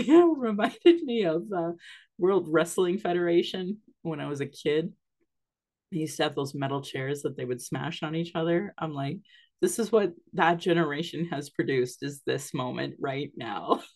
reminded 0.38 1.04
me 1.04 1.24
of 1.24 1.44
uh, 1.56 1.72
World 2.18 2.48
Wrestling 2.50 2.98
Federation 2.98 3.78
when 4.02 4.20
I 4.20 4.28
was 4.28 4.42
a 4.42 4.46
kid. 4.46 4.94
They 5.92 6.00
used 6.00 6.18
to 6.18 6.24
have 6.24 6.36
those 6.36 6.54
metal 6.54 6.82
chairs 6.82 7.24
that 7.24 7.36
they 7.36 7.46
would 7.46 7.62
smash 7.62 8.04
on 8.04 8.16
each 8.16 8.34
other. 8.36 8.74
I'm 8.78 8.94
like, 8.94 9.18
this 9.62 9.80
is 9.80 9.92
what 9.92 10.14
that 10.34 10.60
generation 10.60 11.26
has 11.32 11.50
produced 11.50 12.04
is 12.04 12.22
this 12.26 12.54
moment 12.54 12.96
right 13.00 13.32
now. 13.36 13.82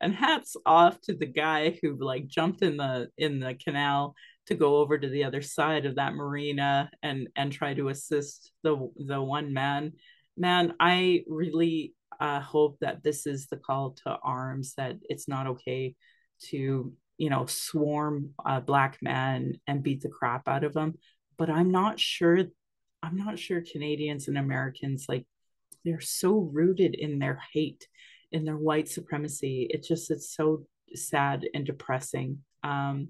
and 0.00 0.14
hats 0.14 0.56
off 0.66 1.00
to 1.02 1.14
the 1.14 1.26
guy 1.26 1.78
who 1.82 1.96
like 1.98 2.26
jumped 2.26 2.62
in 2.62 2.76
the 2.76 3.08
in 3.16 3.40
the 3.40 3.54
canal 3.54 4.14
to 4.46 4.54
go 4.54 4.76
over 4.76 4.98
to 4.98 5.08
the 5.08 5.24
other 5.24 5.42
side 5.42 5.86
of 5.86 5.96
that 5.96 6.14
marina 6.14 6.90
and 7.02 7.28
and 7.36 7.52
try 7.52 7.72
to 7.72 7.88
assist 7.88 8.52
the 8.62 8.90
the 8.96 9.20
one 9.20 9.52
man 9.52 9.92
man 10.36 10.74
i 10.80 11.22
really 11.28 11.94
uh, 12.20 12.40
hope 12.40 12.78
that 12.80 13.02
this 13.02 13.26
is 13.26 13.46
the 13.46 13.56
call 13.56 13.92
to 14.04 14.16
arms 14.22 14.74
that 14.76 14.96
it's 15.02 15.28
not 15.28 15.46
okay 15.46 15.94
to 16.40 16.92
you 17.18 17.30
know 17.30 17.46
swarm 17.46 18.30
a 18.44 18.60
black 18.60 18.98
man 19.02 19.54
and 19.66 19.82
beat 19.82 20.00
the 20.00 20.08
crap 20.08 20.48
out 20.48 20.64
of 20.64 20.72
them 20.72 20.94
but 21.38 21.50
i'm 21.50 21.70
not 21.70 22.00
sure 22.00 22.38
i'm 23.02 23.16
not 23.16 23.38
sure 23.38 23.62
canadians 23.70 24.28
and 24.28 24.38
americans 24.38 25.06
like 25.08 25.26
they're 25.84 26.00
so 26.00 26.38
rooted 26.52 26.94
in 26.94 27.18
their 27.18 27.40
hate 27.52 27.86
in 28.32 28.44
their 28.44 28.56
white 28.56 28.88
supremacy. 28.88 29.66
It 29.70 29.84
just 29.84 30.10
it's 30.10 30.34
so 30.34 30.66
sad 30.94 31.46
and 31.54 31.64
depressing. 31.64 32.38
Um 32.64 33.08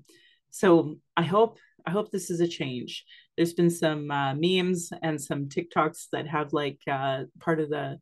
so 0.50 0.98
i 1.16 1.22
hope 1.22 1.58
i 1.86 1.90
hope 1.90 2.10
this 2.10 2.30
is 2.30 2.40
a 2.40 2.48
change. 2.48 3.04
There's 3.36 3.54
been 3.54 3.70
some 3.70 4.10
uh, 4.10 4.34
memes 4.34 4.92
and 5.02 5.20
some 5.20 5.48
tiktoks 5.48 6.08
that 6.12 6.26
have 6.28 6.52
like 6.52 6.80
uh, 6.90 7.24
part 7.40 7.60
of 7.60 7.70
the 7.70 7.98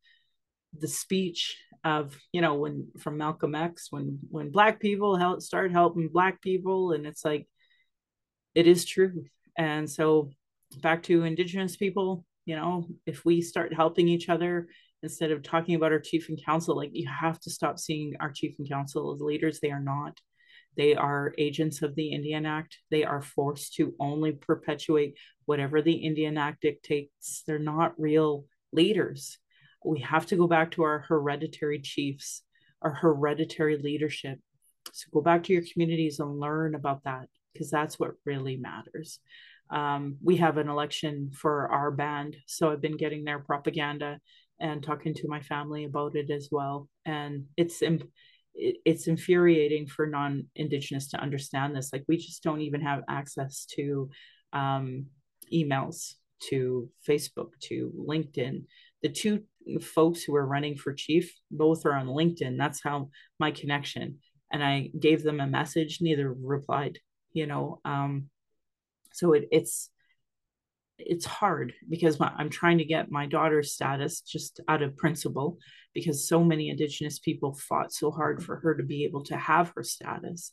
the 0.79 0.89
speech 0.89 1.57
of 1.85 2.17
you 2.33 2.41
know 2.41 2.55
when 2.55 2.89
from 2.99 3.17
Malcolm 3.17 3.55
X 3.55 3.89
when 3.91 4.19
when 4.31 4.51
black 4.51 4.81
people 4.81 5.17
help 5.17 5.41
start 5.41 5.73
helping 5.73 6.09
black 6.09 6.41
people 6.43 6.93
and 6.93 7.07
it's 7.07 7.25
like 7.25 7.49
it 8.55 8.67
is 8.67 8.85
true 8.85 9.25
and 9.57 9.89
so 9.89 10.31
back 10.83 11.03
to 11.05 11.25
indigenous 11.25 11.77
people 11.77 12.25
you 12.45 12.55
know 12.55 12.87
if 13.07 13.25
we 13.25 13.41
start 13.41 13.73
helping 13.73 14.09
each 14.09 14.29
other 14.29 14.69
instead 15.03 15.31
of 15.31 15.43
talking 15.43 15.75
about 15.75 15.93
our 15.93 15.99
chief 15.99 16.29
and 16.29 16.45
council 16.45 16.77
like 16.77 16.91
you 16.93 17.09
have 17.09 17.41
to 17.41 17.51
stop 17.51 17.79
seeing 17.79 18.15
our 18.21 18.31
chief 18.31 18.55
and 18.59 18.69
council 18.69 19.15
as 19.15 19.21
leaders 19.21 19.59
they 19.61 19.71
are 19.71 19.81
not 19.81 20.19
they 20.77 20.95
are 20.95 21.35
agents 21.37 21.83
of 21.83 21.95
the 21.95 22.13
Indian 22.13 22.47
Act. 22.47 22.79
They 22.91 23.05
are 23.05 23.23
forced 23.23 23.75
to 23.75 23.95
only 23.99 24.33
perpetuate 24.33 25.17
whatever 25.45 25.83
the 25.83 25.93
Indian 25.93 26.39
Act 26.39 26.63
dictates. 26.63 27.43
They're 27.47 27.59
not 27.59 27.99
real 27.99 28.47
leaders 28.73 29.37
we 29.85 30.01
have 30.01 30.27
to 30.27 30.37
go 30.37 30.47
back 30.47 30.73
to 30.73 30.83
our 30.83 31.01
hereditary 31.01 31.81
chiefs, 31.81 32.43
our 32.83 32.93
hereditary 32.93 33.79
leadership. 33.79 34.39
So 34.93 35.07
go 35.13 35.21
back 35.21 35.45
to 35.45 35.53
your 35.53 35.63
communities 35.73 36.21
and 36.21 36.41
learn 36.41 36.75
about 36.75 37.05
that 37.05 37.29
because 37.53 37.71
that's 37.71 37.99
what 37.99 38.13
really 38.25 38.57
matters. 38.57 39.21
Um, 39.71 40.17
we 40.23 40.37
have 40.37 40.57
an 40.57 40.69
election 40.69 41.31
for 41.33 41.69
our 41.69 41.91
band, 41.91 42.37
so 42.47 42.73
I've 42.73 42.81
been 42.81 42.97
getting 42.97 43.25
their 43.25 43.39
propaganda 43.39 44.19
and 44.59 44.83
talking 44.83 45.15
to 45.15 45.29
my 45.29 45.41
family 45.41 45.85
about 45.85 46.17
it 46.17 46.31
as 46.31 46.49
well. 46.51 46.89
And 47.07 47.47
it's 47.57 47.83
it's 48.55 49.07
infuriating 49.07 49.87
for 49.87 50.07
non-indigenous 50.07 51.09
to 51.09 51.21
understand 51.21 51.75
this. 51.75 51.93
Like 51.93 52.05
we 52.09 52.17
just 52.17 52.43
don't 52.43 52.61
even 52.61 52.81
have 52.81 53.03
access 53.09 53.65
to 53.77 54.11
um, 54.53 55.07
emails, 55.53 56.15
to 56.51 56.89
Facebook, 57.09 57.51
to 57.63 57.93
LinkedIn. 57.97 58.65
The 59.03 59.09
two 59.09 59.45
folks 59.83 60.23
who 60.23 60.35
are 60.35 60.47
running 60.47 60.77
for 60.77 60.93
chief 60.93 61.35
both 61.51 61.87
are 61.87 61.95
on 61.95 62.07
linkedin. 62.07 62.57
That's 62.59 62.83
how 62.83 63.11
my 63.39 63.51
connection. 63.51 64.19
And 64.53 64.65
i 64.65 64.91
gave 64.99 65.23
them 65.23 65.39
a 65.39 65.47
message 65.47 65.99
neither 66.01 66.33
replied 66.33 66.99
you 67.33 67.47
know 67.47 67.81
um 67.85 68.29
so 69.13 69.33
it, 69.33 69.49
it's 69.51 69.91
it's 70.99 71.25
hard 71.25 71.73
because 71.89 72.19
I'm 72.21 72.51
trying 72.51 72.79
to 72.79 72.85
get 72.85 73.11
my 73.11 73.25
daughter's 73.27 73.73
status 73.73 74.21
just 74.21 74.61
out 74.69 74.83
of 74.83 74.97
principle 74.97 75.59
because 75.95 76.29
so 76.29 76.45
many 76.45 76.69
indigenous 76.69 77.19
people 77.19 77.55
fought 77.55 77.91
so 77.93 78.11
hard 78.11 78.43
for 78.45 78.57
her 78.57 78.75
to 78.75 78.83
be 78.83 79.05
able 79.05 79.25
to 79.25 79.37
have 79.37 79.73
her 79.75 79.83
status 79.83 80.53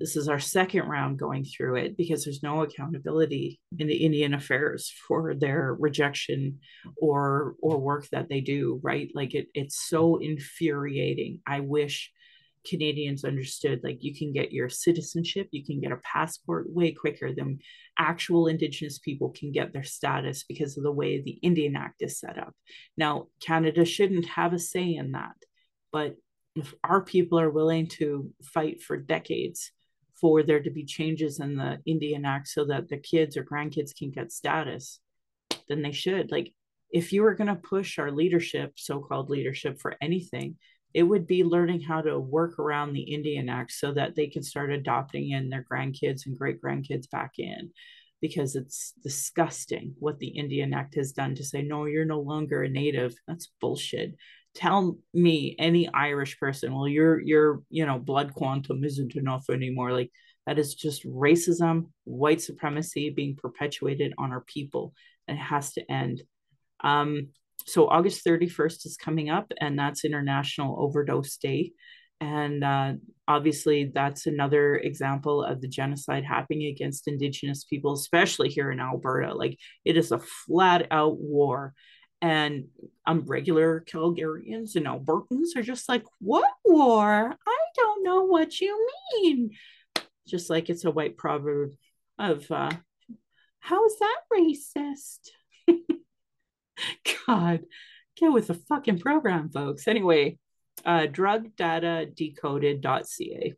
this 0.00 0.16
is 0.16 0.28
our 0.28 0.40
second 0.40 0.88
round 0.88 1.18
going 1.18 1.44
through 1.44 1.76
it 1.76 1.96
because 1.96 2.24
there's 2.24 2.42
no 2.42 2.62
accountability 2.62 3.60
in 3.78 3.86
the 3.86 3.96
Indian 3.96 4.32
affairs 4.32 4.92
for 5.06 5.34
their 5.34 5.76
rejection 5.78 6.58
or 6.96 7.54
or 7.60 7.78
work 7.78 8.08
that 8.08 8.30
they 8.30 8.40
do, 8.40 8.80
right? 8.82 9.10
Like 9.14 9.34
it 9.34 9.48
it's 9.52 9.86
so 9.88 10.16
infuriating. 10.16 11.40
I 11.46 11.60
wish 11.60 12.10
Canadians 12.66 13.24
understood 13.24 13.80
like 13.84 14.02
you 14.02 14.14
can 14.14 14.32
get 14.32 14.52
your 14.52 14.70
citizenship, 14.70 15.48
you 15.50 15.64
can 15.64 15.80
get 15.80 15.92
a 15.92 16.00
passport 16.02 16.66
way 16.70 16.92
quicker 16.92 17.34
than 17.34 17.58
actual 17.98 18.46
Indigenous 18.46 18.98
people 18.98 19.30
can 19.30 19.52
get 19.52 19.72
their 19.72 19.84
status 19.84 20.44
because 20.44 20.78
of 20.78 20.82
the 20.82 20.92
way 20.92 21.20
the 21.20 21.38
Indian 21.42 21.76
Act 21.76 22.00
is 22.00 22.18
set 22.18 22.38
up. 22.38 22.54
Now, 22.96 23.26
Canada 23.42 23.84
shouldn't 23.84 24.26
have 24.26 24.54
a 24.54 24.58
say 24.58 24.94
in 24.94 25.12
that, 25.12 25.36
but 25.92 26.16
if 26.56 26.74
our 26.82 27.02
people 27.02 27.38
are 27.38 27.50
willing 27.50 27.86
to 27.86 28.30
fight 28.42 28.82
for 28.82 28.96
decades 28.96 29.72
for 30.20 30.42
there 30.42 30.60
to 30.60 30.70
be 30.70 30.84
changes 30.84 31.40
in 31.40 31.56
the 31.56 31.78
Indian 31.86 32.24
Act 32.24 32.48
so 32.48 32.64
that 32.66 32.88
the 32.88 32.98
kids 32.98 33.36
or 33.36 33.44
grandkids 33.44 33.94
can 33.96 34.10
get 34.10 34.32
status, 34.32 35.00
then 35.68 35.82
they 35.82 35.92
should. 35.92 36.30
Like, 36.30 36.52
if 36.90 37.12
you 37.12 37.22
were 37.22 37.34
going 37.34 37.48
to 37.48 37.54
push 37.54 37.98
our 37.98 38.10
leadership, 38.10 38.72
so 38.76 39.00
called 39.00 39.30
leadership, 39.30 39.80
for 39.80 39.96
anything, 40.02 40.56
it 40.92 41.04
would 41.04 41.26
be 41.26 41.44
learning 41.44 41.80
how 41.80 42.00
to 42.00 42.18
work 42.18 42.58
around 42.58 42.92
the 42.92 43.02
Indian 43.02 43.48
Act 43.48 43.70
so 43.72 43.92
that 43.94 44.16
they 44.16 44.26
can 44.26 44.42
start 44.42 44.72
adopting 44.72 45.30
in 45.30 45.48
their 45.48 45.64
grandkids 45.70 46.26
and 46.26 46.36
great 46.36 46.60
grandkids 46.60 47.08
back 47.10 47.34
in. 47.38 47.70
Because 48.20 48.54
it's 48.54 48.92
disgusting 49.02 49.94
what 49.98 50.18
the 50.18 50.28
Indian 50.28 50.74
Act 50.74 50.96
has 50.96 51.12
done 51.12 51.34
to 51.36 51.44
say, 51.44 51.62
no, 51.62 51.86
you're 51.86 52.04
no 52.04 52.20
longer 52.20 52.64
a 52.64 52.68
native. 52.68 53.14
That's 53.26 53.50
bullshit 53.62 54.14
tell 54.54 54.96
me 55.14 55.54
any 55.58 55.88
irish 55.94 56.38
person 56.38 56.74
well 56.74 56.88
your 56.88 57.20
your 57.20 57.62
you 57.70 57.86
know 57.86 57.98
blood 57.98 58.34
quantum 58.34 58.84
isn't 58.84 59.14
enough 59.14 59.44
anymore. 59.50 59.92
Like 59.92 60.10
that 60.46 60.58
is 60.58 60.74
just 60.74 61.06
racism 61.06 61.86
white 62.04 62.40
supremacy 62.40 63.10
being 63.10 63.36
perpetuated 63.36 64.14
on 64.18 64.32
our 64.32 64.40
people. 64.40 64.92
And 65.28 65.38
it 65.38 65.42
has 65.42 65.72
to 65.74 65.90
end. 65.90 66.22
Um 66.82 67.28
so 67.66 67.86
august 67.88 68.24
31st 68.24 68.86
is 68.86 68.96
coming 68.96 69.30
up 69.30 69.52
and 69.60 69.78
that's 69.78 70.04
international 70.04 70.76
overdose 70.80 71.36
day. 71.36 71.72
And 72.22 72.62
uh, 72.64 72.94
obviously 73.28 73.92
that's 73.94 74.26
another 74.26 74.76
example 74.76 75.42
of 75.42 75.60
the 75.60 75.68
genocide 75.68 76.24
happening 76.24 76.66
against 76.66 77.08
indigenous 77.08 77.64
people 77.64 77.92
especially 77.92 78.48
here 78.48 78.70
in 78.70 78.80
alberta. 78.80 79.34
Like 79.34 79.58
it 79.84 79.96
is 79.96 80.10
a 80.10 80.18
flat 80.18 80.86
out 80.90 81.18
war 81.18 81.74
and 82.22 82.68
um, 83.06 83.24
regular 83.26 83.80
Calgarians 83.80 84.76
and 84.76 84.86
Albertans 84.86 85.56
are 85.56 85.62
just 85.62 85.88
like, 85.88 86.04
what 86.20 86.52
war? 86.64 87.34
I 87.46 87.58
don't 87.76 88.04
know 88.04 88.24
what 88.24 88.60
you 88.60 88.88
mean. 89.14 89.52
Just 90.26 90.50
like 90.50 90.68
it's 90.68 90.84
a 90.84 90.90
white 90.90 91.16
proverb 91.16 91.72
of, 92.18 92.50
uh, 92.50 92.72
how 93.60 93.86
is 93.86 93.98
that 93.98 94.20
racist? 94.32 95.30
God, 97.26 97.64
get 98.16 98.32
with 98.32 98.48
the 98.48 98.54
fucking 98.54 98.98
program, 99.00 99.48
folks. 99.50 99.88
Anyway, 99.88 100.38
uh, 100.84 101.06
drugdatadecoded.ca 101.10 103.54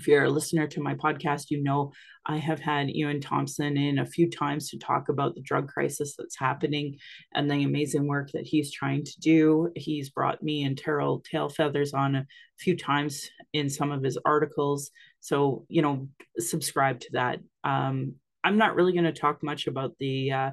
if 0.00 0.08
you're 0.08 0.24
a 0.24 0.30
listener 0.30 0.66
to 0.66 0.80
my 0.80 0.94
podcast, 0.94 1.50
you 1.50 1.62
know 1.62 1.92
I 2.24 2.38
have 2.38 2.58
had 2.58 2.88
Euan 2.88 3.20
Thomson 3.20 3.76
in 3.76 3.98
a 3.98 4.06
few 4.06 4.30
times 4.30 4.70
to 4.70 4.78
talk 4.78 5.10
about 5.10 5.34
the 5.34 5.42
drug 5.42 5.68
crisis 5.68 6.14
that's 6.16 6.38
happening 6.38 6.98
and 7.34 7.50
the 7.50 7.64
amazing 7.64 8.06
work 8.06 8.30
that 8.32 8.46
he's 8.46 8.72
trying 8.72 9.04
to 9.04 9.20
do. 9.20 9.70
He's 9.76 10.08
brought 10.08 10.42
me 10.42 10.64
and 10.64 10.76
Terrell 10.76 11.22
Tailfeathers 11.30 11.92
on 11.92 12.16
a 12.16 12.26
few 12.58 12.76
times 12.76 13.28
in 13.52 13.68
some 13.68 13.90
of 13.90 14.02
his 14.02 14.18
articles. 14.24 14.90
So, 15.20 15.66
you 15.68 15.82
know, 15.82 16.08
subscribe 16.38 17.00
to 17.00 17.08
that. 17.12 17.40
Um, 17.62 18.14
I'm 18.42 18.56
not 18.56 18.76
really 18.76 18.92
going 18.92 19.04
to 19.04 19.12
talk 19.12 19.42
much 19.42 19.66
about 19.66 19.96
the 19.98 20.32
uh, 20.32 20.50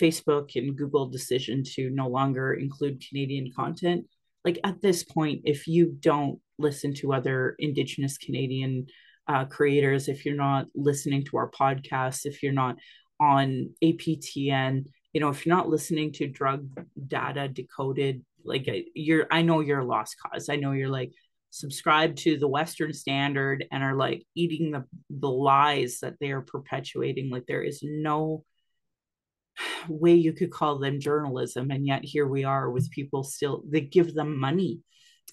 Facebook 0.00 0.56
and 0.56 0.76
Google 0.76 1.06
decision 1.06 1.62
to 1.74 1.90
no 1.90 2.08
longer 2.08 2.54
include 2.54 3.04
Canadian 3.08 3.52
content. 3.54 4.06
Like 4.44 4.58
at 4.64 4.80
this 4.80 5.02
point, 5.02 5.42
if 5.44 5.66
you 5.66 5.96
don't 6.00 6.40
listen 6.58 6.94
to 6.94 7.12
other 7.12 7.54
Indigenous 7.58 8.18
Canadian 8.18 8.86
uh, 9.26 9.44
creators, 9.44 10.08
if 10.08 10.24
you're 10.24 10.34
not 10.36 10.66
listening 10.74 11.24
to 11.26 11.36
our 11.36 11.50
podcasts, 11.50 12.24
if 12.24 12.42
you're 12.42 12.52
not 12.52 12.76
on 13.20 13.70
APTN, 13.82 14.84
you 15.12 15.20
know, 15.20 15.28
if 15.28 15.44
you're 15.44 15.54
not 15.54 15.68
listening 15.68 16.12
to 16.12 16.28
drug 16.28 16.68
data 17.06 17.48
decoded, 17.48 18.24
like 18.44 18.68
uh, 18.68 18.78
you're, 18.94 19.26
I 19.30 19.42
know 19.42 19.60
you're 19.60 19.80
a 19.80 19.84
lost 19.84 20.16
cause. 20.22 20.48
I 20.48 20.56
know 20.56 20.72
you're 20.72 20.88
like 20.88 21.12
subscribe 21.50 22.16
to 22.16 22.38
the 22.38 22.48
Western 22.48 22.92
Standard 22.92 23.64
and 23.72 23.82
are 23.82 23.96
like 23.96 24.24
eating 24.34 24.70
the 24.70 24.84
the 25.10 25.30
lies 25.30 25.98
that 26.00 26.14
they 26.20 26.30
are 26.30 26.42
perpetuating. 26.42 27.30
Like 27.30 27.46
there 27.46 27.62
is 27.62 27.80
no 27.82 28.44
way 29.88 30.14
you 30.14 30.32
could 30.32 30.50
call 30.50 30.78
them 30.78 31.00
journalism, 31.00 31.70
and 31.70 31.86
yet 31.86 32.04
here 32.04 32.26
we 32.26 32.44
are 32.44 32.70
with 32.70 32.90
people 32.90 33.22
still. 33.22 33.62
They 33.68 33.80
give 33.80 34.14
them 34.14 34.38
money 34.38 34.80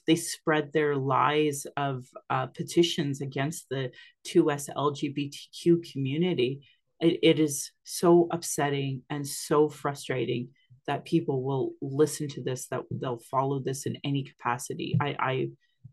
they 0.07 0.15
spread 0.15 0.71
their 0.71 0.95
lies 0.95 1.65
of 1.77 2.05
uh, 2.29 2.47
petitions 2.47 3.21
against 3.21 3.67
the 3.69 3.91
2S 4.27 4.69
LGBTQ 4.75 5.91
community. 5.91 6.67
It, 6.99 7.19
it 7.23 7.39
is 7.39 7.71
so 7.83 8.27
upsetting 8.31 9.01
and 9.09 9.27
so 9.27 9.69
frustrating 9.69 10.49
that 10.87 11.05
people 11.05 11.43
will 11.43 11.71
listen 11.81 12.27
to 12.29 12.43
this, 12.43 12.67
that 12.67 12.81
they'll 12.91 13.21
follow 13.31 13.59
this 13.59 13.85
in 13.85 13.97
any 14.03 14.23
capacity. 14.23 14.95
I, 15.01 15.15
I 15.19 15.47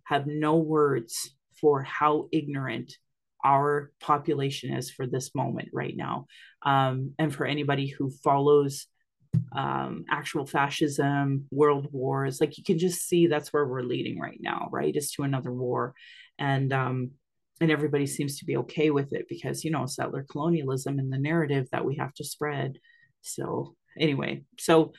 have 0.04 0.26
no 0.26 0.56
words 0.56 1.34
for 1.60 1.82
how 1.82 2.28
ignorant 2.32 2.96
our 3.44 3.90
population 4.00 4.74
is 4.74 4.90
for 4.90 5.06
this 5.06 5.34
moment 5.34 5.68
right 5.72 5.96
now. 5.96 6.26
Um, 6.64 7.12
and 7.18 7.34
for 7.34 7.44
anybody 7.44 7.88
who 7.88 8.10
follows 8.10 8.86
um, 9.54 10.04
actual 10.10 10.46
fascism, 10.46 11.46
world 11.50 11.88
wars. 11.92 12.40
Like 12.40 12.58
you 12.58 12.64
can 12.64 12.78
just 12.78 13.08
see 13.08 13.26
that's 13.26 13.52
where 13.52 13.66
we're 13.66 13.82
leading 13.82 14.18
right 14.18 14.38
now, 14.40 14.68
right? 14.70 14.94
Is 14.94 15.12
to 15.12 15.22
another 15.22 15.52
war, 15.52 15.94
and 16.38 16.72
um, 16.72 17.10
and 17.60 17.70
everybody 17.70 18.06
seems 18.06 18.38
to 18.38 18.44
be 18.44 18.56
okay 18.58 18.90
with 18.90 19.12
it 19.12 19.26
because 19.28 19.64
you 19.64 19.70
know 19.70 19.86
settler 19.86 20.26
colonialism 20.30 20.98
and 20.98 21.12
the 21.12 21.18
narrative 21.18 21.68
that 21.72 21.84
we 21.84 21.96
have 21.96 22.12
to 22.14 22.24
spread. 22.24 22.78
So 23.22 23.74
anyway, 23.98 24.44
so 24.58 24.92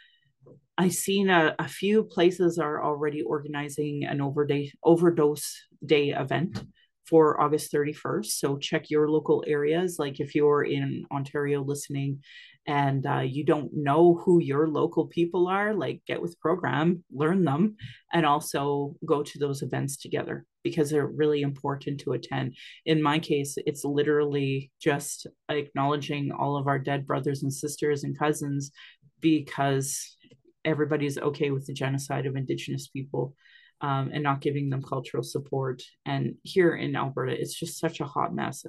I've 0.78 0.94
seen 0.94 1.30
a, 1.30 1.56
a 1.60 1.68
few 1.68 2.04
places 2.04 2.58
are 2.58 2.84
already 2.84 3.22
organizing 3.22 4.06
an 4.06 4.22
overdose 4.22 4.72
overdose 4.84 5.62
day 5.86 6.10
event 6.10 6.64
for 7.06 7.40
August 7.40 7.72
31st. 7.72 8.26
So 8.26 8.58
check 8.58 8.90
your 8.90 9.10
local 9.10 9.44
areas. 9.48 9.98
Like 10.00 10.20
if 10.20 10.36
you're 10.36 10.64
in 10.64 11.06
Ontario 11.12 11.62
listening 11.62 12.22
and 12.66 13.06
uh, 13.06 13.20
you 13.20 13.44
don't 13.44 13.72
know 13.74 14.22
who 14.24 14.40
your 14.40 14.68
local 14.68 15.08
people 15.08 15.48
are, 15.48 15.74
like 15.74 16.02
get 16.08 16.22
with 16.22 16.40
program, 16.40 17.04
learn 17.12 17.44
them, 17.44 17.76
and 18.14 18.26
also 18.26 18.96
go 19.06 19.22
to 19.22 19.38
those 19.38 19.62
events 19.62 19.98
together 19.98 20.46
because 20.64 20.90
they're 20.90 21.08
really 21.08 21.42
important 21.42 22.00
to 22.00 22.14
attend. 22.14 22.56
In 22.86 23.02
my 23.02 23.20
case, 23.20 23.56
it's 23.66 23.84
literally 23.84 24.72
just 24.82 25.28
acknowledging 25.50 26.32
all 26.32 26.56
of 26.56 26.68
our 26.68 26.80
dead 26.80 27.06
brothers 27.06 27.44
and 27.44 27.54
sisters 27.54 28.06
and 28.06 28.18
cousins 28.18 28.72
because 29.20 30.18
everybody's 30.64 31.18
okay 31.18 31.52
with 31.52 31.66
the 31.66 31.74
genocide 31.74 32.26
of 32.26 32.38
Indigenous 32.38 32.88
people. 32.88 33.36
Um, 33.84 34.12
and 34.14 34.24
not 34.24 34.40
giving 34.40 34.70
them 34.70 34.82
cultural 34.82 35.24
support. 35.24 35.84
And 36.06 36.36
here 36.44 36.74
in 36.74 36.96
Alberta, 36.96 37.34
it's 37.34 37.54
just 37.54 37.80
such 37.80 38.00
a 38.00 38.06
hot 38.06 38.34
mess. 38.34 38.66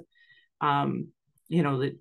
Um, 0.59 1.07
you 1.47 1.63
know, 1.63 1.79
that 1.79 1.97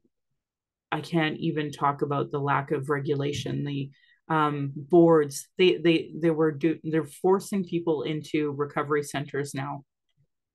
I 0.90 1.00
can't 1.00 1.38
even 1.38 1.70
talk 1.70 2.02
about 2.02 2.32
the 2.32 2.40
lack 2.40 2.72
of 2.72 2.90
regulation. 2.90 3.64
The 3.64 3.90
um, 4.28 4.72
boards 4.74 5.48
they 5.58 5.76
they 5.76 6.12
they 6.20 6.30
were 6.30 6.50
do 6.52 6.78
they're 6.82 7.04
forcing 7.04 7.64
people 7.64 8.02
into 8.02 8.52
recovery 8.52 9.02
centers 9.02 9.54
now 9.54 9.84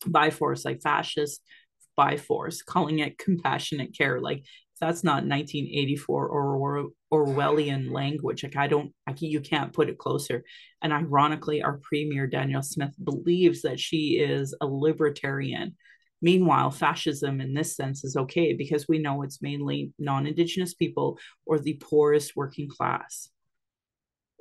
by 0.05 0.29
force, 0.29 0.65
like 0.65 0.81
fascist 0.81 1.41
by 1.95 2.17
force, 2.17 2.61
calling 2.61 2.99
it 2.99 3.17
compassionate 3.17 3.97
care. 3.97 4.19
Like 4.21 4.43
that's 4.79 5.03
not 5.03 5.25
1984 5.25 6.27
or 6.27 6.89
Orwellian 7.13 7.91
language. 7.91 8.43
Like 8.43 8.55
I 8.55 8.67
don't, 8.67 8.93
I 9.05 9.13
can, 9.13 9.29
you 9.29 9.41
can't 9.41 9.73
put 9.73 9.89
it 9.89 9.97
closer. 9.97 10.43
And 10.81 10.93
ironically, 10.93 11.61
our 11.61 11.79
premier 11.83 12.27
Danielle 12.27 12.63
Smith 12.63 12.95
believes 13.03 13.61
that 13.63 13.79
she 13.79 14.19
is 14.19 14.55
a 14.61 14.65
libertarian 14.65 15.75
Meanwhile, 16.21 16.71
fascism 16.71 17.39
in 17.39 17.53
this 17.53 17.75
sense 17.75 18.03
is 18.03 18.17
okay 18.17 18.53
because 18.53 18.87
we 18.87 18.99
know 18.99 19.21
it's 19.21 19.41
mainly 19.41 19.93
non 19.97 20.27
Indigenous 20.27 20.73
people 20.73 21.17
or 21.45 21.59
the 21.59 21.75
poorest 21.75 22.35
working 22.35 22.69
class. 22.69 23.29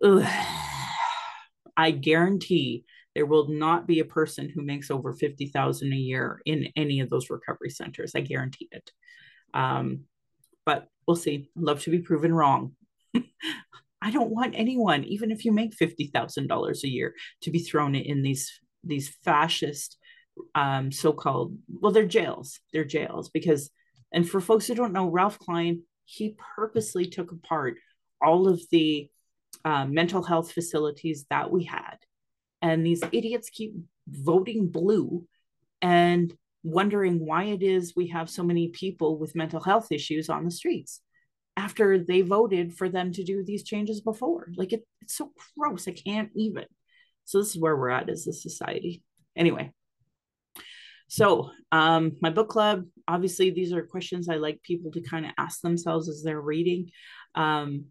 Ugh. 0.02 0.26
I 1.76 1.92
guarantee 1.92 2.84
there 3.14 3.26
will 3.26 3.48
not 3.48 3.86
be 3.86 4.00
a 4.00 4.04
person 4.04 4.48
who 4.48 4.62
makes 4.62 4.90
over 4.90 5.12
50,000 5.12 5.92
a 5.92 5.96
year 5.96 6.42
in 6.44 6.72
any 6.74 6.98
of 6.98 7.08
those 7.08 7.30
recovery 7.30 7.70
centers. 7.70 8.16
I 8.16 8.20
guarantee 8.20 8.68
it. 8.72 8.90
Um, 9.54 10.00
we'll 11.08 11.16
see. 11.16 11.48
love 11.56 11.82
to 11.82 11.90
be 11.90 12.00
proven 12.00 12.32
wrong. 12.32 12.76
I 14.02 14.12
don't 14.12 14.30
want 14.30 14.54
anyone, 14.56 15.02
even 15.04 15.32
if 15.32 15.44
you 15.44 15.50
make 15.50 15.74
fifty 15.74 16.06
thousand 16.06 16.46
dollars 16.46 16.84
a 16.84 16.88
year, 16.88 17.14
to 17.42 17.50
be 17.50 17.58
thrown 17.58 17.96
in 17.96 18.22
these 18.22 18.60
these 18.84 19.08
fascist 19.24 19.96
um, 20.54 20.92
so-called 20.92 21.56
well, 21.68 21.90
they're 21.90 22.06
jails. 22.06 22.60
They're 22.72 22.84
jails 22.84 23.30
because, 23.30 23.70
and 24.12 24.28
for 24.28 24.40
folks 24.40 24.68
who 24.68 24.76
don't 24.76 24.92
know, 24.92 25.08
Ralph 25.08 25.38
Klein 25.40 25.82
he 26.04 26.36
purposely 26.56 27.06
took 27.06 27.32
apart 27.32 27.76
all 28.22 28.48
of 28.48 28.62
the 28.70 29.10
uh, 29.64 29.84
mental 29.84 30.22
health 30.22 30.52
facilities 30.52 31.26
that 31.30 31.50
we 31.50 31.64
had, 31.64 31.96
and 32.62 32.86
these 32.86 33.02
idiots 33.10 33.50
keep 33.50 33.74
voting 34.06 34.68
blue 34.68 35.26
and 35.82 36.32
wondering 36.62 37.24
why 37.24 37.44
it 37.44 37.62
is 37.62 37.94
we 37.94 38.08
have 38.08 38.28
so 38.28 38.42
many 38.42 38.68
people 38.68 39.18
with 39.18 39.36
mental 39.36 39.60
health 39.60 39.88
issues 39.90 40.28
on 40.28 40.44
the 40.44 40.50
streets 40.50 41.00
after 41.56 41.98
they 41.98 42.20
voted 42.20 42.76
for 42.76 42.88
them 42.88 43.12
to 43.12 43.24
do 43.24 43.44
these 43.44 43.64
changes 43.64 44.00
before. 44.00 44.48
Like 44.56 44.72
it, 44.72 44.84
it's 45.02 45.16
so 45.16 45.32
gross. 45.58 45.88
I 45.88 45.92
can't 45.92 46.30
even. 46.36 46.64
So 47.24 47.38
this 47.38 47.50
is 47.50 47.60
where 47.60 47.76
we're 47.76 47.90
at 47.90 48.08
as 48.08 48.26
a 48.26 48.32
society. 48.32 49.02
Anyway. 49.36 49.72
So 51.08 51.50
um, 51.72 52.12
my 52.20 52.30
book 52.30 52.48
club, 52.48 52.84
obviously 53.08 53.50
these 53.50 53.72
are 53.72 53.82
questions 53.82 54.28
I 54.28 54.36
like 54.36 54.62
people 54.62 54.90
to 54.92 55.00
kind 55.00 55.24
of 55.24 55.32
ask 55.38 55.60
themselves 55.60 56.08
as 56.08 56.22
they're 56.22 56.40
reading. 56.40 56.90
Um, 57.34 57.86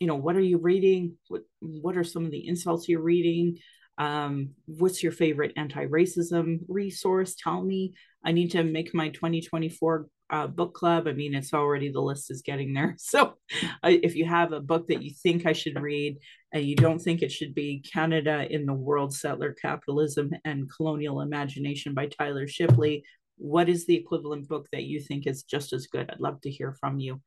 you 0.00 0.06
know, 0.06 0.16
what 0.16 0.36
are 0.36 0.40
you 0.40 0.58
reading? 0.58 1.16
What 1.28 1.42
what 1.60 1.96
are 1.96 2.04
some 2.04 2.24
of 2.24 2.32
the 2.32 2.48
insults 2.48 2.88
you're 2.88 3.00
reading? 3.00 3.58
Um, 3.98 4.50
what's 4.66 5.02
your 5.02 5.12
favorite 5.12 5.52
anti-racism 5.56 6.60
resource? 6.68 7.34
Tell 7.34 7.62
me. 7.62 7.94
I 8.24 8.32
need 8.32 8.52
to 8.52 8.62
make 8.62 8.94
my 8.94 9.08
2024 9.10 10.06
uh, 10.30 10.46
book 10.46 10.74
club. 10.74 11.06
I 11.06 11.12
mean, 11.12 11.34
it's 11.34 11.52
already 11.52 11.90
the 11.90 12.00
list 12.00 12.30
is 12.30 12.42
getting 12.42 12.72
there. 12.72 12.96
So, 12.98 13.34
uh, 13.82 13.90
if 14.02 14.16
you 14.16 14.24
have 14.24 14.52
a 14.52 14.60
book 14.60 14.88
that 14.88 15.02
you 15.02 15.12
think 15.22 15.44
I 15.44 15.52
should 15.52 15.80
read 15.80 16.18
and 16.52 16.64
you 16.64 16.74
don't 16.74 16.98
think 16.98 17.20
it 17.20 17.30
should 17.30 17.54
be 17.54 17.84
Canada 17.92 18.46
in 18.48 18.64
the 18.64 18.72
World 18.72 19.12
Settler 19.12 19.54
Capitalism 19.60 20.30
and 20.44 20.70
Colonial 20.74 21.20
Imagination 21.20 21.92
by 21.92 22.06
Tyler 22.06 22.48
Shipley, 22.48 23.04
what 23.36 23.68
is 23.68 23.86
the 23.86 23.96
equivalent 23.96 24.48
book 24.48 24.66
that 24.72 24.84
you 24.84 25.00
think 25.00 25.26
is 25.26 25.42
just 25.42 25.72
as 25.72 25.86
good? 25.86 26.10
I'd 26.10 26.20
love 26.20 26.40
to 26.42 26.50
hear 26.50 26.76
from 26.80 26.98
you. 26.98 27.20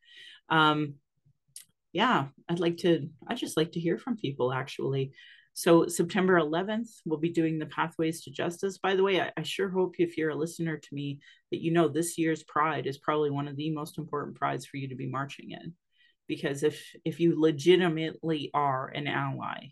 Um, 0.49 0.95
yeah, 1.93 2.27
I'd 2.49 2.59
like 2.59 2.77
to, 2.77 3.09
I 3.27 3.35
just 3.35 3.57
like 3.57 3.73
to 3.73 3.79
hear 3.79 3.97
from 3.97 4.17
people 4.17 4.51
actually. 4.51 5.11
So 5.57 5.87
September 5.87 6.37
11th, 6.37 6.89
we'll 7.05 7.17
be 7.17 7.29
doing 7.29 7.57
the 7.57 7.65
Pathways 7.65 8.21
to 8.23 8.29
Justice. 8.29 8.77
By 8.77 8.97
the 8.97 9.03
way, 9.03 9.21
I, 9.21 9.31
I, 9.37 9.43
sure 9.43 9.69
hope 9.69 9.95
if 9.99 10.17
you're 10.17 10.31
a 10.31 10.35
listener 10.35 10.75
to 10.75 10.87
me 10.91 11.21
that 11.49 11.61
you 11.61 11.71
know 11.71 11.87
this 11.87 12.17
year's 12.17 12.43
Pride 12.43 12.85
is 12.85 12.97
probably 12.97 13.31
one 13.31 13.47
of 13.47 13.55
the 13.55 13.71
most 13.71 13.97
important 13.97 14.35
prides 14.35 14.65
for 14.65 14.75
you 14.75 14.89
to 14.89 14.95
be 14.95 15.07
marching 15.07 15.51
in. 15.51 15.73
Because 16.27 16.63
if 16.63 16.83
if 17.05 17.21
you 17.21 17.39
legitimately 17.39 18.51
are 18.53 18.89
an 18.89 19.07
ally, 19.07 19.67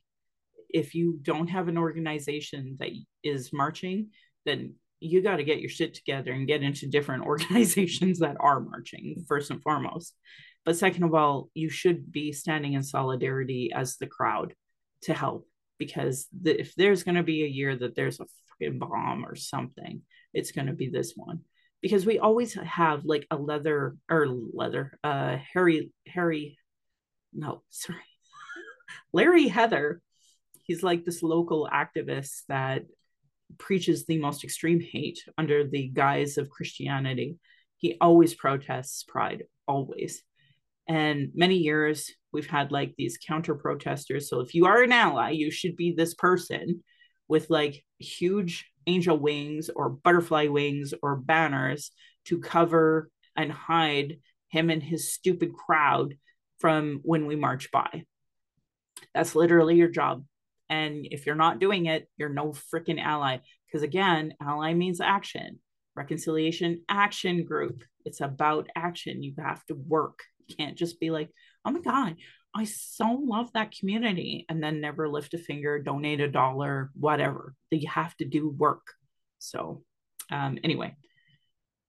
if 0.69 0.95
you 0.95 1.19
don't 1.21 1.49
have 1.49 1.67
an 1.67 1.77
organization 1.77 2.77
that 2.79 2.91
is 3.21 3.51
marching, 3.51 4.11
then 4.45 4.75
you 5.01 5.21
got 5.21 5.35
to 5.35 5.43
get 5.43 5.59
your 5.59 5.69
shit 5.69 5.95
together 5.95 6.31
and 6.31 6.47
get 6.47 6.63
into 6.63 6.87
different 6.87 7.25
organizations 7.25 8.19
that 8.19 8.37
are 8.39 8.61
marching 8.61 9.25
first 9.27 9.51
and 9.51 9.61
foremost. 9.61 10.15
But 10.63 10.77
second 10.77 11.03
of 11.03 11.13
all, 11.13 11.49
you 11.53 11.69
should 11.69 12.09
be 12.09 12.31
standing 12.31 12.71
in 12.71 12.83
solidarity 12.83 13.73
as 13.75 13.97
the 13.97 14.07
crowd 14.07 14.53
to 15.01 15.13
help 15.13 15.45
because 15.77 16.27
the, 16.41 16.59
if 16.59 16.75
there's 16.75 17.03
going 17.03 17.15
to 17.15 17.23
be 17.23 17.43
a 17.43 17.47
year 17.47 17.75
that 17.75 17.95
there's 17.95 18.19
a 18.19 18.25
freaking 18.61 18.79
bomb 18.79 19.25
or 19.25 19.35
something, 19.35 20.01
it's 20.33 20.51
going 20.51 20.67
to 20.67 20.73
be 20.73 20.89
this 20.89 21.13
one 21.15 21.41
because 21.83 22.05
we 22.05 22.17
always 22.17 22.53
have 22.53 23.03
like 23.03 23.27
a 23.29 23.35
leather 23.35 23.97
or 24.09 24.25
leather, 24.27 24.97
uh, 25.03 25.37
Harry, 25.53 25.91
Harry, 26.07 26.57
no, 27.33 27.61
sorry, 27.69 27.99
Larry 29.11 29.49
Heather. 29.49 30.01
He's 30.65 30.81
like 30.81 31.03
this 31.03 31.21
local 31.21 31.69
activist 31.71 32.43
that 32.47 32.83
preaches 33.57 34.05
the 34.05 34.17
most 34.17 34.45
extreme 34.45 34.79
hate 34.79 35.19
under 35.37 35.67
the 35.67 35.89
guise 35.89 36.37
of 36.37 36.49
Christianity. 36.49 37.37
He 37.77 37.97
always 37.99 38.33
protests 38.33 39.03
pride, 39.03 39.43
always. 39.67 40.23
And 40.87 41.29
many 41.33 41.55
years 41.55 42.11
we've 42.31 42.47
had 42.47 42.71
like 42.71 42.95
these 42.97 43.17
counter 43.17 43.55
protesters. 43.55 44.29
So 44.29 44.41
if 44.41 44.53
you 44.53 44.65
are 44.65 44.81
an 44.81 44.91
ally, 44.91 45.31
you 45.31 45.51
should 45.51 45.75
be 45.75 45.93
this 45.93 46.13
person 46.13 46.83
with 47.27 47.49
like 47.49 47.83
huge 47.99 48.69
angel 48.85 49.17
wings 49.17 49.69
or 49.73 49.89
butterfly 49.89 50.47
wings 50.47 50.93
or 51.01 51.15
banners 51.15 51.91
to 52.25 52.39
cover 52.39 53.09
and 53.35 53.51
hide 53.51 54.17
him 54.49 54.69
and 54.69 54.83
his 54.83 55.13
stupid 55.13 55.53
crowd 55.53 56.15
from 56.59 56.99
when 57.03 57.25
we 57.25 57.35
march 57.35 57.71
by. 57.71 58.03
That's 59.13 59.35
literally 59.35 59.75
your 59.75 59.89
job. 59.89 60.25
And 60.69 61.07
if 61.09 61.25
you're 61.25 61.35
not 61.35 61.59
doing 61.59 61.85
it, 61.85 62.07
you're 62.17 62.29
no 62.29 62.53
freaking 62.73 63.01
ally. 63.01 63.39
Because 63.67 63.83
again, 63.83 64.33
ally 64.41 64.73
means 64.73 65.01
action. 65.01 65.59
Reconciliation 65.95 66.83
Action 66.89 67.45
Group. 67.45 67.83
It's 68.05 68.21
about 68.21 68.69
action. 68.75 69.21
You 69.23 69.35
have 69.37 69.63
to 69.65 69.75
work 69.75 70.19
can't 70.57 70.77
just 70.77 70.99
be 70.99 71.09
like, 71.09 71.29
oh 71.65 71.71
my 71.71 71.79
God, 71.79 72.15
I 72.55 72.65
so 72.65 73.19
love 73.23 73.51
that 73.53 73.71
community 73.71 74.45
and 74.47 74.61
then 74.61 74.79
never 74.79 75.09
lift 75.09 75.33
a 75.33 75.37
finger, 75.37 75.79
donate 75.79 76.19
a 76.19 76.27
dollar, 76.27 76.91
whatever. 76.93 77.55
You 77.71 77.89
have 77.89 78.15
to 78.17 78.25
do 78.25 78.49
work. 78.49 78.85
So, 79.39 79.83
um, 80.31 80.59
anyway, 80.63 80.95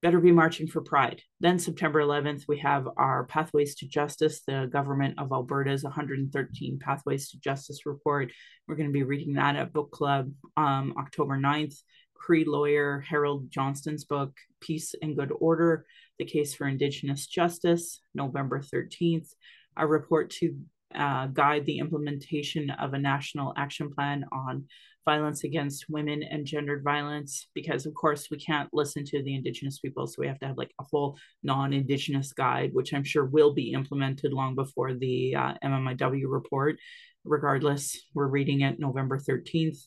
better 0.02 0.20
be 0.20 0.32
marching 0.32 0.66
for 0.66 0.80
pride. 0.80 1.20
Then, 1.40 1.58
September 1.58 2.00
11th, 2.00 2.44
we 2.48 2.58
have 2.58 2.88
our 2.96 3.24
Pathways 3.24 3.74
to 3.76 3.86
Justice, 3.86 4.40
the 4.46 4.68
government 4.72 5.18
of 5.18 5.32
Alberta's 5.32 5.84
113 5.84 6.78
Pathways 6.78 7.30
to 7.30 7.40
Justice 7.40 7.84
report. 7.84 8.32
We're 8.66 8.76
going 8.76 8.88
to 8.88 8.92
be 8.92 9.02
reading 9.02 9.34
that 9.34 9.56
at 9.56 9.72
book 9.72 9.90
club 9.90 10.32
um, 10.56 10.94
October 10.98 11.36
9th. 11.36 11.76
Cree 12.14 12.44
lawyer 12.44 13.04
Harold 13.06 13.50
Johnson's 13.50 14.04
book, 14.04 14.32
Peace 14.60 14.94
and 15.02 15.14
Good 15.14 15.30
Order 15.40 15.84
The 16.18 16.24
Case 16.24 16.54
for 16.54 16.66
Indigenous 16.66 17.26
Justice, 17.26 18.00
November 18.14 18.60
13th. 18.60 19.28
A 19.76 19.86
report 19.86 20.30
to 20.38 20.56
uh, 20.94 21.26
guide 21.26 21.66
the 21.66 21.78
implementation 21.78 22.70
of 22.70 22.94
a 22.94 22.98
national 22.98 23.52
action 23.56 23.90
plan 23.90 24.24
on 24.32 24.64
violence 25.04 25.44
against 25.44 25.86
women 25.90 26.22
and 26.22 26.46
gendered 26.46 26.82
violence 26.82 27.48
because 27.54 27.84
of 27.84 27.94
course 27.94 28.28
we 28.30 28.38
can't 28.38 28.70
listen 28.72 29.04
to 29.04 29.22
the 29.22 29.34
indigenous 29.34 29.78
people 29.78 30.06
so 30.06 30.14
we 30.18 30.26
have 30.26 30.38
to 30.38 30.46
have 30.46 30.56
like 30.56 30.72
a 30.80 30.84
whole 30.90 31.18
non-indigenous 31.42 32.32
guide 32.32 32.70
which 32.72 32.94
i'm 32.94 33.04
sure 33.04 33.26
will 33.26 33.52
be 33.52 33.72
implemented 33.72 34.32
long 34.32 34.54
before 34.54 34.94
the 34.94 35.34
uh, 35.34 35.52
mmiw 35.62 36.22
report 36.26 36.76
regardless 37.24 38.00
we're 38.14 38.26
reading 38.28 38.62
it 38.62 38.78
november 38.78 39.18
13th 39.18 39.78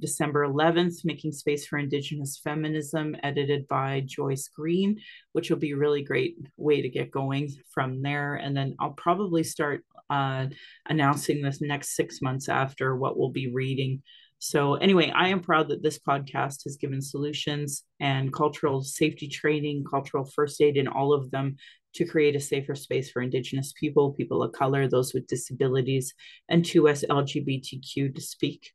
December 0.00 0.46
11th, 0.46 1.04
Making 1.04 1.32
Space 1.32 1.66
for 1.66 1.78
Indigenous 1.78 2.40
Feminism, 2.42 3.16
edited 3.22 3.66
by 3.68 4.02
Joyce 4.06 4.48
Green, 4.48 5.00
which 5.32 5.50
will 5.50 5.58
be 5.58 5.72
a 5.72 5.76
really 5.76 6.02
great 6.02 6.36
way 6.56 6.82
to 6.82 6.88
get 6.88 7.10
going 7.10 7.50
from 7.70 8.02
there. 8.02 8.36
And 8.36 8.56
then 8.56 8.76
I'll 8.78 8.90
probably 8.90 9.42
start 9.42 9.84
uh, 10.10 10.46
announcing 10.88 11.42
this 11.42 11.60
next 11.60 11.96
six 11.96 12.22
months 12.22 12.48
after 12.48 12.96
what 12.96 13.18
we'll 13.18 13.30
be 13.30 13.48
reading. 13.48 14.02
So, 14.40 14.74
anyway, 14.74 15.10
I 15.12 15.28
am 15.28 15.40
proud 15.40 15.68
that 15.68 15.82
this 15.82 15.98
podcast 15.98 16.62
has 16.62 16.76
given 16.76 17.02
solutions 17.02 17.82
and 17.98 18.32
cultural 18.32 18.82
safety 18.82 19.26
training, 19.26 19.84
cultural 19.90 20.24
first 20.24 20.60
aid, 20.60 20.76
and 20.76 20.88
all 20.88 21.12
of 21.12 21.32
them 21.32 21.56
to 21.94 22.04
create 22.04 22.36
a 22.36 22.40
safer 22.40 22.76
space 22.76 23.10
for 23.10 23.20
Indigenous 23.20 23.72
people, 23.72 24.12
people 24.12 24.42
of 24.44 24.52
color, 24.52 24.86
those 24.86 25.12
with 25.12 25.26
disabilities, 25.26 26.14
and 26.48 26.64
to 26.66 26.88
us 26.88 27.04
LGBTQ 27.10 28.14
to 28.14 28.20
speak. 28.20 28.72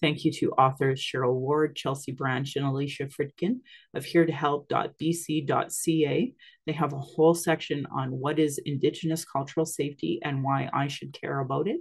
Thank 0.00 0.24
you 0.24 0.30
to 0.32 0.52
authors 0.52 1.02
Cheryl 1.02 1.34
Ward, 1.34 1.74
Chelsea 1.74 2.12
Branch, 2.12 2.54
and 2.54 2.64
Alycia 2.64 3.12
Fridkin 3.12 3.58
of 3.94 4.04
heretohelp.bc.ca. 4.04 6.34
They 6.66 6.72
have 6.72 6.92
a 6.92 7.00
whole 7.00 7.34
section 7.34 7.84
on 7.90 8.12
what 8.12 8.38
is 8.38 8.58
Indigenous 8.58 9.24
cultural 9.24 9.66
safety 9.66 10.20
and 10.22 10.44
why 10.44 10.70
I 10.72 10.86
should 10.86 11.12
care 11.12 11.40
about 11.40 11.66
it. 11.66 11.80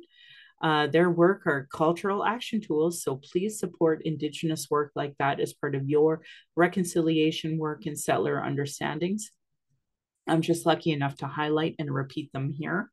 Uh, 0.59 0.87
their 0.87 1.11
work 1.11 1.45
are 1.45 1.67
cultural 1.71 2.25
action 2.25 2.59
tools, 2.59 3.03
so 3.03 3.17
please 3.17 3.59
support 3.59 4.01
Indigenous 4.05 4.67
work 4.71 4.91
like 4.95 5.13
that 5.19 5.39
as 5.39 5.53
part 5.53 5.75
of 5.75 5.87
your 5.87 6.23
reconciliation 6.55 7.59
work 7.59 7.85
and 7.85 7.99
settler 7.99 8.43
understandings. 8.43 9.29
I'm 10.27 10.41
just 10.41 10.65
lucky 10.65 10.91
enough 10.91 11.17
to 11.17 11.27
highlight 11.27 11.75
and 11.77 11.93
repeat 11.93 12.33
them 12.33 12.51
here. 12.51 12.89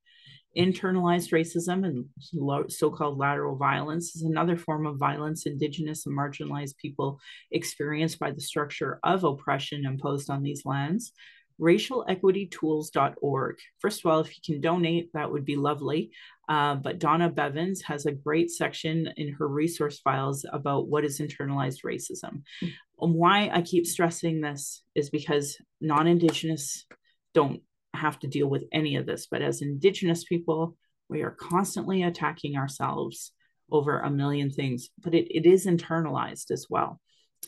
Internalized 0.56 1.32
racism 1.32 1.84
and 1.84 2.70
so 2.70 2.90
called 2.90 3.18
lateral 3.18 3.56
violence 3.56 4.14
is 4.14 4.22
another 4.22 4.56
form 4.56 4.86
of 4.86 4.98
violence 4.98 5.46
Indigenous 5.46 6.06
and 6.06 6.16
marginalized 6.16 6.76
people 6.76 7.18
experience 7.50 8.14
by 8.16 8.30
the 8.30 8.40
structure 8.40 9.00
of 9.02 9.24
oppression 9.24 9.84
imposed 9.84 10.30
on 10.30 10.42
these 10.42 10.64
lands. 10.64 11.12
RacialEquityTools.org. 11.60 13.56
First 13.80 14.04
of 14.04 14.10
all, 14.10 14.20
if 14.20 14.28
you 14.28 14.42
can 14.44 14.60
donate, 14.60 15.12
that 15.12 15.30
would 15.30 15.44
be 15.44 15.56
lovely. 15.56 16.10
Uh, 16.48 16.74
but 16.74 16.98
Donna 16.98 17.30
Bivens 17.30 17.82
has 17.84 18.06
a 18.06 18.12
great 18.12 18.50
section 18.50 19.08
in 19.16 19.32
her 19.34 19.48
resource 19.48 20.00
files 20.00 20.44
about 20.52 20.88
what 20.88 21.04
is 21.04 21.20
internalized 21.20 21.84
racism. 21.84 22.42
And 22.60 23.14
why 23.14 23.50
I 23.52 23.62
keep 23.62 23.86
stressing 23.86 24.40
this 24.40 24.82
is 24.94 25.10
because 25.10 25.56
non 25.80 26.06
Indigenous 26.06 26.86
don't 27.34 27.62
have 27.94 28.18
to 28.20 28.28
deal 28.28 28.48
with 28.48 28.64
any 28.72 28.96
of 28.96 29.06
this. 29.06 29.26
But 29.30 29.42
as 29.42 29.62
Indigenous 29.62 30.24
people, 30.24 30.76
we 31.08 31.22
are 31.22 31.30
constantly 31.30 32.02
attacking 32.02 32.56
ourselves 32.56 33.32
over 33.70 34.00
a 34.00 34.10
million 34.10 34.50
things, 34.50 34.90
but 35.02 35.14
it, 35.14 35.26
it 35.34 35.46
is 35.46 35.66
internalized 35.66 36.50
as 36.50 36.66
well 36.68 37.00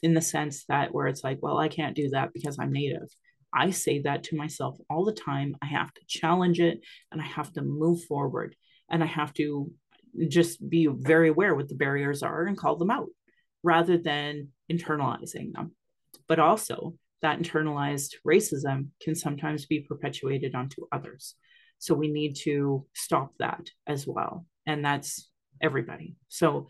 in 0.02 0.14
the 0.14 0.20
sense 0.20 0.64
that 0.68 0.92
where 0.92 1.06
it's 1.06 1.24
like, 1.24 1.38
well, 1.42 1.58
I 1.58 1.68
can't 1.68 1.96
do 1.96 2.10
that 2.10 2.32
because 2.32 2.58
I'm 2.58 2.72
Native. 2.72 3.08
I 3.54 3.70
say 3.70 4.02
that 4.02 4.24
to 4.24 4.36
myself 4.36 4.76
all 4.90 5.04
the 5.04 5.12
time. 5.12 5.56
I 5.62 5.66
have 5.66 5.92
to 5.94 6.00
challenge 6.06 6.60
it 6.60 6.80
and 7.10 7.20
I 7.20 7.24
have 7.24 7.52
to 7.54 7.62
move 7.62 8.04
forward 8.04 8.54
and 8.90 9.02
I 9.02 9.06
have 9.06 9.32
to 9.34 9.70
just 10.28 10.66
be 10.68 10.86
very 10.86 11.28
aware 11.28 11.54
what 11.54 11.68
the 11.68 11.74
barriers 11.74 12.22
are 12.22 12.44
and 12.44 12.56
call 12.56 12.76
them 12.76 12.90
out 12.90 13.08
rather 13.62 13.98
than 13.98 14.48
internalizing 14.70 15.52
them. 15.52 15.72
But 16.28 16.38
also, 16.38 16.94
that 17.22 17.38
internalized 17.38 18.14
racism 18.26 18.88
can 19.00 19.14
sometimes 19.14 19.66
be 19.66 19.80
perpetuated 19.80 20.54
onto 20.54 20.86
others. 20.92 21.34
So 21.78 21.94
we 21.94 22.08
need 22.08 22.36
to 22.44 22.86
stop 22.94 23.32
that 23.38 23.68
as 23.86 24.06
well. 24.06 24.46
And 24.66 24.84
that's 24.84 25.28
everybody. 25.60 26.16
So 26.28 26.68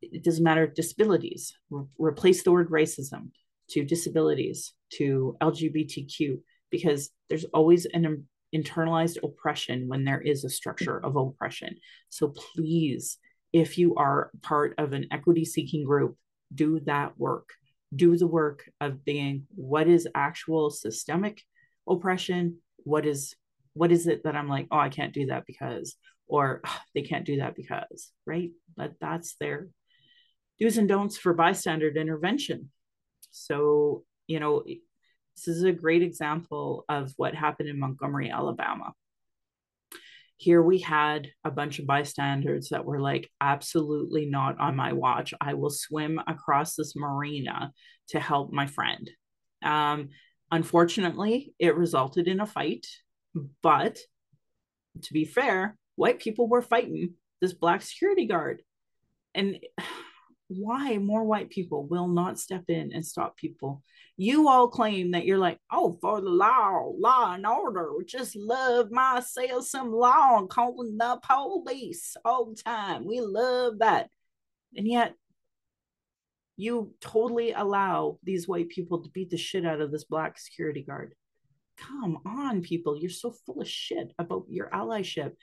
it 0.00 0.22
doesn't 0.22 0.44
matter 0.44 0.66
disabilities, 0.66 1.54
Re- 1.70 1.86
replace 1.98 2.42
the 2.42 2.52
word 2.52 2.70
racism 2.70 3.30
to 3.70 3.84
disabilities, 3.84 4.72
to 4.94 5.36
LGBTQ, 5.40 6.40
because 6.70 7.10
there's 7.28 7.44
always 7.46 7.86
an 7.86 8.26
internalized 8.54 9.18
oppression 9.22 9.88
when 9.88 10.04
there 10.04 10.20
is 10.20 10.44
a 10.44 10.50
structure 10.50 10.98
of 10.98 11.16
oppression. 11.16 11.76
So 12.08 12.28
please, 12.28 13.18
if 13.52 13.78
you 13.78 13.96
are 13.96 14.30
part 14.42 14.74
of 14.78 14.92
an 14.92 15.06
equity 15.10 15.44
seeking 15.44 15.84
group, 15.84 16.16
do 16.54 16.80
that 16.80 17.18
work. 17.18 17.50
Do 17.94 18.16
the 18.16 18.26
work 18.26 18.70
of 18.80 19.04
being 19.04 19.46
what 19.54 19.88
is 19.88 20.08
actual 20.14 20.70
systemic 20.70 21.42
oppression? 21.88 22.58
What 22.84 23.06
is 23.06 23.34
what 23.74 23.92
is 23.92 24.06
it 24.06 24.24
that 24.24 24.34
I'm 24.34 24.48
like, 24.48 24.66
oh, 24.70 24.78
I 24.78 24.88
can't 24.88 25.14
do 25.14 25.26
that 25.26 25.46
because, 25.46 25.94
or 26.26 26.62
they 26.94 27.02
can't 27.02 27.24
do 27.24 27.36
that 27.38 27.54
because, 27.54 28.10
right? 28.26 28.50
but 28.78 28.94
that's 29.00 29.34
their 29.38 29.68
do's 30.58 30.78
and 30.78 30.88
don'ts 30.88 31.18
for 31.18 31.34
bystander 31.34 31.88
intervention. 31.88 32.70
So, 33.30 34.04
you 34.26 34.40
know, 34.40 34.62
this 34.64 35.48
is 35.48 35.64
a 35.64 35.72
great 35.72 36.02
example 36.02 36.84
of 36.88 37.12
what 37.16 37.34
happened 37.34 37.68
in 37.68 37.78
Montgomery, 37.78 38.30
Alabama. 38.30 38.92
Here 40.38 40.62
we 40.62 40.78
had 40.78 41.28
a 41.44 41.50
bunch 41.50 41.80
of 41.80 41.86
bystanders 41.86 42.68
that 42.70 42.84
were 42.84 43.00
like, 43.00 43.28
absolutely 43.40 44.26
not 44.26 44.58
on 44.60 44.76
my 44.76 44.92
watch. 44.92 45.34
I 45.40 45.54
will 45.54 45.70
swim 45.70 46.20
across 46.26 46.76
this 46.76 46.94
marina 46.94 47.72
to 48.10 48.20
help 48.20 48.52
my 48.52 48.66
friend. 48.66 49.10
Um, 49.64 50.10
unfortunately, 50.50 51.52
it 51.58 51.76
resulted 51.76 52.28
in 52.28 52.40
a 52.40 52.46
fight, 52.46 52.86
but 53.62 53.98
to 55.02 55.12
be 55.12 55.24
fair, 55.24 55.76
white 55.96 56.20
people 56.20 56.48
were 56.48 56.62
fighting 56.62 57.14
this 57.40 57.52
black 57.52 57.82
security 57.82 58.26
guard. 58.26 58.62
And 59.34 59.58
why 60.48 60.98
more 60.98 61.24
white 61.24 61.50
people 61.50 61.86
will 61.86 62.08
not 62.08 62.38
step 62.38 62.64
in 62.68 62.92
and 62.92 63.04
stop 63.04 63.36
people. 63.36 63.82
You 64.16 64.48
all 64.48 64.68
claim 64.68 65.12
that 65.12 65.24
you're 65.24 65.38
like, 65.38 65.58
oh, 65.70 65.98
for 66.00 66.20
the 66.20 66.30
law, 66.30 66.90
law 66.98 67.34
and 67.34 67.46
order. 67.46 67.92
Just 68.06 68.34
love 68.34 68.90
myself 68.90 69.66
some 69.66 69.92
law 69.92 70.38
and 70.38 70.48
calling 70.48 70.96
the 70.96 71.20
police 71.22 72.16
all 72.24 72.46
the 72.46 72.56
time. 72.56 73.06
We 73.06 73.20
love 73.20 73.78
that. 73.78 74.08
And 74.76 74.88
yet, 74.88 75.14
you 76.56 76.92
totally 77.00 77.52
allow 77.52 78.18
these 78.24 78.48
white 78.48 78.68
people 78.68 79.02
to 79.02 79.10
beat 79.10 79.30
the 79.30 79.36
shit 79.36 79.64
out 79.64 79.80
of 79.80 79.92
this 79.92 80.04
black 80.04 80.38
security 80.38 80.82
guard. 80.82 81.14
Come 81.76 82.18
on, 82.26 82.62
people. 82.62 82.98
You're 82.98 83.10
so 83.10 83.32
full 83.46 83.60
of 83.60 83.68
shit 83.68 84.12
about 84.18 84.46
your 84.48 84.68
allyship. 84.70 85.34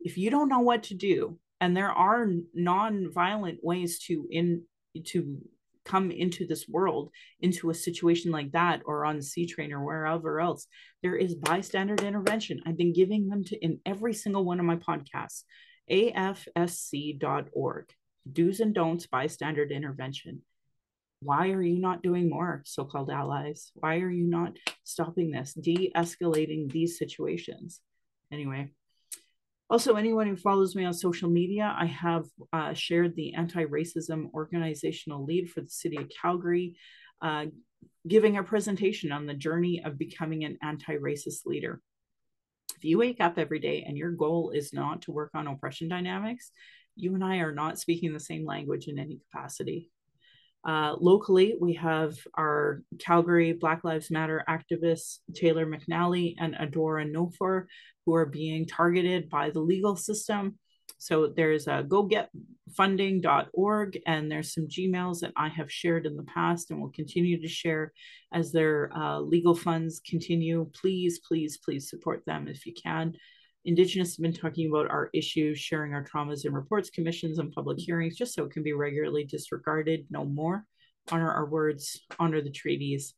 If 0.00 0.16
you 0.16 0.30
don't 0.30 0.48
know 0.48 0.60
what 0.60 0.84
to 0.84 0.94
do, 0.94 1.38
and 1.62 1.76
there 1.76 1.92
are 1.92 2.26
non-violent 2.54 3.60
ways 3.62 4.00
to 4.00 4.26
in 4.32 4.64
to 5.06 5.38
come 5.84 6.10
into 6.10 6.44
this 6.44 6.68
world 6.68 7.10
into 7.40 7.70
a 7.70 7.74
situation 7.74 8.32
like 8.32 8.50
that 8.50 8.82
or 8.84 9.04
on 9.04 9.22
C 9.22 9.46
train 9.46 9.72
or 9.72 9.84
wherever 9.84 10.40
else. 10.40 10.66
There 11.02 11.14
is 11.14 11.36
bystander 11.36 11.94
intervention. 12.04 12.60
I've 12.66 12.76
been 12.76 12.92
giving 12.92 13.28
them 13.28 13.44
to 13.44 13.56
in 13.64 13.78
every 13.86 14.12
single 14.12 14.44
one 14.44 14.58
of 14.58 14.66
my 14.66 14.76
podcasts 14.76 15.44
afsc.org 15.90 17.84
do's 18.32 18.60
and 18.60 18.74
don'ts 18.74 19.06
bystander 19.06 19.62
intervention. 19.62 20.42
Why 21.20 21.50
are 21.50 21.62
you 21.62 21.78
not 21.78 22.02
doing 22.02 22.28
more 22.28 22.62
so-called 22.64 23.10
allies? 23.10 23.70
Why 23.74 23.98
are 23.98 24.10
you 24.10 24.24
not 24.24 24.56
stopping 24.82 25.30
this 25.30 25.54
de-escalating 25.54 26.72
these 26.72 26.98
situations? 26.98 27.80
Anyway 28.32 28.72
also, 29.72 29.94
anyone 29.94 30.26
who 30.26 30.36
follows 30.36 30.76
me 30.76 30.84
on 30.84 30.92
social 30.92 31.30
media, 31.30 31.74
I 31.74 31.86
have 31.86 32.26
uh, 32.52 32.74
shared 32.74 33.16
the 33.16 33.32
anti 33.32 33.64
racism 33.64 34.30
organizational 34.34 35.24
lead 35.24 35.48
for 35.48 35.62
the 35.62 35.70
city 35.70 35.96
of 35.96 36.10
Calgary, 36.10 36.76
uh, 37.22 37.46
giving 38.06 38.36
a 38.36 38.42
presentation 38.42 39.12
on 39.12 39.24
the 39.24 39.32
journey 39.32 39.82
of 39.82 39.96
becoming 39.96 40.44
an 40.44 40.58
anti 40.62 40.96
racist 40.96 41.46
leader. 41.46 41.80
If 42.76 42.84
you 42.84 42.98
wake 42.98 43.18
up 43.18 43.38
every 43.38 43.60
day 43.60 43.84
and 43.88 43.96
your 43.96 44.10
goal 44.10 44.50
is 44.50 44.74
not 44.74 45.00
to 45.02 45.10
work 45.10 45.30
on 45.32 45.46
oppression 45.46 45.88
dynamics, 45.88 46.50
you 46.94 47.14
and 47.14 47.24
I 47.24 47.36
are 47.36 47.54
not 47.54 47.78
speaking 47.78 48.12
the 48.12 48.20
same 48.20 48.44
language 48.44 48.88
in 48.88 48.98
any 48.98 49.20
capacity. 49.30 49.90
Uh, 50.64 50.94
locally, 51.00 51.56
we 51.60 51.74
have 51.74 52.16
our 52.34 52.84
Calgary 52.98 53.52
Black 53.52 53.82
Lives 53.82 54.10
Matter 54.10 54.44
activists, 54.48 55.18
Taylor 55.34 55.66
McNallie 55.66 56.36
and 56.38 56.54
Adora 56.54 57.04
Nwofor, 57.10 57.64
who 58.06 58.14
are 58.14 58.26
being 58.26 58.66
targeted 58.66 59.28
by 59.28 59.50
the 59.50 59.60
legal 59.60 59.96
system. 59.96 60.58
So 60.98 61.32
there's 61.34 61.66
a 61.66 61.82
gogetfunding.org, 61.82 63.98
and 64.06 64.30
there's 64.30 64.54
some 64.54 64.68
Gmails 64.68 65.18
that 65.20 65.32
I 65.36 65.48
have 65.48 65.72
shared 65.72 66.06
in 66.06 66.16
the 66.16 66.22
past 66.22 66.70
and 66.70 66.80
will 66.80 66.90
continue 66.90 67.42
to 67.42 67.48
share 67.48 67.92
as 68.32 68.52
their 68.52 68.96
uh, 68.96 69.18
legal 69.18 69.56
funds 69.56 70.00
continue. 70.08 70.70
Please, 70.80 71.18
please, 71.26 71.58
please 71.58 71.90
support 71.90 72.22
them 72.24 72.46
if 72.46 72.66
you 72.66 72.74
can. 72.80 73.14
Indigenous 73.64 74.16
have 74.16 74.22
been 74.22 74.32
talking 74.32 74.68
about 74.68 74.90
our 74.90 75.08
issues, 75.14 75.58
sharing 75.58 75.94
our 75.94 76.04
traumas 76.04 76.44
and 76.44 76.54
reports, 76.54 76.90
commissions, 76.90 77.38
and 77.38 77.52
public 77.52 77.78
hearings, 77.78 78.16
just 78.16 78.34
so 78.34 78.44
it 78.44 78.50
can 78.50 78.62
be 78.62 78.72
regularly 78.72 79.24
disregarded. 79.24 80.06
No 80.10 80.24
more. 80.24 80.66
Honor 81.10 81.30
our 81.30 81.46
words, 81.46 82.00
honor 82.18 82.40
the 82.40 82.50
treaties. 82.50 83.14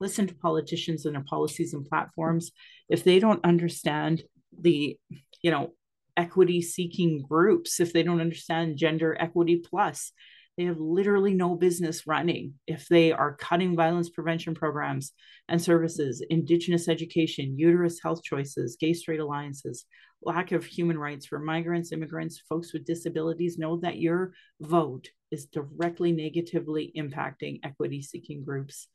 Listen 0.00 0.26
to 0.28 0.34
politicians 0.34 1.04
and 1.04 1.14
their 1.14 1.24
policies 1.24 1.74
and 1.74 1.84
platforms. 1.84 2.52
If 2.88 3.02
they 3.02 3.18
don't 3.18 3.44
understand 3.44 4.22
the, 4.56 4.96
you 5.42 5.50
know, 5.50 5.72
equity 6.16 6.62
seeking 6.62 7.24
groups, 7.28 7.80
if 7.80 7.92
they 7.92 8.02
don't 8.02 8.20
understand 8.20 8.76
gender 8.76 9.16
equity 9.18 9.56
plus, 9.56 10.12
they 10.58 10.64
have 10.64 10.80
literally 10.80 11.34
no 11.34 11.54
business 11.54 12.04
running 12.04 12.54
if 12.66 12.88
they 12.88 13.12
are 13.12 13.36
cutting 13.36 13.76
violence 13.76 14.10
prevention 14.10 14.56
programs 14.56 15.12
and 15.48 15.62
services, 15.62 16.20
Indigenous 16.30 16.88
education, 16.88 17.56
uterus 17.56 18.00
health 18.02 18.24
choices, 18.24 18.76
gay 18.78 18.92
straight 18.92 19.20
alliances, 19.20 19.84
lack 20.20 20.50
of 20.50 20.64
human 20.64 20.98
rights 20.98 21.26
for 21.26 21.38
migrants, 21.38 21.92
immigrants, 21.92 22.42
folks 22.48 22.72
with 22.72 22.84
disabilities. 22.84 23.56
Know 23.56 23.78
that 23.82 24.00
your 24.00 24.32
vote 24.60 25.08
is 25.30 25.46
directly 25.46 26.10
negatively 26.10 26.92
impacting 26.96 27.60
equity 27.62 28.02
seeking 28.02 28.42
groups. 28.42 28.88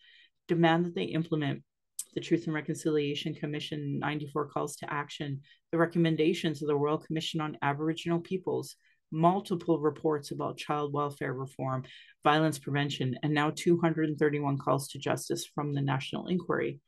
Demand 0.50 0.86
that 0.86 0.96
they 0.96 1.06
implement 1.06 1.64
the 2.14 2.20
Truth 2.20 2.46
and 2.46 2.54
Reconciliation 2.54 3.34
Commission 3.34 4.00
94 4.00 4.50
calls 4.50 4.76
to 4.76 4.94
action, 4.94 5.40
the 5.72 5.78
recommendations 5.78 6.62
of 6.62 6.68
the 6.68 6.76
Royal 6.76 6.98
Commission 6.98 7.40
on 7.40 7.58
Aboriginal 7.62 8.20
Peoples, 8.20 8.76
multiple 9.14 9.80
reports 9.80 10.32
about 10.32 10.58
child 10.58 10.92
welfare 10.92 11.34
reform, 11.34 11.84
violence 12.24 12.60
prevention, 12.60 13.16
and 13.24 13.34
now 13.34 13.52
231 13.56 14.58
calls 14.58 14.90
to 14.90 15.00
justice 15.00 15.46
from 15.46 15.74
the 15.74 15.82
National 15.82 16.28
Inquiry. 16.28 16.80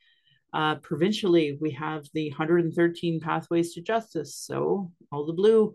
Uh, 0.54 0.76
provincially, 0.76 1.58
we 1.62 1.72
have 1.72 2.06
the 2.14 2.30
113 2.30 3.20
pathways 3.20 3.74
to 3.74 3.82
justice. 3.82 4.36
So, 4.36 4.92
all 5.12 5.26
the 5.26 5.34
blue 5.34 5.74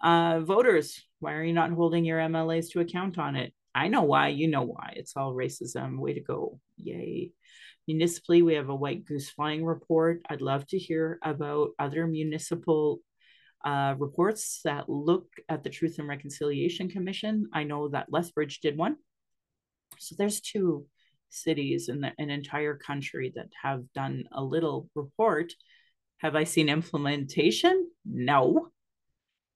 uh, 0.00 0.40
voters, 0.40 1.02
why 1.18 1.32
are 1.32 1.42
you 1.42 1.52
not 1.52 1.70
holding 1.70 2.04
your 2.04 2.20
MLAs 2.20 2.70
to 2.70 2.80
account 2.80 3.18
on 3.18 3.36
it? 3.36 3.52
I 3.74 3.88
know 3.88 4.02
why, 4.02 4.28
you 4.28 4.48
know 4.48 4.62
why. 4.62 4.92
It's 4.96 5.16
all 5.16 5.34
racism. 5.34 5.98
Way 5.98 6.14
to 6.14 6.20
go. 6.20 6.60
Yay. 6.76 7.32
Municipally, 7.88 8.42
we 8.42 8.54
have 8.54 8.68
a 8.68 8.74
white 8.74 9.04
goose 9.04 9.30
flying 9.30 9.64
report. 9.64 10.20
I'd 10.28 10.42
love 10.42 10.66
to 10.68 10.78
hear 10.78 11.18
about 11.24 11.70
other 11.78 12.06
municipal 12.06 13.00
uh, 13.64 13.94
reports 13.98 14.60
that 14.64 14.88
look 14.88 15.28
at 15.48 15.62
the 15.62 15.70
Truth 15.70 15.98
and 15.98 16.08
Reconciliation 16.08 16.88
Commission. 16.88 17.48
I 17.52 17.64
know 17.64 17.88
that 17.88 18.06
Lethbridge 18.10 18.60
did 18.60 18.76
one. 18.76 18.96
So 19.98 20.14
there's 20.18 20.40
two 20.40 20.86
cities 21.28 21.88
in 21.88 22.00
the, 22.00 22.12
an 22.18 22.30
entire 22.30 22.76
country 22.76 23.32
that 23.36 23.48
have 23.62 23.84
done 23.94 24.24
a 24.32 24.42
little 24.42 24.88
report. 24.94 25.52
Have 26.18 26.36
I 26.36 26.44
seen 26.44 26.68
implementation? 26.68 27.90
No. 28.04 28.68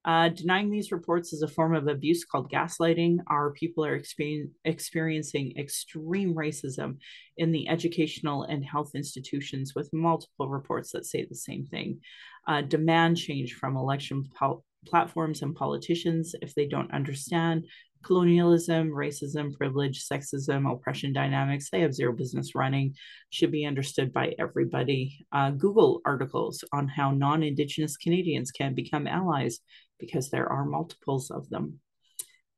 Uh, 0.06 0.28
denying 0.28 0.70
these 0.70 0.92
reports 0.92 1.32
is 1.32 1.42
a 1.42 1.48
form 1.48 1.74
of 1.74 1.88
abuse 1.88 2.24
called 2.24 2.50
gaslighting. 2.50 3.18
Our 3.28 3.50
people 3.50 3.84
are 3.84 3.96
experiencing, 3.96 4.52
experiencing 4.64 5.54
extreme 5.58 6.32
racism 6.32 6.98
in 7.36 7.50
the 7.50 7.68
educational 7.68 8.44
and 8.44 8.64
health 8.64 8.92
institutions 8.94 9.74
with 9.74 9.92
multiple 9.92 10.48
reports 10.48 10.92
that 10.92 11.06
say 11.06 11.24
the 11.24 11.34
same 11.34 11.66
thing. 11.66 12.00
Uh, 12.46 12.60
demand 12.62 13.16
change 13.16 13.54
from 13.54 13.76
election 13.76 14.24
pol- 14.38 14.64
platforms 14.86 15.42
and 15.42 15.56
politicians 15.56 16.36
if 16.40 16.54
they 16.54 16.66
don't 16.66 16.94
understand 16.94 17.66
colonialism, 18.04 18.90
racism, 18.90 19.52
privilege, 19.52 20.06
sexism, 20.06 20.70
oppression 20.70 21.12
dynamics, 21.12 21.70
they 21.70 21.80
have 21.80 21.92
zero 21.92 22.12
business 22.12 22.54
running, 22.54 22.94
should 23.30 23.50
be 23.50 23.66
understood 23.66 24.12
by 24.12 24.32
everybody. 24.38 25.26
Uh, 25.32 25.50
Google 25.50 26.00
articles 26.06 26.62
on 26.72 26.86
how 26.86 27.10
non 27.10 27.42
Indigenous 27.42 27.96
Canadians 27.96 28.52
can 28.52 28.74
become 28.74 29.08
allies 29.08 29.58
because 29.98 30.30
there 30.30 30.50
are 30.50 30.64
multiples 30.64 31.30
of 31.30 31.48
them. 31.48 31.80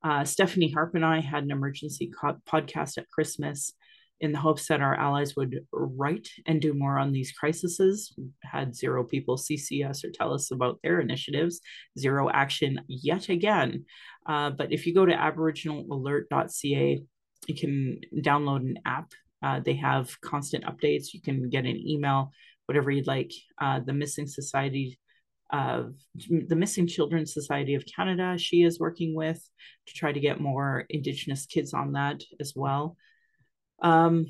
Uh, 0.03 0.25
Stephanie 0.25 0.73
Harpe 0.73 0.95
and 0.95 1.05
I 1.05 1.21
had 1.21 1.45
an 1.45 1.51
emergency 1.51 2.11
co- 2.21 2.39
podcast 2.49 2.99
at 2.99 3.11
Christmas 3.11 3.73
in 4.21 4.33
the 4.33 4.39
hopes 4.39 4.67
that 4.67 4.81
our 4.81 4.95
allies 4.95 5.37
would 5.37 5.61
write 5.73 6.29
and 6.47 6.61
do 6.61 6.75
more 6.75 6.99
on 6.99 7.13
these 7.13 7.33
crises. 7.33 8.15
Had 8.43 8.75
zero 8.75 9.05
people 9.05 9.37
CC 9.37 9.89
us 9.89 10.05
or 10.05 10.11
tell 10.11 10.33
us 10.33 10.51
about 10.51 10.81
their 10.83 11.01
initiatives, 11.01 11.61
zero 11.99 12.29
action 12.29 12.81
yet 12.89 13.29
again. 13.29 13.85
Uh, 14.27 14.51
but 14.51 14.73
if 14.73 14.87
you 14.87 14.95
go 14.95 15.07
to 15.07 15.15
aboriginalalert.ca, 15.15 17.03
you 17.47 17.55
can 17.55 18.01
download 18.17 18.61
an 18.61 18.79
app. 18.85 19.13
Uh, 19.43 19.61
they 19.61 19.75
have 19.75 20.21
constant 20.21 20.65
updates. 20.65 21.15
You 21.15 21.23
can 21.23 21.49
get 21.49 21.65
an 21.65 21.77
email, 21.77 22.33
whatever 22.67 22.91
you'd 22.91 23.07
like. 23.07 23.33
Uh, 23.61 23.81
the 23.81 23.93
Missing 23.93 24.27
Society 24.27 24.99
of 25.51 25.95
the 26.29 26.57
Missing 26.57 26.89
Children 26.89 27.27
Society 27.27 27.75
of 27.75 27.85
Canada, 27.87 28.37
she 28.39 28.63
is 28.63 28.79
working 28.79 29.15
with 29.15 29.43
to 29.87 29.95
try 29.95 30.13
to 30.13 30.21
get 30.21 30.41
more 30.41 30.85
Indigenous 30.91 31.47
kids 31.47 31.75
on 31.75 31.93
that 31.93 32.23
as 32.41 32.53
well. 32.55 32.97
Um, 33.83 34.27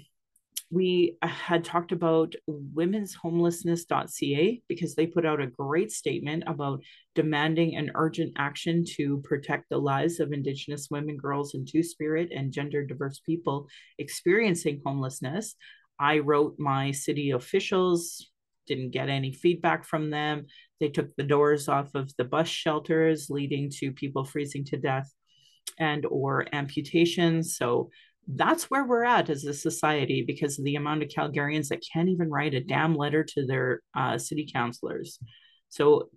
we 0.70 1.16
had 1.22 1.64
talked 1.64 1.92
about 1.92 2.34
womenshomelessness.ca 2.48 4.62
because 4.68 4.94
they 4.94 5.06
put 5.06 5.24
out 5.24 5.40
a 5.40 5.46
great 5.46 5.90
statement 5.90 6.44
about 6.46 6.82
demanding 7.14 7.76
an 7.76 7.90
urgent 7.94 8.34
action 8.36 8.84
to 8.96 9.22
protect 9.24 9.70
the 9.70 9.78
lives 9.78 10.20
of 10.20 10.32
Indigenous 10.32 10.88
women, 10.90 11.16
girls, 11.16 11.54
and 11.54 11.66
Two 11.66 11.82
Spirit 11.82 12.30
and 12.34 12.52
gender 12.52 12.84
diverse 12.84 13.20
people 13.20 13.66
experiencing 13.98 14.82
homelessness. 14.84 15.54
I 15.98 16.18
wrote 16.18 16.56
my 16.58 16.90
city 16.90 17.30
officials, 17.30 18.30
didn't 18.68 18.90
get 18.90 19.08
any 19.08 19.32
feedback 19.32 19.84
from 19.84 20.10
them. 20.10 20.46
They 20.78 20.88
took 20.88 21.14
the 21.16 21.24
doors 21.24 21.68
off 21.68 21.94
of 21.94 22.14
the 22.16 22.24
bus 22.24 22.48
shelters, 22.48 23.28
leading 23.30 23.70
to 23.78 23.92
people 23.92 24.24
freezing 24.24 24.64
to 24.66 24.76
death 24.76 25.10
and 25.78 26.06
or 26.06 26.46
amputations. 26.52 27.56
So 27.56 27.90
that's 28.28 28.64
where 28.64 28.84
we're 28.84 29.04
at 29.04 29.30
as 29.30 29.44
a 29.44 29.54
society 29.54 30.22
because 30.26 30.58
of 30.58 30.64
the 30.64 30.76
amount 30.76 31.02
of 31.02 31.08
Calgarians 31.08 31.68
that 31.68 31.84
can't 31.92 32.10
even 32.10 32.30
write 32.30 32.54
a 32.54 32.60
damn 32.60 32.94
letter 32.94 33.24
to 33.24 33.46
their 33.46 33.80
uh, 33.96 34.18
city 34.18 34.48
councilors. 34.52 35.18
So, 35.70 36.10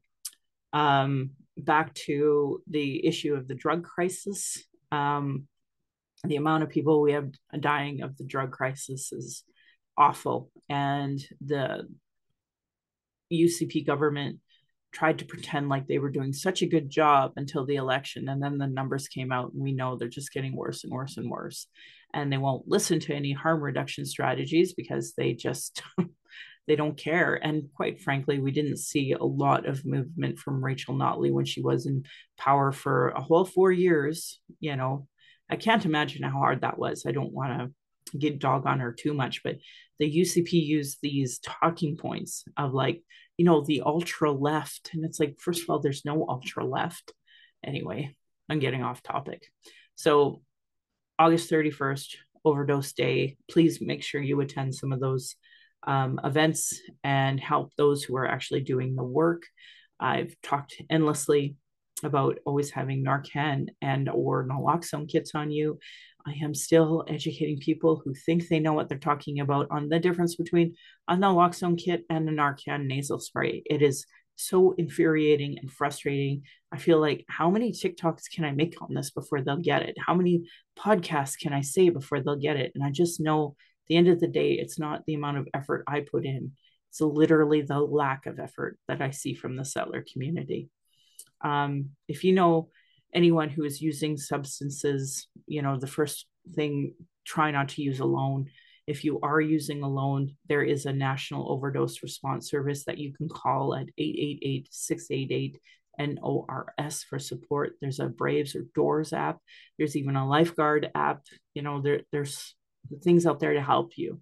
um, 0.74 1.32
back 1.58 1.93
to 1.93 2.62
the 2.70 3.06
issue 3.06 3.36
of 3.36 3.47
the 3.47 3.56
drug 3.56 3.84
crisis, 3.84 4.64
um, 4.91 5.47
the 6.24 6.36
amount 6.36 6.64
of 6.64 6.70
people 6.70 7.02
we 7.02 7.14
have 7.14 7.30
dying 7.60 8.02
of 8.02 8.18
the 8.18 8.26
drug 8.26 8.52
crisis 8.52 9.12
is 9.12 9.43
awful, 9.97 10.49
and 10.70 11.20
the 11.45 11.88
UCP 13.32 13.86
government 13.86 14.39
tried 14.91 15.19
to 15.19 15.25
pretend 15.25 15.69
like 15.69 15.88
they 15.88 15.99
were 15.99 16.09
doing 16.09 16.34
such 16.34 16.61
a 16.61 16.67
good 16.67 16.89
job 16.89 17.32
until 17.38 17.65
the 17.65 17.75
election 17.75 18.27
and 18.27 18.43
then 18.43 18.57
the 18.57 18.67
numbers 18.67 19.07
came 19.07 19.32
out 19.32 19.53
and 19.53 19.61
we 19.61 19.71
know 19.71 19.95
they're 19.95 20.09
just 20.09 20.34
getting 20.34 20.55
worse 20.55 20.84
and 20.84 20.91
worse 20.91 21.17
and 21.17 21.29
worse. 21.29 21.67
And 22.13 22.32
they 22.32 22.38
won't 22.38 22.67
listen 22.67 22.99
to 23.01 23.15
any 23.15 23.32
harm 23.32 23.61
reduction 23.61 24.05
strategies 24.05 24.73
because 24.73 25.13
they 25.13 25.34
just 25.34 25.82
they 26.67 26.75
don't 26.75 26.97
care. 26.97 27.36
And 27.36 27.69
quite 27.73 28.01
frankly 28.01 28.39
we 28.39 28.51
didn't 28.51 28.77
see 28.77 29.13
a 29.13 29.23
lot 29.23 29.65
of 29.65 29.86
movement 29.86 30.39
from 30.39 30.63
Rachel 30.63 30.93
Notley 30.93 31.32
when 31.32 31.45
she 31.45 31.61
was 31.61 31.86
in 31.86 32.03
power 32.38 32.71
for 32.71 33.09
a 33.09 33.21
whole 33.21 33.45
4 33.45 33.71
years 33.71 34.39
you 34.59 34.75
know. 34.75 35.07
I 35.49 35.57
can't 35.57 35.86
imagine 35.86 36.23
how 36.23 36.32
hard 36.32 36.61
that 36.61 36.79
was. 36.79 37.05
I 37.05 37.11
don't 37.11 37.34
want 37.34 37.59
to 37.59 38.17
get 38.17 38.39
dog 38.39 38.65
on 38.65 38.79
her 38.79 38.91
too 38.91 39.13
much 39.13 39.41
but 39.41 39.57
the 39.99 40.21
UCP 40.21 40.51
used 40.51 40.97
these 41.01 41.39
talking 41.39 41.95
points 41.95 42.43
of 42.57 42.73
like 42.73 43.03
you 43.38 43.45
know, 43.45 43.61
the 43.61 43.82
ultra 43.86 44.32
left. 44.32 44.91
And 44.93 45.05
it's 45.05 45.19
like, 45.19 45.39
first 45.39 45.63
of 45.63 45.69
all, 45.69 45.79
there's 45.79 46.05
no 46.05 46.25
ultra 46.27 46.65
left. 46.65 47.13
Anyway, 47.63 48.15
I'm 48.49 48.59
getting 48.59 48.84
off 48.84 49.03
topic. 49.03 49.43
So, 49.95 50.41
August 51.19 51.51
31st, 51.51 52.15
Overdose 52.43 52.93
Day. 52.93 53.38
Please 53.49 53.79
make 53.82 54.03
sure 54.03 54.21
you 54.21 54.41
attend 54.41 54.73
some 54.73 54.91
of 54.91 54.99
those 54.99 55.36
um, 55.84 56.19
events 56.23 56.79
and 57.03 57.39
help 57.39 57.73
those 57.75 58.03
who 58.03 58.15
are 58.15 58.27
actually 58.27 58.61
doing 58.61 58.95
the 58.95 59.03
work. 59.03 59.43
I've 59.99 60.36
talked 60.41 60.82
endlessly 60.89 61.55
about 62.03 62.39
always 62.45 62.71
having 62.71 63.05
Narcan 63.05 63.67
and 63.82 64.09
or 64.09 64.47
naloxone 64.47 65.07
kits 65.07 65.36
on 65.36 65.51
you 65.51 65.79
I 66.26 66.34
am 66.43 66.53
still 66.53 67.05
educating 67.07 67.59
people 67.59 68.01
who 68.03 68.13
think 68.13 68.47
they 68.47 68.59
know 68.59 68.74
what 68.74 68.89
they're 68.89 68.97
talking 68.97 69.39
about 69.39 69.67
on 69.72 69.89
the 69.89 69.99
difference 69.99 70.36
between 70.36 70.76
a 71.07 71.15
naloxone 71.15 71.78
kit 71.78 72.03
and 72.09 72.28
a 72.30 72.32
Narcan 72.32 72.86
nasal 72.86 73.19
spray. 73.19 73.63
It 73.65 73.82
is 73.82 74.05
so 74.36 74.74
infuriating 74.78 75.57
and 75.59 75.72
frustrating. 75.72 76.43
I 76.72 76.78
feel 76.78 76.99
like 76.99 77.26
how 77.28 77.49
many 77.49 77.72
TikToks 77.72 78.32
can 78.34 78.45
I 78.45 78.51
make 78.51 78.82
on 78.82 78.93
this 78.93 79.11
before 79.11 79.41
they'll 79.41 79.57
get 79.57 79.84
it? 79.84 79.95
How 80.05 80.13
many 80.13 80.43
podcasts 80.78 81.38
can 81.39 81.53
I 81.53 81.61
say 81.61 81.89
before 81.89 82.22
they'll 82.22 82.36
get 82.36 82.57
it? 82.57 82.72
And 82.76 82.84
I 82.84 82.89
just 82.91 83.19
know 83.19 83.55
the 83.88 83.97
end 83.97 84.07
of 84.07 84.19
the 84.19 84.28
day, 84.28 84.53
it's 84.53 84.80
not 84.80 85.05
the 85.05 85.15
amount 85.15 85.38
of 85.38 85.47
effort 85.53 85.84
I 85.88 86.01
put 86.01 86.26
in. 86.26 86.53
It's 86.89 87.01
literally 87.01 87.61
the 87.61 87.80
lack 87.80 88.26
of 88.26 88.39
effort 88.39 88.78
that 88.88 89.01
I 89.01 89.11
see 89.11 89.34
from 89.34 89.55
the 89.55 89.65
settler 89.65 90.03
community. 90.11 90.69
Um, 91.41 91.91
if 92.07 92.24
you 92.24 92.34
know 92.34 92.69
anyone 93.14 93.49
who 93.49 93.64
is 93.64 93.82
using 93.82 94.18
substances, 94.18 95.28
you 95.47 95.62
know, 95.62 95.78
the 95.78 95.88
first 95.88 96.28
thing, 96.53 96.93
try 97.26 97.51
not 97.51 97.70
to 97.70 97.82
use 97.82 97.99
alone. 97.99 98.49
If 98.88 99.03
you 99.03 99.20
are 99.22 99.39
using 99.39 99.84
alone, 99.84 100.36
there 100.49 100.64
is 100.64 100.86
a 100.86 100.93
national 100.93 101.51
overdose 101.51 102.01
response 102.03 102.49
service 102.49 102.86
that 102.86 102.97
you 102.97 103.14
can 103.14 103.30
call 103.30 103.76
at 103.76 103.88
888 103.97 104.68
688 104.72 105.59
NORS 105.99 107.03
for 107.03 107.20
support. 107.20 107.74
There's 107.80 107.99
a 107.99 108.07
Braves 108.07 108.55
or 108.55 108.66
DORS 108.74 109.14
app. 109.14 109.39
There's 109.78 109.95
even 109.95 110.16
a 110.16 110.28
lifeguard 110.28 110.89
app. 110.95 111.24
You 111.53 111.62
know, 111.62 111.82
there, 111.82 112.01
there's 112.12 112.55
things 113.03 113.26
out 113.26 113.39
there 113.39 113.53
to 113.53 113.62
help 113.62 113.97
you. 113.97 114.20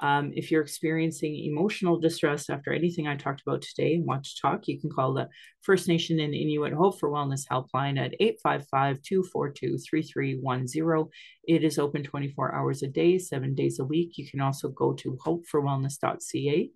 Um, 0.00 0.32
if 0.34 0.50
you're 0.50 0.62
experiencing 0.62 1.36
emotional 1.44 1.98
distress 1.98 2.50
after 2.50 2.72
anything 2.72 3.06
I 3.06 3.16
talked 3.16 3.42
about 3.46 3.62
today 3.62 3.94
and 3.94 4.04
want 4.04 4.24
to 4.24 4.40
talk, 4.40 4.66
you 4.66 4.80
can 4.80 4.90
call 4.90 5.14
the 5.14 5.28
First 5.60 5.86
Nation 5.86 6.18
and 6.18 6.34
Inuit 6.34 6.72
Hope 6.72 6.98
for 6.98 7.10
Wellness 7.10 7.46
helpline 7.46 7.98
at 7.98 8.14
855 8.18 9.02
242 9.02 9.78
3310. 9.78 11.10
It 11.44 11.62
is 11.62 11.78
open 11.78 12.02
24 12.02 12.54
hours 12.54 12.82
a 12.82 12.88
day, 12.88 13.18
seven 13.18 13.54
days 13.54 13.78
a 13.78 13.84
week. 13.84 14.18
You 14.18 14.28
can 14.28 14.40
also 14.40 14.70
go 14.70 14.92
to 14.94 15.16
hopeforwellness.ca. 15.24 16.70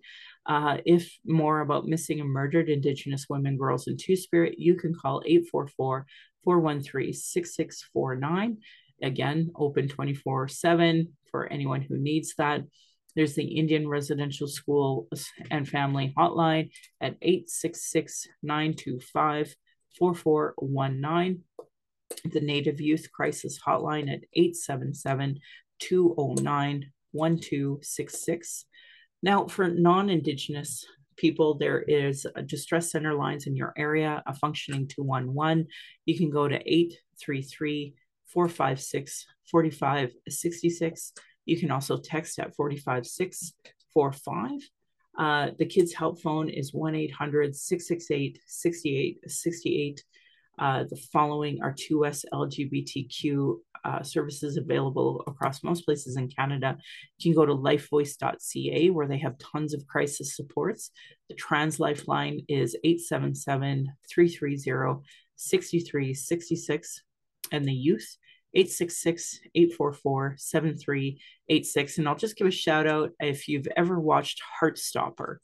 Uh, 0.45 0.77
if 0.85 1.17
more 1.25 1.59
about 1.59 1.85
missing 1.85 2.21
and 2.21 2.29
murdered 2.29 2.69
Indigenous 2.69 3.25
women, 3.29 3.57
girls, 3.57 3.87
and 3.87 3.99
Two 3.99 4.15
Spirit, 4.15 4.55
you 4.57 4.75
can 4.75 4.93
call 4.93 5.21
844 5.25 6.05
413 6.43 7.13
6649. 7.13 8.57
Again, 9.03 9.51
open 9.55 9.87
24 9.89 10.47
7 10.47 11.13
for 11.29 11.47
anyone 11.47 11.81
who 11.81 11.97
needs 11.97 12.33
that. 12.37 12.61
There's 13.17 13.33
the 13.33 13.57
Indian 13.57 13.89
Residential 13.89 14.47
School 14.47 15.07
and 15.49 15.67
Family 15.67 16.13
Hotline 16.15 16.69
at 17.01 17.17
866 17.19 18.27
925 18.43 19.55
4419. 19.97 21.41
The 22.31 22.39
Native 22.39 22.79
Youth 22.79 23.11
Crisis 23.11 23.59
Hotline 23.59 24.13
at 24.13 24.21
877 24.33 25.39
209 25.79 26.91
1266. 27.11 28.65
Now, 29.23 29.47
for 29.47 29.67
non 29.67 30.11
Indigenous 30.11 30.85
people, 31.15 31.57
there 31.57 31.81
is 31.81 32.27
a 32.35 32.43
distress 32.43 32.91
center 32.91 33.15
lines 33.15 33.47
in 33.47 33.55
your 33.55 33.73
area, 33.75 34.21
a 34.27 34.35
functioning 34.35 34.87
211. 34.87 35.65
You 36.05 36.17
can 36.19 36.29
go 36.29 36.47
to 36.47 36.57
833 36.57 37.95
456 38.27 39.25
4566. 39.49 41.13
You 41.47 41.57
can 41.57 41.71
also 41.71 41.97
text 41.97 42.37
at 42.39 42.55
45645. 42.55 44.69
Uh, 45.17 45.49
the 45.57 45.65
Kids 45.65 45.93
Help 45.93 46.21
Phone 46.21 46.49
is 46.49 46.73
1 46.73 46.93
800 46.93 47.55
668 47.55 48.39
6868. 48.45 50.03
Uh, 50.59 50.83
the 50.89 50.97
following 51.13 51.61
are 51.63 51.73
2S 51.73 52.25
LGBTQ 52.33 53.59
uh, 53.85 54.03
services 54.03 54.57
available 54.57 55.23
across 55.27 55.63
most 55.63 55.85
places 55.85 56.17
in 56.17 56.27
Canada. 56.27 56.77
You 57.17 57.31
can 57.31 57.39
go 57.39 57.45
to 57.45 57.55
lifevoice.ca 57.55 58.89
where 58.89 59.07
they 59.07 59.19
have 59.19 59.37
tons 59.37 59.73
of 59.73 59.87
crisis 59.87 60.35
supports. 60.35 60.91
The 61.29 61.35
Trans 61.35 61.79
Lifeline 61.79 62.41
is 62.49 62.75
877 62.83 63.93
330 64.09 65.01
6366 65.37 67.03
and 67.51 67.65
the 67.65 67.73
youth 67.73 68.17
866 68.53 69.39
844 69.55 70.35
7386. 70.37 71.97
And 71.97 72.07
I'll 72.07 72.15
just 72.15 72.35
give 72.37 72.47
a 72.47 72.51
shout 72.51 72.87
out 72.87 73.11
if 73.19 73.47
you've 73.47 73.67
ever 73.75 73.99
watched 73.99 74.41
Heartstopper. 74.61 75.37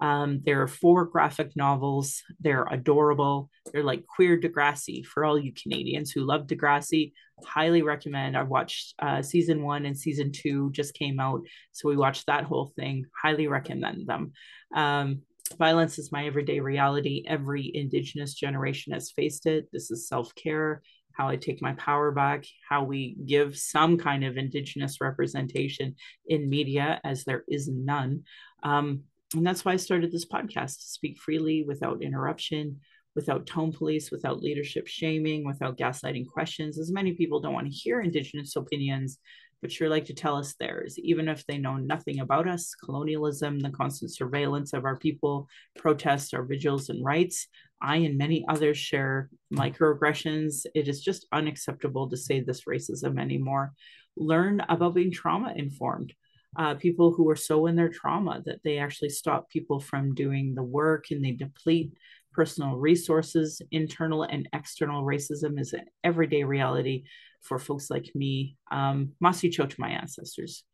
Um, 0.00 0.40
there 0.44 0.62
are 0.62 0.68
four 0.68 1.04
graphic 1.04 1.56
novels. 1.56 2.22
They're 2.40 2.66
adorable. 2.70 3.50
They're 3.72 3.82
like 3.82 4.06
queer 4.06 4.38
Degrassi 4.38 5.04
for 5.04 5.24
all 5.24 5.38
you 5.38 5.52
Canadians 5.52 6.10
who 6.10 6.24
love 6.24 6.46
Degrassi. 6.46 7.12
Highly 7.44 7.82
recommend. 7.82 8.36
I 8.36 8.42
watched 8.42 8.94
uh, 9.00 9.22
season 9.22 9.62
one 9.62 9.86
and 9.86 9.98
season 9.98 10.30
two 10.32 10.70
just 10.72 10.94
came 10.94 11.18
out, 11.18 11.42
so 11.72 11.88
we 11.88 11.96
watched 11.96 12.26
that 12.26 12.44
whole 12.44 12.72
thing. 12.76 13.06
Highly 13.20 13.48
recommend 13.48 14.06
them. 14.06 14.32
Um, 14.74 15.22
violence 15.58 15.98
is 15.98 16.12
my 16.12 16.26
everyday 16.26 16.60
reality. 16.60 17.24
Every 17.26 17.70
Indigenous 17.74 18.34
generation 18.34 18.92
has 18.92 19.10
faced 19.10 19.46
it. 19.46 19.68
This 19.72 19.90
is 19.90 20.08
self 20.08 20.34
care 20.34 20.82
how 21.18 21.28
I 21.28 21.36
take 21.36 21.60
my 21.60 21.72
power 21.72 22.12
back, 22.12 22.44
how 22.66 22.84
we 22.84 23.16
give 23.26 23.58
some 23.58 23.98
kind 23.98 24.24
of 24.24 24.36
Indigenous 24.36 25.00
representation 25.00 25.96
in 26.26 26.48
media, 26.48 27.00
as 27.04 27.24
there 27.24 27.42
is 27.48 27.68
none. 27.68 28.22
Um, 28.62 29.02
and 29.34 29.44
that's 29.46 29.64
why 29.64 29.72
I 29.72 29.76
started 29.76 30.12
this 30.12 30.26
podcast 30.26 30.78
to 30.78 30.86
speak 30.86 31.18
freely 31.18 31.64
without 31.66 32.02
interruption, 32.02 32.80
without 33.16 33.46
tone 33.46 33.72
police, 33.72 34.12
without 34.12 34.40
leadership 34.40 34.86
shaming, 34.86 35.44
without 35.44 35.76
gaslighting 35.76 36.28
questions. 36.28 36.78
As 36.78 36.92
many 36.92 37.12
people 37.14 37.40
don't 37.40 37.52
want 37.52 37.66
to 37.66 37.72
hear 37.72 38.00
Indigenous 38.00 38.54
opinions, 38.54 39.18
but 39.60 39.72
sure 39.72 39.88
like 39.88 40.04
to 40.06 40.14
tell 40.14 40.36
us 40.36 40.54
theirs, 40.54 40.98
even 40.98 41.28
if 41.28 41.44
they 41.46 41.58
know 41.58 41.76
nothing 41.76 42.20
about 42.20 42.48
us, 42.48 42.74
colonialism, 42.74 43.58
the 43.58 43.70
constant 43.70 44.14
surveillance 44.14 44.72
of 44.72 44.84
our 44.84 44.96
people, 44.96 45.48
protests, 45.76 46.32
our 46.32 46.44
vigils 46.44 46.88
and 46.88 47.04
rights. 47.04 47.48
I 47.80 47.96
and 47.96 48.16
many 48.16 48.44
others 48.48 48.78
share 48.78 49.30
microaggressions. 49.52 50.66
It 50.74 50.88
is 50.88 51.02
just 51.02 51.26
unacceptable 51.32 52.08
to 52.10 52.16
say 52.16 52.40
this 52.40 52.64
racism 52.64 53.20
anymore. 53.20 53.72
Learn 54.16 54.62
about 54.68 54.94
being 54.94 55.12
trauma 55.12 55.52
informed. 55.56 56.12
Uh, 56.56 56.74
people 56.74 57.12
who 57.12 57.28
are 57.28 57.36
so 57.36 57.66
in 57.66 57.76
their 57.76 57.90
trauma 57.90 58.42
that 58.46 58.62
they 58.64 58.78
actually 58.78 59.10
stop 59.10 59.50
people 59.50 59.78
from 59.78 60.14
doing 60.14 60.54
the 60.54 60.62
work 60.62 61.06
and 61.10 61.24
they 61.24 61.32
deplete 61.32 61.92
personal 62.32 62.76
resources. 62.76 63.60
Internal 63.70 64.22
and 64.22 64.48
external 64.52 65.04
racism 65.04 65.60
is 65.60 65.72
an 65.72 65.84
everyday 66.02 66.44
reality 66.44 67.04
for 67.42 67.58
folks 67.58 67.90
like 67.90 68.10
me. 68.14 68.56
Um, 68.70 69.12
Masicho 69.22 69.68
to 69.68 69.80
my 69.80 69.90
ancestors, 69.90 70.64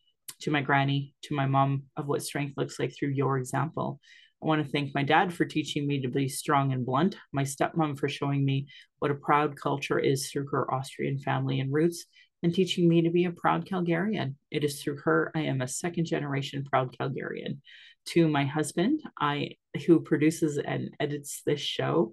to 0.42 0.50
my 0.50 0.60
granny, 0.60 1.14
to 1.22 1.34
my 1.34 1.46
mom, 1.46 1.84
of 1.96 2.06
what 2.06 2.22
strength 2.22 2.54
looks 2.56 2.78
like 2.78 2.94
through 2.94 3.10
your 3.10 3.38
example. 3.38 4.00
I 4.42 4.46
want 4.46 4.64
to 4.64 4.70
thank 4.70 4.94
my 4.94 5.02
dad 5.02 5.32
for 5.32 5.46
teaching 5.46 5.86
me 5.86 6.02
to 6.02 6.08
be 6.08 6.28
strong 6.28 6.72
and 6.72 6.84
blunt, 6.84 7.16
my 7.32 7.44
stepmom 7.44 7.98
for 7.98 8.08
showing 8.08 8.44
me 8.44 8.66
what 8.98 9.10
a 9.10 9.14
proud 9.14 9.56
culture 9.56 9.98
is 9.98 10.28
through 10.28 10.48
her 10.48 10.72
Austrian 10.72 11.18
family 11.18 11.60
and 11.60 11.72
roots, 11.72 12.04
and 12.42 12.54
teaching 12.54 12.86
me 12.86 13.00
to 13.00 13.10
be 13.10 13.24
a 13.24 13.30
proud 13.30 13.64
Calgarian. 13.64 14.34
It 14.50 14.64
is 14.64 14.82
through 14.82 14.98
her 15.04 15.32
I 15.34 15.40
am 15.40 15.62
a 15.62 15.68
second 15.68 16.04
generation 16.04 16.62
proud 16.62 16.94
Calgarian. 16.94 17.60
To 18.08 18.28
my 18.28 18.44
husband, 18.44 19.00
I 19.18 19.52
who 19.86 20.00
produces 20.00 20.58
and 20.58 20.90
edits 21.00 21.40
this 21.46 21.60
show, 21.60 22.12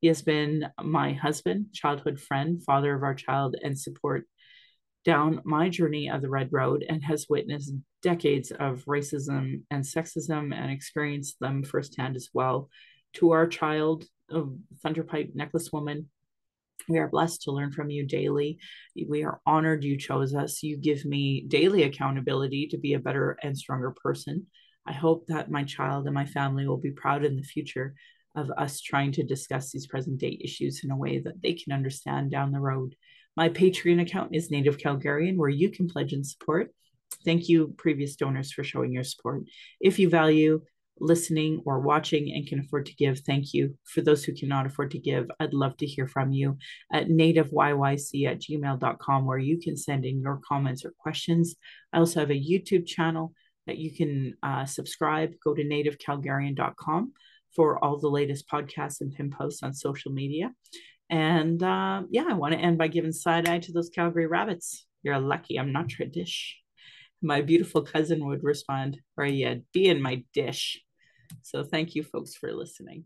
he 0.00 0.08
has 0.08 0.22
been 0.22 0.66
my 0.82 1.12
husband, 1.12 1.66
childhood 1.72 2.18
friend, 2.20 2.62
father 2.64 2.94
of 2.94 3.02
our 3.02 3.14
child, 3.14 3.56
and 3.62 3.78
support 3.78 4.26
down 5.04 5.40
my 5.44 5.68
journey 5.68 6.10
of 6.10 6.22
the 6.22 6.28
Red 6.28 6.48
Road 6.52 6.84
and 6.88 7.02
has 7.04 7.26
witnessed 7.28 7.72
decades 8.02 8.50
of 8.50 8.84
racism 8.86 9.62
and 9.70 9.84
sexism 9.84 10.54
and 10.54 10.70
experienced 10.70 11.36
them 11.40 11.62
firsthand 11.62 12.16
as 12.16 12.30
well. 12.32 12.70
To 13.14 13.32
our 13.32 13.46
child, 13.46 14.04
Thunderpipe 14.30 15.34
Necklace 15.34 15.70
Woman, 15.72 16.08
we 16.88 16.98
are 16.98 17.08
blessed 17.08 17.42
to 17.42 17.52
learn 17.52 17.72
from 17.72 17.90
you 17.90 18.06
daily. 18.06 18.58
We 19.08 19.24
are 19.24 19.40
honored 19.44 19.84
you 19.84 19.98
chose 19.98 20.34
us. 20.34 20.62
You 20.62 20.78
give 20.78 21.04
me 21.04 21.44
daily 21.46 21.82
accountability 21.82 22.68
to 22.68 22.78
be 22.78 22.94
a 22.94 22.98
better 22.98 23.38
and 23.42 23.56
stronger 23.56 23.94
person. 24.02 24.46
I 24.86 24.92
hope 24.92 25.26
that 25.26 25.50
my 25.50 25.64
child 25.64 26.06
and 26.06 26.14
my 26.14 26.24
family 26.24 26.66
will 26.66 26.78
be 26.78 26.90
proud 26.90 27.24
in 27.24 27.36
the 27.36 27.42
future 27.42 27.94
of 28.34 28.50
us 28.56 28.80
trying 28.80 29.12
to 29.12 29.22
discuss 29.22 29.70
these 29.70 29.86
present 29.86 30.18
day 30.18 30.38
issues 30.42 30.84
in 30.84 30.90
a 30.90 30.96
way 30.96 31.18
that 31.18 31.40
they 31.42 31.54
can 31.54 31.72
understand 31.72 32.30
down 32.30 32.52
the 32.52 32.60
road. 32.60 32.94
My 33.36 33.48
Patreon 33.48 34.00
account 34.00 34.34
is 34.34 34.50
Native 34.50 34.78
Calgarian, 34.78 35.36
where 35.36 35.48
you 35.48 35.70
can 35.70 35.88
pledge 35.88 36.12
and 36.12 36.26
support. 36.26 36.72
Thank 37.24 37.48
you, 37.48 37.74
previous 37.76 38.16
donors, 38.16 38.52
for 38.52 38.64
showing 38.64 38.92
your 38.92 39.04
support. 39.04 39.42
If 39.80 39.98
you 39.98 40.08
value 40.08 40.62
listening 41.00 41.62
or 41.64 41.80
watching 41.80 42.32
and 42.34 42.46
can 42.46 42.60
afford 42.60 42.86
to 42.86 42.94
give, 42.94 43.20
thank 43.20 43.54
you. 43.54 43.76
For 43.84 44.00
those 44.00 44.24
who 44.24 44.34
cannot 44.34 44.66
afford 44.66 44.90
to 44.92 44.98
give, 44.98 45.30
I'd 45.40 45.54
love 45.54 45.76
to 45.78 45.86
hear 45.86 46.06
from 46.06 46.32
you 46.32 46.58
at 46.92 47.08
nativeyyc 47.08 48.26
at 48.26 48.40
gmail.com, 48.40 49.26
where 49.26 49.38
you 49.38 49.58
can 49.58 49.76
send 49.76 50.04
in 50.04 50.20
your 50.20 50.40
comments 50.46 50.84
or 50.84 50.92
questions. 50.98 51.56
I 51.92 51.98
also 51.98 52.20
have 52.20 52.30
a 52.30 52.34
YouTube 52.34 52.86
channel 52.86 53.32
that 53.66 53.78
you 53.78 53.94
can 53.94 54.34
uh, 54.42 54.66
subscribe. 54.66 55.32
Go 55.42 55.54
to 55.54 55.64
nativecalgarian.com 55.64 57.12
for 57.54 57.82
all 57.84 57.98
the 57.98 58.08
latest 58.08 58.48
podcasts 58.48 59.00
and 59.00 59.12
pin 59.12 59.30
posts 59.30 59.62
on 59.62 59.74
social 59.74 60.12
media. 60.12 60.52
And 61.08 61.62
uh, 61.62 62.02
yeah, 62.10 62.24
I 62.28 62.34
want 62.34 62.54
to 62.54 62.60
end 62.60 62.78
by 62.78 62.88
giving 62.88 63.12
side 63.12 63.48
eye 63.48 63.58
to 63.58 63.72
those 63.72 63.90
Calgary 63.90 64.26
rabbits. 64.26 64.86
You're 65.02 65.18
lucky 65.18 65.58
I'm 65.58 65.72
not 65.72 65.88
tradish. 65.88 66.52
My 67.22 67.42
beautiful 67.42 67.82
cousin 67.82 68.24
would 68.26 68.44
respond, 68.44 68.98
or 69.16 69.26
yeah, 69.26 69.56
be 69.74 69.88
in 69.88 70.00
my 70.00 70.24
dish. 70.32 70.80
So 71.42 71.64
thank 71.64 71.94
you 71.94 72.02
folks 72.02 72.34
for 72.34 72.52
listening. 72.52 73.04